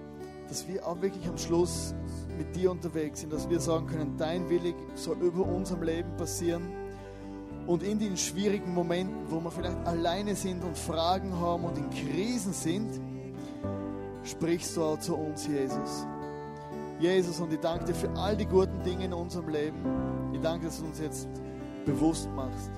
dass 0.48 0.66
wir 0.68 0.86
auch 0.86 1.00
wirklich 1.02 1.28
am 1.28 1.36
Schluss 1.36 1.94
mit 2.38 2.54
dir 2.54 2.70
unterwegs 2.70 3.20
sind, 3.20 3.32
dass 3.32 3.50
wir 3.50 3.60
sagen 3.60 3.86
können, 3.86 4.16
dein 4.16 4.48
Willig 4.48 4.74
soll 4.94 5.16
über 5.18 5.44
unserem 5.44 5.82
Leben 5.82 6.16
passieren. 6.16 6.62
Und 7.66 7.82
in 7.82 7.98
den 7.98 8.16
schwierigen 8.16 8.74
Momenten, 8.74 9.30
wo 9.30 9.40
wir 9.40 9.50
vielleicht 9.50 9.86
alleine 9.86 10.34
sind 10.34 10.64
und 10.64 10.76
Fragen 10.76 11.38
haben 11.38 11.64
und 11.64 11.78
in 11.78 11.90
Krisen 11.90 12.52
sind, 12.52 13.00
sprichst 14.24 14.76
du 14.76 14.82
auch 14.82 14.98
zu 14.98 15.16
uns, 15.16 15.46
Jesus. 15.46 16.06
Jesus, 16.98 17.40
und 17.40 17.52
ich 17.52 17.60
danke 17.60 17.86
dir 17.86 17.94
für 17.94 18.10
all 18.10 18.36
die 18.36 18.46
guten 18.46 18.82
Dinge 18.84 19.04
in 19.04 19.12
unserem 19.12 19.48
Leben. 19.48 19.78
Ich 20.32 20.40
danke, 20.40 20.66
dass 20.66 20.78
du 20.78 20.86
uns 20.86 21.00
jetzt 21.00 21.28
bewusst 21.84 22.28
machst. 22.34 22.70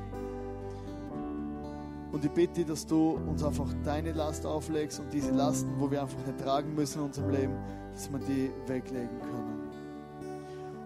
Und 2.15 2.25
ich 2.25 2.31
bitte 2.31 2.65
dass 2.65 2.87
du 2.87 3.19
uns 3.29 3.43
einfach 3.43 3.67
deine 3.83 4.13
Last 4.13 4.47
auflegst 4.47 5.01
und 5.01 5.13
diese 5.13 5.33
Lasten, 5.33 5.69
wo 5.81 5.91
wir 5.91 6.01
einfach 6.01 6.25
nicht 6.25 6.39
tragen 6.39 6.73
müssen 6.73 7.01
in 7.01 7.07
unserem 7.07 7.31
Leben, 7.31 7.55
dass 7.93 8.09
wir 8.09 8.21
die 8.21 8.53
weglegen 8.69 9.21
können. 9.21 9.71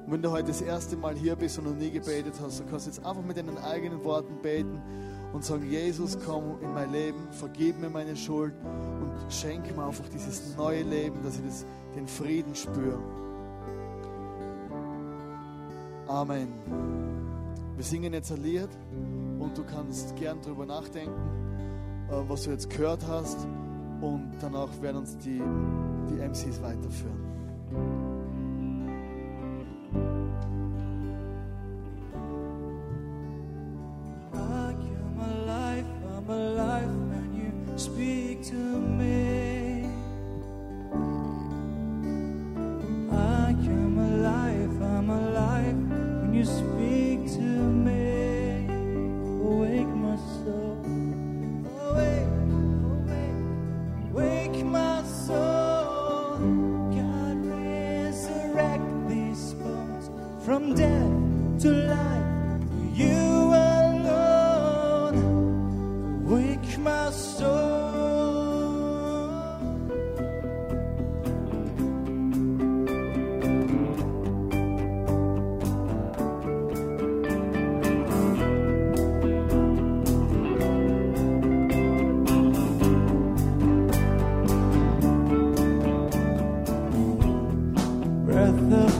Und 0.06 0.12
wenn 0.12 0.22
du 0.22 0.30
heute 0.30 0.48
das 0.48 0.62
erste 0.62 0.96
Mal 0.96 1.14
hier 1.16 1.36
bist 1.36 1.58
und 1.58 1.66
noch 1.66 1.74
nie 1.74 1.90
gebetet 1.90 2.32
hast, 2.40 2.60
dann 2.60 2.70
kannst 2.70 2.86
du 2.86 2.92
jetzt 2.92 3.04
einfach 3.04 3.22
mit 3.22 3.36
deinen 3.36 3.58
eigenen 3.58 4.02
Worten 4.04 4.40
beten 4.40 4.80
und 5.34 5.44
sagen, 5.44 5.70
Jesus, 5.70 6.16
komm 6.24 6.62
in 6.62 6.72
mein 6.72 6.90
Leben, 6.92 7.18
vergib 7.30 7.78
mir 7.78 7.90
meine 7.90 8.16
Schuld 8.16 8.54
und 8.64 9.30
schenk 9.30 9.76
mir 9.76 9.84
einfach 9.84 10.08
dieses 10.08 10.56
neue 10.56 10.82
Leben, 10.82 11.22
dass 11.22 11.36
ich 11.36 11.44
das, 11.44 11.66
den 11.94 12.06
Frieden 12.06 12.54
spüre. 12.54 12.98
Amen. 16.06 16.48
Wir 17.76 17.84
singen 17.84 18.14
jetzt 18.14 18.32
ein 18.32 18.42
Lied. 18.42 18.70
Und 19.38 19.56
du 19.56 19.64
kannst 19.64 20.16
gern 20.16 20.38
darüber 20.42 20.66
nachdenken, 20.66 21.12
äh, 22.10 22.28
was 22.28 22.44
du 22.44 22.50
jetzt 22.50 22.70
gehört 22.70 23.06
hast 23.06 23.46
und 24.00 24.32
danach 24.40 24.70
werden 24.80 24.98
uns 24.98 25.16
die, 25.18 25.42
die 26.10 26.20
MCs 26.20 26.62
weiterführen. 26.62 27.97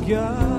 God, 0.09 0.57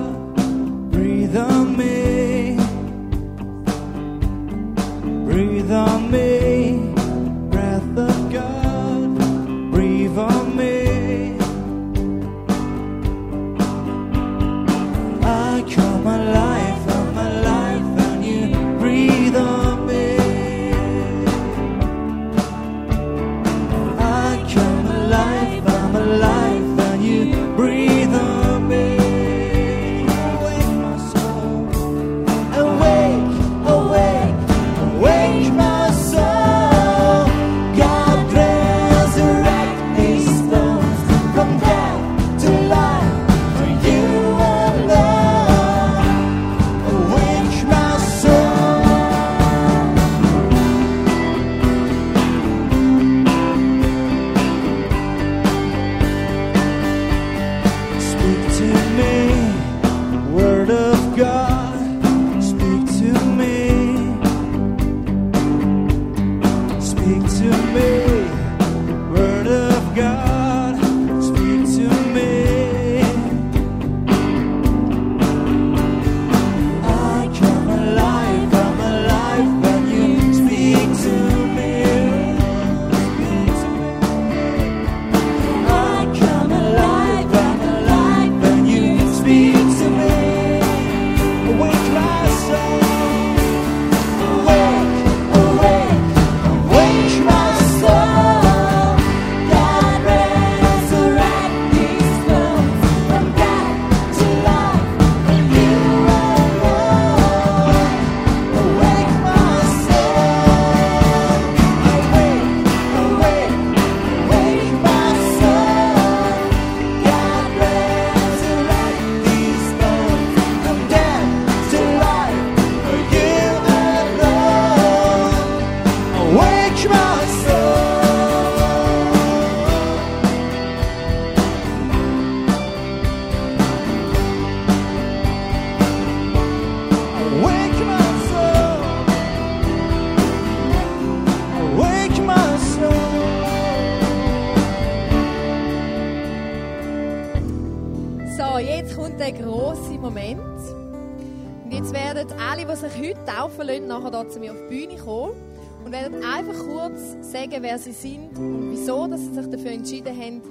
sie 157.80 157.92
sind 157.92 158.38
und 158.38 158.72
wieso 158.72 159.06
dass 159.06 159.20
sie 159.20 159.34
sich 159.34 159.46
dafür 159.46 159.70
entschieden 159.70 160.16
haben, 160.16 160.42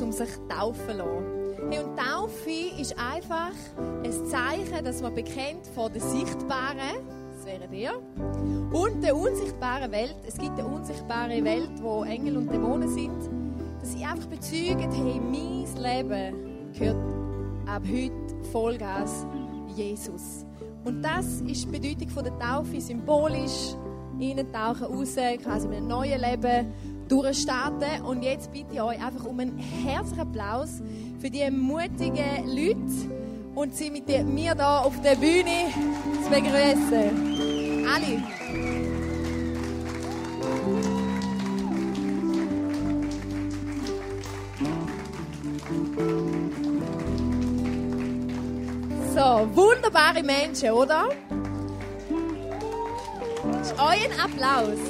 um 0.00 0.12
sich 0.12 0.28
taufen 0.48 0.86
zu 0.86 0.96
lassen. 0.96 1.70
Hey, 1.70 1.84
und 1.84 1.96
Taufe 1.98 2.80
ist 2.80 2.94
einfach 2.98 3.52
ein 3.76 4.26
Zeichen, 4.26 4.84
dass 4.84 5.02
man 5.02 5.14
bekennt 5.14 5.66
vor 5.74 5.90
der 5.90 6.00
sichtbaren, 6.00 7.06
das 7.34 7.44
wäre 7.44 7.74
ihr, 7.74 7.92
und 8.72 9.02
der 9.02 9.16
unsichtbaren 9.16 9.90
Welt. 9.90 10.16
Es 10.26 10.38
gibt 10.38 10.58
eine 10.58 10.66
unsichtbare 10.66 11.42
Welt, 11.42 11.70
wo 11.82 12.04
Engel 12.04 12.36
und 12.36 12.52
Dämonen 12.52 12.88
sind, 12.88 13.18
dass 13.80 13.92
sie 13.92 14.04
einfach 14.04 14.26
bezeugen, 14.26 14.90
hey, 14.92 15.20
mein 15.20 15.82
Leben 15.82 16.72
gehört 16.72 16.96
ab 17.66 17.82
heute 17.90 18.44
Vollgas 18.52 19.26
Jesus. 19.74 20.46
Und 20.84 21.02
das 21.02 21.40
ist 21.42 21.64
die 21.64 21.78
Bedeutung 21.78 22.08
von 22.08 22.24
der 22.24 22.38
Taufe, 22.38 22.80
symbolisch 22.80 23.74
eintauchen, 24.20 24.86
raus, 24.86 25.16
quasi 25.42 25.68
mit 25.68 25.78
einem 25.78 25.88
neuen 25.88 26.20
Leben 26.20 26.72
durchstarten. 27.08 28.02
Und 28.02 28.22
jetzt 28.22 28.52
bitte 28.52 28.74
ich 28.74 28.80
euch 28.80 29.04
einfach 29.04 29.24
um 29.24 29.40
einen 29.40 29.58
herzlichen 29.58 30.20
Applaus 30.20 30.82
für 31.20 31.30
die 31.30 31.50
mutigen 31.50 32.46
Leute 32.46 32.78
und 33.54 33.74
sie 33.74 33.90
mit 33.90 34.06
mir 34.08 34.54
hier 34.54 34.80
auf 34.84 35.00
der 35.02 35.16
Bühne 35.16 35.72
zu 36.22 36.30
begrüßen. 36.30 37.86
Alle. 37.88 38.22
So, 49.14 49.48
wunderbare 49.56 50.22
Menschen, 50.22 50.70
oder? 50.70 51.08
Euer 53.78 54.10
Applaus. 54.20 54.80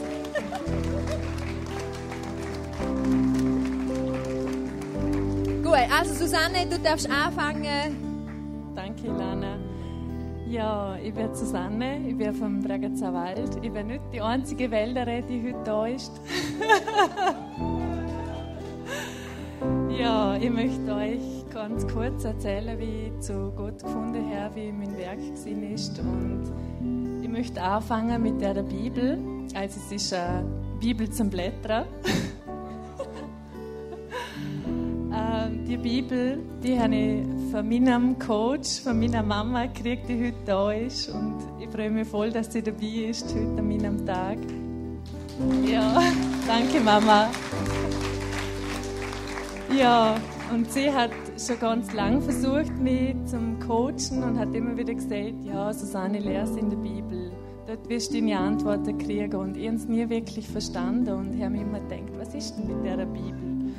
Gut, 5.63 5.93
also 5.95 6.15
Susanne, 6.15 6.67
du 6.71 6.79
darfst 6.79 7.07
anfangen. 7.11 8.73
Danke, 8.75 9.09
Lana. 9.09 9.59
Ja, 10.49 10.97
ich 11.05 11.13
bin 11.13 11.35
Susanne, 11.35 11.99
ich 12.09 12.17
bin 12.17 12.33
vom 12.33 12.63
Bregenzer 12.63 13.13
Wald. 13.13 13.59
Ich 13.63 13.71
bin 13.71 13.89
nicht 13.89 14.01
die 14.11 14.23
einzige 14.23 14.71
Wälderin, 14.71 15.23
die 15.29 15.43
heute 15.47 15.63
da 15.65 15.87
ist. 15.87 16.19
ja, 20.01 20.35
ich 20.37 20.51
möchte 20.51 20.95
euch 20.95 21.45
ganz 21.53 21.87
kurz 21.89 22.25
erzählen, 22.25 22.79
wie 22.79 23.13
ich 23.13 23.21
zu 23.21 23.53
Gott 23.55 23.83
gefunden 23.83 24.35
habe, 24.35 24.57
wie 24.57 24.73
mein 24.73 24.97
Werk 24.97 25.19
gewesen 25.19 25.75
ist. 25.75 25.99
Und 25.99 26.51
möchte 27.39 27.63
anfangen 27.63 28.21
mit 28.21 28.41
der 28.41 28.55
Bibel. 28.65 29.17
Also 29.55 29.79
es 29.87 29.93
ist 29.93 30.13
eine 30.13 30.45
Bibel 30.81 31.09
zum 31.11 31.31
Blättern. 31.31 31.87
Ähm, 35.11 35.65
die 35.65 35.79
Bibel, 35.79 36.39
die 36.63 36.79
habe 36.79 36.95
ich 36.95 37.51
von 37.51 37.67
meinem 37.67 38.19
Coach, 38.19 38.83
von 38.83 39.01
meiner 39.01 39.23
Mama 39.23 39.65
gekriegt, 39.65 40.07
die 40.07 40.27
heute 40.27 40.37
da 40.45 40.71
ist. 40.71 41.09
Und 41.09 41.39
ich 41.59 41.69
freue 41.71 41.91
mich 41.91 42.07
voll, 42.07 42.31
dass 42.31 42.53
sie 42.53 42.63
dabei 42.63 43.09
ist, 43.09 43.35
heute 43.35 43.59
an 43.59 43.69
meinem 43.69 44.07
Tag. 44.07 44.37
Ja, 45.67 46.01
danke 46.47 46.81
Mama. 46.81 47.31
Ja, 49.75 50.15
und 50.53 50.71
sie 50.71 50.93
hat 50.93 51.11
schon 51.39 51.59
ganz 51.59 51.93
lange 51.95 52.21
versucht, 52.21 52.79
mich 52.79 53.17
zum 53.25 53.59
Coachen 53.59 54.23
und 54.23 54.39
hat 54.39 54.55
immer 54.55 54.77
wieder 54.77 54.95
gesagt, 54.95 55.43
ja, 55.43 55.73
Susanne, 55.73 56.19
lehr's 56.19 56.55
in 56.55 56.69
der 56.69 56.77
Bibel. 56.77 57.18
Dort 57.69 57.87
wirst 57.91 58.15
du 58.15 58.19
deine 58.19 58.39
Antworten 58.39 58.97
kriegen. 58.97 59.37
Und 59.37 59.55
ich 59.59 59.67
habe 59.67 59.77
es 59.77 59.87
nie 59.87 60.09
wirklich 60.09 60.49
verstanden. 60.49 61.13
Und 61.13 61.39
habe 61.39 61.51
mir 61.51 61.61
immer 61.61 61.81
gedacht, 61.81 62.19
was 62.19 62.35
ist 62.35 62.57
denn 62.57 62.67
mit 62.67 62.83
dieser 62.83 63.05
Bibel? 63.05 63.75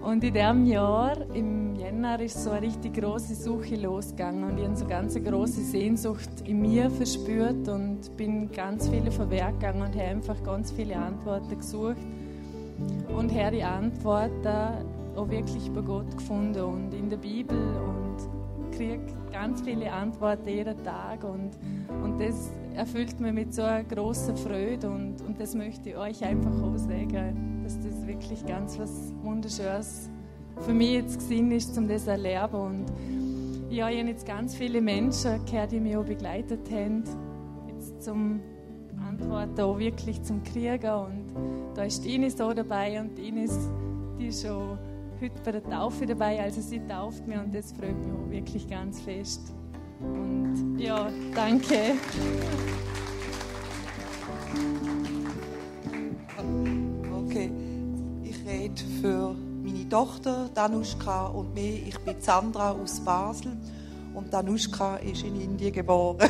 Und 0.00 0.22
in 0.22 0.32
diesem 0.32 0.64
Jahr, 0.66 1.16
im 1.34 1.74
Jänner, 1.74 2.20
ist 2.20 2.40
so 2.44 2.50
eine 2.50 2.68
richtig 2.68 2.94
große 2.94 3.34
Suche 3.34 3.74
losgegangen. 3.74 4.44
Und 4.44 4.58
ich 4.58 4.64
habe 4.64 4.76
so 4.76 4.86
ganz 4.86 5.16
eine 5.16 5.28
große 5.28 5.60
Sehnsucht 5.60 6.30
in 6.44 6.62
mir 6.62 6.88
verspürt. 6.88 7.68
Und 7.68 8.16
bin 8.16 8.48
ganz 8.52 8.88
viele 8.88 9.10
von 9.10 9.28
Werk 9.28 9.58
gegangen 9.58 9.82
und 9.82 9.94
habe 9.96 10.04
einfach 10.04 10.40
ganz 10.44 10.70
viele 10.70 10.94
Antworten 10.94 11.58
gesucht. 11.58 11.96
Und 13.12 13.34
habe 13.34 13.56
die 13.56 13.64
Antworten 13.64 14.86
auch 15.16 15.28
wirklich 15.28 15.68
bei 15.72 15.80
Gott 15.80 16.16
gefunden. 16.16 16.62
Und 16.62 16.94
in 16.94 17.10
der 17.10 17.16
Bibel. 17.16 17.58
Und 17.58 18.76
kriege 18.76 19.00
ganz 19.32 19.62
viele 19.62 19.92
Antworten 19.92 20.48
jeden 20.48 20.80
Tag. 20.84 21.24
Und, 21.24 21.50
und 22.04 22.20
das 22.20 22.52
erfüllt 22.74 23.20
mich 23.20 23.32
mit 23.32 23.54
so 23.54 23.62
einer 23.62 23.84
großen 23.84 24.36
Freude 24.36 24.90
und, 24.90 25.20
und 25.22 25.40
das 25.40 25.54
möchte 25.54 25.90
ich 25.90 25.96
euch 25.96 26.24
einfach 26.24 26.62
auch 26.62 26.76
sagen, 26.76 27.60
dass 27.64 27.78
das 27.78 28.06
wirklich 28.06 28.44
ganz 28.46 28.78
was 28.78 29.12
Wunderschönes 29.22 30.10
für 30.60 30.74
mich 30.74 30.92
jetzt 30.92 31.18
gesehen 31.18 31.50
ist, 31.52 31.76
um 31.78 31.88
das 31.88 32.04
zu 32.04 32.10
erleben. 32.10 32.54
Und 32.54 32.86
ja, 33.70 33.88
ich 33.88 33.98
habe 33.98 34.08
jetzt 34.08 34.26
ganz 34.26 34.54
viele 34.54 34.80
Menschen 34.80 35.44
gehört, 35.46 35.72
die 35.72 35.80
mich 35.80 35.96
auch 35.96 36.04
begleitet 36.04 36.70
haben, 36.70 37.04
jetzt 37.68 38.02
zum 38.02 38.40
Antworten 39.06 39.60
auch 39.60 39.78
wirklich 39.78 40.22
zum 40.22 40.42
Kriegen. 40.42 40.90
Und 40.90 41.24
da 41.74 41.84
ist 41.84 42.04
Ines 42.04 42.40
auch 42.40 42.54
dabei 42.54 43.00
und 43.00 43.18
Ines, 43.18 43.56
die 44.18 44.26
ist 44.26 44.46
schon 44.46 44.78
heute 45.20 45.42
bei 45.44 45.52
der 45.52 45.64
Taufe 45.64 46.06
dabei, 46.06 46.40
also 46.40 46.60
sie 46.60 46.80
tauft 46.80 47.26
mich 47.26 47.38
und 47.38 47.54
das 47.54 47.72
freut 47.72 47.96
mich 47.98 48.12
auch 48.12 48.30
wirklich 48.30 48.68
ganz 48.68 49.00
fest. 49.00 49.54
Und 50.00 50.78
ja, 50.78 51.08
danke. 51.34 51.94
Okay, 57.26 57.50
ich 58.22 58.46
rede 58.46 58.80
für 59.00 59.34
meine 59.62 59.88
Tochter 59.88 60.50
Danuschka 60.54 61.26
und 61.26 61.54
mich. 61.54 61.88
Ich 61.88 61.98
bin 62.00 62.20
Sandra 62.20 62.72
aus 62.72 63.00
Basel 63.00 63.56
und 64.14 64.32
Danuschka 64.32 64.96
ist 64.96 65.22
in 65.22 65.40
Indien 65.40 65.72
geboren. 65.72 66.18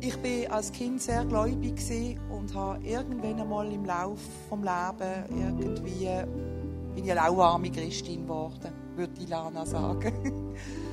ich 0.00 0.16
bin 0.18 0.50
als 0.50 0.70
Kind 0.70 1.00
sehr 1.00 1.24
gläubig 1.24 1.80
und 2.30 2.54
habe 2.54 2.84
irgendwann 2.84 3.40
einmal 3.40 3.72
im 3.72 3.84
Lauf 3.84 4.20
vom 4.48 4.62
Leben 4.62 5.24
irgendwie 5.30 6.08
bin 6.94 7.04
ich 7.04 7.10
eine 7.10 7.20
lauwarme 7.20 7.70
Christin 7.70 8.22
geworden, 8.22 8.72
würde 8.96 9.12
die 9.14 9.26
Lana 9.26 9.64
sagen. 9.64 10.54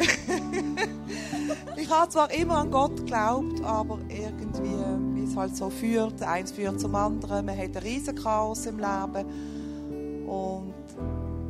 ich 1.76 1.90
habe 1.90 2.10
zwar 2.10 2.32
immer 2.32 2.58
an 2.58 2.70
Gott 2.70 2.96
geglaubt, 2.96 3.62
aber 3.62 3.98
irgendwie, 4.08 4.74
wie 5.14 5.24
es 5.24 5.36
halt 5.36 5.56
so 5.56 5.70
führt, 5.70 6.22
eins 6.22 6.52
führt 6.52 6.80
zum 6.80 6.94
anderen. 6.94 7.46
Man 7.46 7.56
hat 7.56 7.76
ein 7.76 7.82
riesen 7.82 8.14
Chaos 8.14 8.66
im 8.66 8.78
Leben 8.78 10.26
und 10.26 10.74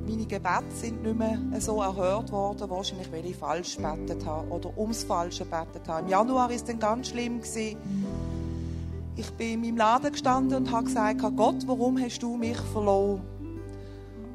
meine 0.07 0.26
Gebete 0.26 0.74
sind 0.74 1.03
nicht 1.03 1.18
mehr 1.18 1.38
so 1.61 1.80
erhört 1.80 2.32
worden, 2.32 2.68
wahrscheinlich 2.68 3.12
weil 3.12 3.24
ich 3.26 3.36
falsch 3.36 3.76
gebetet 3.76 4.26
habe 4.26 4.48
oder 4.48 4.76
ums 4.76 5.05
Falsche 5.05 5.44
gebetet 5.44 5.86
habe. 5.86 6.03
Im 6.03 6.09
Januar 6.09 6.48
war 6.48 6.55
es 6.55 6.64
dann 6.64 6.78
ganz 6.78 7.11
schlimm. 7.11 7.40
Ich 9.16 9.30
bin 9.32 9.53
in 9.55 9.61
meinem 9.61 9.76
Laden 9.76 10.12
gestanden 10.12 10.59
und 10.59 10.72
habe 10.72 10.86
gesagt, 10.86 11.20
Gott, 11.36 11.66
warum 11.66 12.01
hast 12.01 12.22
du 12.22 12.36
mich 12.36 12.57
verloren? 12.57 13.22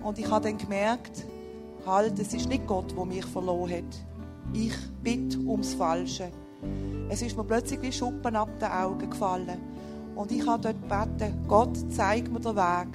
Und 0.04 0.20
ich 0.20 0.30
habe 0.30 0.48
dann 0.48 0.58
gemerkt, 0.58 1.26
halt, 1.86 2.20
es 2.20 2.34
ist 2.34 2.50
nicht 2.50 2.68
Gott, 2.68 2.96
der 2.98 3.06
mich 3.06 3.26
verloren 3.26 3.72
hat. 3.72 4.06
Ich 4.54 4.76
bitte 5.04 5.40
ums 5.40 5.74
Falsche. 5.74 6.32
Es 7.10 7.22
ist 7.22 7.38
mir 7.38 7.44
plötzlich 7.44 7.82
wie 7.82 7.92
Schuppen 7.92 8.36
ab 8.36 8.50
den 8.60 8.70
Augen 8.70 9.10
gefallen. 9.10 9.60
Und 10.16 10.32
ich 10.32 10.46
habe 10.48 10.62
dort 10.62 10.82
gebeten, 10.82 11.46
Gott, 11.48 11.78
zeig 11.90 12.32
mir 12.32 12.40
den 12.40 12.56
Weg. 12.56 12.88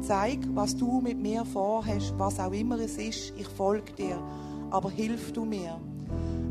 Zeig, 0.00 0.38
was 0.54 0.76
du 0.76 1.00
mit 1.00 1.18
mir 1.18 1.44
vorhast, 1.44 2.14
was 2.16 2.38
auch 2.38 2.52
immer 2.52 2.78
es 2.78 2.96
ist. 2.96 3.32
Ich 3.36 3.48
folge 3.48 3.92
dir. 3.92 4.18
Aber 4.70 4.90
hilf 4.90 5.32
du 5.32 5.44
mir. 5.44 5.80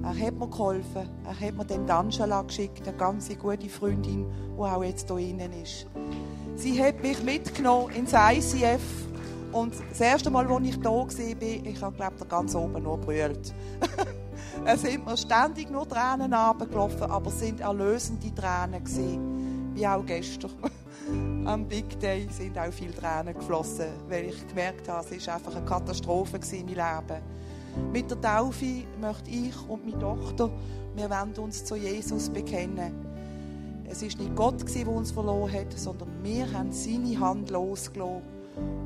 Er 0.03 0.09
hat 0.09 0.37
mir 0.37 0.47
geholfen. 0.47 1.09
Er 1.25 1.39
hat 1.39 1.55
mir 1.55 1.65
den 1.65 1.89
Angela 1.89 2.41
geschickt, 2.41 2.87
eine 2.87 2.97
ganz 2.97 3.29
gute 3.37 3.69
Freundin, 3.69 4.25
die 4.57 4.61
auch 4.61 4.83
jetzt 4.83 5.07
hier 5.07 5.17
innen 5.17 5.51
ist. 5.63 5.87
Sie 6.55 6.81
hat 6.83 7.01
mich 7.01 7.21
mitgenommen 7.23 7.93
ins 7.95 8.13
ICF 8.13 9.06
und 9.57 9.73
das 9.89 9.99
erste 9.99 10.29
Mal, 10.29 10.47
als 10.47 10.67
ich 10.67 10.79
da 10.79 10.89
war, 10.89 11.07
ich 11.07 11.75
glaube 11.75 11.95
ich, 11.99 12.29
ganz 12.29 12.55
oben 12.55 12.83
nur 12.83 12.97
brüllt. 12.97 13.53
es 14.65 14.81
sind 14.81 15.05
mir 15.05 15.17
ständig 15.17 15.71
nur 15.71 15.87
Tränen 15.87 16.33
runtergelaufen, 16.33 17.09
aber 17.09 17.27
es 17.29 17.39
sind 17.39 17.59
erlösende 17.59 18.33
Tränen 18.33 18.83
gewesen, 18.83 19.71
wie 19.73 19.87
auch 19.87 20.05
gestern. 20.05 20.51
Am 21.45 21.65
Big 21.65 21.99
Day 21.99 22.27
sind 22.29 22.57
auch 22.57 22.71
viele 22.71 22.93
Tränen 22.93 23.33
geflossen, 23.33 23.87
weil 24.07 24.25
ich 24.25 24.47
gemerkt 24.47 24.87
habe, 24.89 25.07
es 25.15 25.27
war 25.27 25.35
einfach 25.35 25.55
eine 25.55 25.65
Katastrophe 25.65 26.37
in 26.51 26.65
meinem 26.65 26.67
Leben. 26.67 27.91
Mit 27.91 28.11
der 28.11 28.21
Taufe 28.21 28.83
möchte 28.99 29.29
ich 29.29 29.69
und 29.69 29.85
meine 29.85 29.99
Tochter, 29.99 30.49
wir 30.95 31.09
wollen 31.09 31.33
uns 31.37 31.63
zu 31.63 31.75
Jesus 31.75 32.29
bekennen. 32.29 32.93
Es 33.89 34.01
ist 34.01 34.19
nicht 34.19 34.35
Gott, 34.35 34.63
der 34.75 34.87
uns 34.87 35.11
verloren 35.11 35.53
hat, 35.53 35.73
sondern 35.77 36.09
wir 36.21 36.51
haben 36.51 36.71
seine 36.71 37.19
Hand 37.19 37.49
losgelassen 37.49 38.36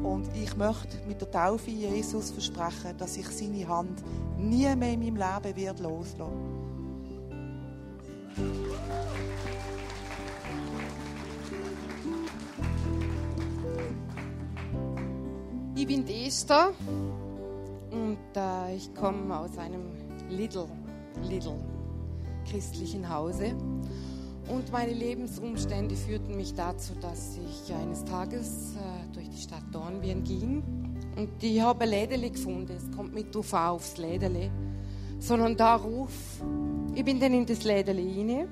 und 0.04 0.28
ich 0.36 0.56
möchte 0.56 0.98
mit 1.08 1.22
der 1.22 1.32
Taufe 1.32 1.72
Jesus 1.72 2.32
versprechen, 2.32 2.98
dass 2.98 3.18
ich 3.18 3.28
seine 3.28 3.68
Hand 3.68 4.02
nie 4.38 4.74
mehr 4.76 4.94
in 4.94 5.00
meinem 5.00 5.16
Leben 5.16 5.56
wird 5.56 5.80
loslassen. 5.80 6.62
Ich 15.76 15.88
bin 15.88 16.08
Esther 16.08 16.72
und 17.92 18.18
äh, 18.36 18.76
ich 18.76 18.94
komme 18.94 19.36
aus 19.36 19.58
einem 19.58 19.90
little, 20.30 20.68
little 21.24 21.58
christlichen 22.50 23.08
Hause. 23.10 23.56
Und 24.48 24.72
meine 24.72 24.94
Lebensumstände 24.94 25.96
führten 25.96 26.36
mich 26.36 26.54
dazu, 26.54 26.94
dass 27.00 27.38
ich 27.38 27.74
eines 27.74 28.04
Tages 28.04 28.76
äh, 28.76 29.14
durch 29.14 29.30
die 29.30 29.42
Stadt 29.42 29.64
Dornbirn 29.72 30.24
ging 30.24 30.64
und 31.16 31.30
ich 31.42 31.62
habe 31.62 31.84
ein 31.84 31.90
Lädele 31.90 32.30
gefunden. 32.30 32.74
Es 32.76 32.90
kommt 32.96 33.14
mit 33.14 33.36
UV 33.36 33.54
aufs 33.54 33.98
Lädele. 33.98 34.50
Sondern 35.20 35.56
da 35.56 35.76
ruf, 35.76 36.42
ich 36.96 37.06
bin 37.06 37.20
dann 37.20 37.34
in 37.34 37.46
das 37.46 37.64
Lädele 37.64 38.02
rein, 38.02 38.48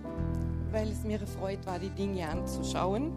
weil 0.71 0.89
es 0.89 1.03
mir 1.03 1.19
erfreut 1.19 1.65
war, 1.65 1.79
die 1.79 1.89
Dinge 1.89 2.29
anzuschauen. 2.29 3.11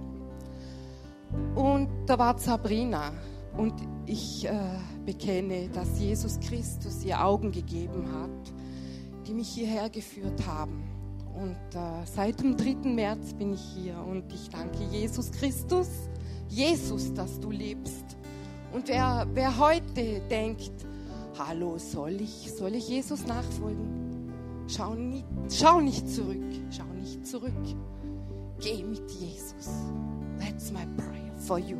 Und 1.54 1.88
da 2.06 2.18
war 2.18 2.38
Sabrina 2.38 3.12
und 3.56 3.74
ich 4.06 4.46
äh, 4.46 4.52
bekenne, 5.04 5.68
dass 5.68 5.98
Jesus 5.98 6.40
Christus 6.40 7.04
ihr 7.04 7.22
Augen 7.22 7.52
gegeben 7.52 8.06
hat, 8.12 8.52
die 9.26 9.34
mich 9.34 9.48
hierher 9.48 9.90
geführt 9.90 10.46
haben. 10.46 10.84
Und 11.34 11.56
äh, 11.74 12.04
seit 12.04 12.40
dem 12.40 12.56
3. 12.56 12.88
März 12.88 13.32
bin 13.34 13.54
ich 13.54 13.62
hier 13.74 13.96
und 13.96 14.32
ich 14.32 14.48
danke 14.50 14.82
Jesus 14.90 15.30
Christus, 15.32 15.88
Jesus, 16.48 17.12
dass 17.14 17.40
du 17.40 17.50
lebst. 17.50 18.04
Und 18.72 18.88
wer, 18.88 19.26
wer 19.32 19.58
heute 19.58 20.20
denkt, 20.30 20.72
hallo, 21.38 21.78
soll 21.78 22.20
ich, 22.20 22.52
soll 22.52 22.74
ich 22.74 22.88
Jesus 22.88 23.26
nachfolgen? 23.26 24.02
Schau 24.68 24.94
nicht, 24.94 25.26
schau 25.50 25.80
nicht 25.80 26.08
zurück, 26.08 26.42
schau 26.70 26.84
nicht 27.00 27.26
zurück. 27.26 27.52
Geh 28.60 28.84
mit 28.84 29.10
Jesus. 29.10 29.68
That's 30.38 30.70
my 30.70 30.86
prayer 30.96 31.32
for 31.36 31.58
you. 31.58 31.78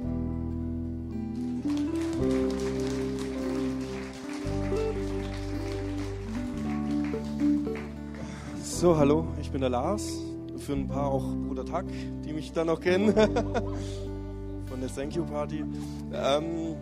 So, 8.83 8.97
hallo, 8.97 9.29
ich 9.41 9.49
bin 9.53 9.61
der 9.61 9.71
Lars. 9.71 10.19
Für 10.57 10.73
ein 10.73 10.89
paar 10.89 11.07
auch 11.07 11.23
Bruder 11.23 11.65
Tack, 11.65 11.85
die 12.25 12.33
mich 12.33 12.51
dann 12.51 12.67
noch 12.67 12.81
kennen. 12.81 13.15
Von 14.67 14.81
der 14.81 14.93
Thank 14.93 15.15
You 15.15 15.25
Party. 15.25 15.65
Ähm, 16.13 16.75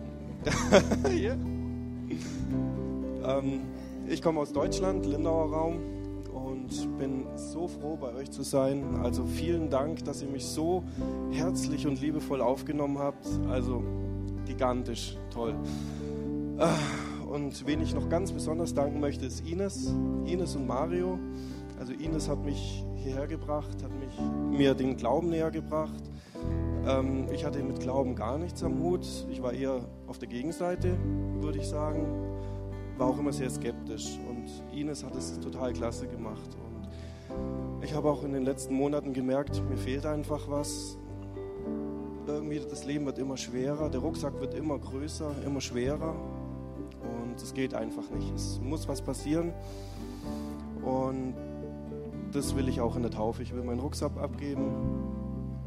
ja. 1.15 1.35
ähm, 3.23 3.61
ich 4.07 4.19
komme 4.19 4.39
aus 4.39 4.51
Deutschland, 4.51 5.05
Lindauer 5.05 5.53
Raum. 5.53 5.79
Und 6.33 6.97
bin 6.97 7.27
so 7.35 7.67
froh, 7.67 7.99
bei 8.01 8.15
euch 8.15 8.31
zu 8.31 8.41
sein. 8.41 8.95
Also 9.03 9.23
vielen 9.23 9.69
Dank, 9.69 10.03
dass 10.03 10.23
ihr 10.23 10.29
mich 10.29 10.47
so 10.47 10.83
herzlich 11.29 11.85
und 11.85 12.01
liebevoll 12.01 12.41
aufgenommen 12.41 12.97
habt. 12.97 13.27
Also 13.47 13.83
gigantisch 14.47 15.17
toll. 15.31 15.53
Ah, 16.57 16.73
Und 17.29 17.67
wen 17.67 17.79
ich 17.79 17.93
noch 17.93 18.09
ganz 18.09 18.31
besonders 18.31 18.73
danken 18.73 18.99
möchte, 18.99 19.27
ist 19.27 19.47
Ines. 19.47 19.93
Ines 20.25 20.55
und 20.55 20.65
Mario. 20.65 21.19
Also 21.81 21.93
Ines 21.93 22.29
hat 22.29 22.45
mich 22.45 22.85
hierher 22.93 23.25
gebracht, 23.25 23.81
hat 23.81 23.91
mich, 23.99 24.15
mir 24.55 24.75
den 24.75 24.97
Glauben 24.97 25.29
näher 25.29 25.49
gebracht. 25.49 26.03
Ähm, 26.85 27.25
ich 27.33 27.43
hatte 27.43 27.57
mit 27.63 27.79
Glauben 27.79 28.13
gar 28.13 28.37
nichts 28.37 28.63
am 28.63 28.77
Hut. 28.83 29.03
Ich 29.31 29.41
war 29.41 29.51
eher 29.51 29.83
auf 30.05 30.19
der 30.19 30.27
Gegenseite, 30.27 30.95
würde 31.39 31.57
ich 31.57 31.67
sagen. 31.67 32.05
War 32.99 33.07
auch 33.07 33.17
immer 33.17 33.33
sehr 33.33 33.49
skeptisch. 33.49 34.19
Und 34.29 34.47
Ines 34.71 35.03
hat 35.03 35.15
es 35.15 35.39
total 35.39 35.73
klasse 35.73 36.05
gemacht. 36.05 36.55
Und 36.59 37.83
ich 37.83 37.95
habe 37.95 38.11
auch 38.11 38.23
in 38.23 38.33
den 38.33 38.43
letzten 38.43 38.75
Monaten 38.75 39.11
gemerkt, 39.11 39.67
mir 39.67 39.77
fehlt 39.77 40.05
einfach 40.05 40.51
was. 40.51 40.99
Irgendwie 42.27 42.59
das 42.59 42.85
Leben 42.85 43.07
wird 43.07 43.17
immer 43.17 43.37
schwerer, 43.37 43.89
der 43.89 44.01
Rucksack 44.01 44.39
wird 44.39 44.53
immer 44.53 44.77
größer, 44.77 45.31
immer 45.47 45.61
schwerer. 45.61 46.13
Und 47.23 47.41
es 47.41 47.55
geht 47.55 47.73
einfach 47.73 48.07
nicht. 48.11 48.35
Es 48.35 48.61
muss 48.61 48.87
was 48.87 49.01
passieren. 49.01 49.51
Und 50.83 51.33
das 52.31 52.55
will 52.55 52.67
ich 52.69 52.81
auch 52.81 52.95
in 52.95 53.01
der 53.01 53.11
Taufe. 53.11 53.43
Ich 53.43 53.53
will 53.53 53.63
meinen 53.63 53.79
Rucksack 53.79 54.11
abgeben, 54.17 54.63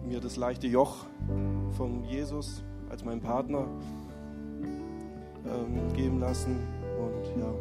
mir 0.06 0.20
das 0.20 0.36
leichte 0.36 0.66
Joch 0.66 1.06
von 1.76 2.04
Jesus 2.04 2.62
als 2.90 3.04
meinen 3.04 3.20
Partner 3.20 3.66
ähm, 5.46 5.94
geben 5.94 6.20
lassen. 6.20 6.56
Und 6.98 7.40
ja, 7.40 7.52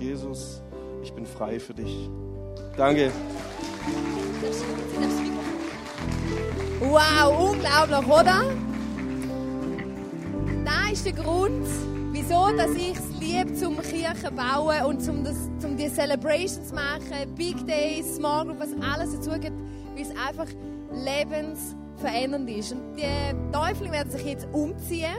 Jesus, 0.00 0.62
ich 1.02 1.12
bin 1.12 1.26
frei 1.26 1.60
für 1.60 1.74
dich. 1.74 2.10
Danke. 2.76 3.10
Wow, 6.80 7.52
unglaublich, 7.52 8.06
oder? 8.06 8.44
Das 10.64 10.92
ist 10.92 11.06
der 11.06 11.12
Grund, 11.12 11.66
wieso 12.26 12.56
dass 12.56 12.70
ich 12.70 12.96
es 12.96 13.20
liebe, 13.20 13.54
zum 13.54 13.76
Kirchen 13.80 14.34
bauen 14.34 14.82
und 14.86 15.02
zum, 15.02 15.24
das, 15.24 15.36
zum 15.58 15.76
die 15.76 15.88
Celebrations 15.88 16.72
machen, 16.72 17.34
Big 17.36 17.66
Days, 17.66 18.16
Small 18.16 18.46
Group, 18.46 18.60
was 18.60 18.70
alles 18.82 19.14
dazu 19.14 19.30
gibt, 19.38 19.56
weil 19.94 20.02
es 20.02 20.10
einfach 20.10 20.46
lebensverändernd 20.92 22.48
ist. 22.50 22.72
Und 22.72 22.96
die 22.96 23.52
Teufel 23.52 23.90
werden 23.90 24.10
sich 24.10 24.24
jetzt 24.24 24.46
umziehen. 24.52 25.14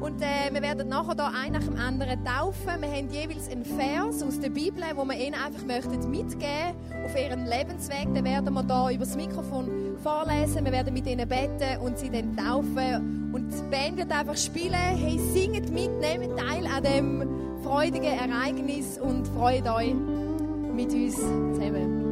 Und 0.00 0.20
äh, 0.20 0.52
wir 0.52 0.60
werden 0.60 0.88
nachher 0.88 1.14
da 1.14 1.32
ein 1.42 1.52
nach 1.52 1.62
dem 1.62 1.76
anderen 1.76 2.22
taufen. 2.24 2.80
Wir 2.80 2.90
haben 2.90 3.08
jeweils 3.10 3.48
einen 3.48 3.64
Vers 3.64 4.22
aus 4.22 4.38
der 4.38 4.50
Bibel, 4.50 4.82
wo 4.96 5.04
wir 5.04 5.16
ihnen 5.16 5.34
einfach 5.34 5.64
möchten 5.64 6.10
mitgeben 6.10 6.74
auf 7.04 7.18
ihren 7.18 7.46
Lebensweg. 7.46 8.12
Den 8.12 8.24
werden 8.24 8.52
wir 8.52 8.62
da 8.64 8.90
über 8.90 9.04
das 9.04 9.16
Mikrofon 9.16 9.96
vorlesen. 10.02 10.64
Wir 10.64 10.72
werden 10.72 10.92
mit 10.92 11.06
ihnen 11.06 11.26
beten 11.26 11.78
und 11.80 11.98
sie 11.98 12.10
dann 12.10 12.36
taufen. 12.36 13.23
Und 13.34 13.50
die 13.50 13.68
Band 13.68 13.96
wird 13.96 14.12
einfach 14.12 14.36
spielen. 14.36 14.74
Hey, 14.74 15.18
singet 15.18 15.68
mit, 15.68 15.90
nehmt 15.98 16.38
teil 16.38 16.64
an 16.68 16.84
dem 16.84 17.62
freudigen 17.64 18.04
Ereignis 18.04 18.96
und 18.96 19.26
freut 19.26 19.66
euch 19.66 19.92
mit 19.92 20.92
uns 20.92 21.16
zusammen. 21.16 22.03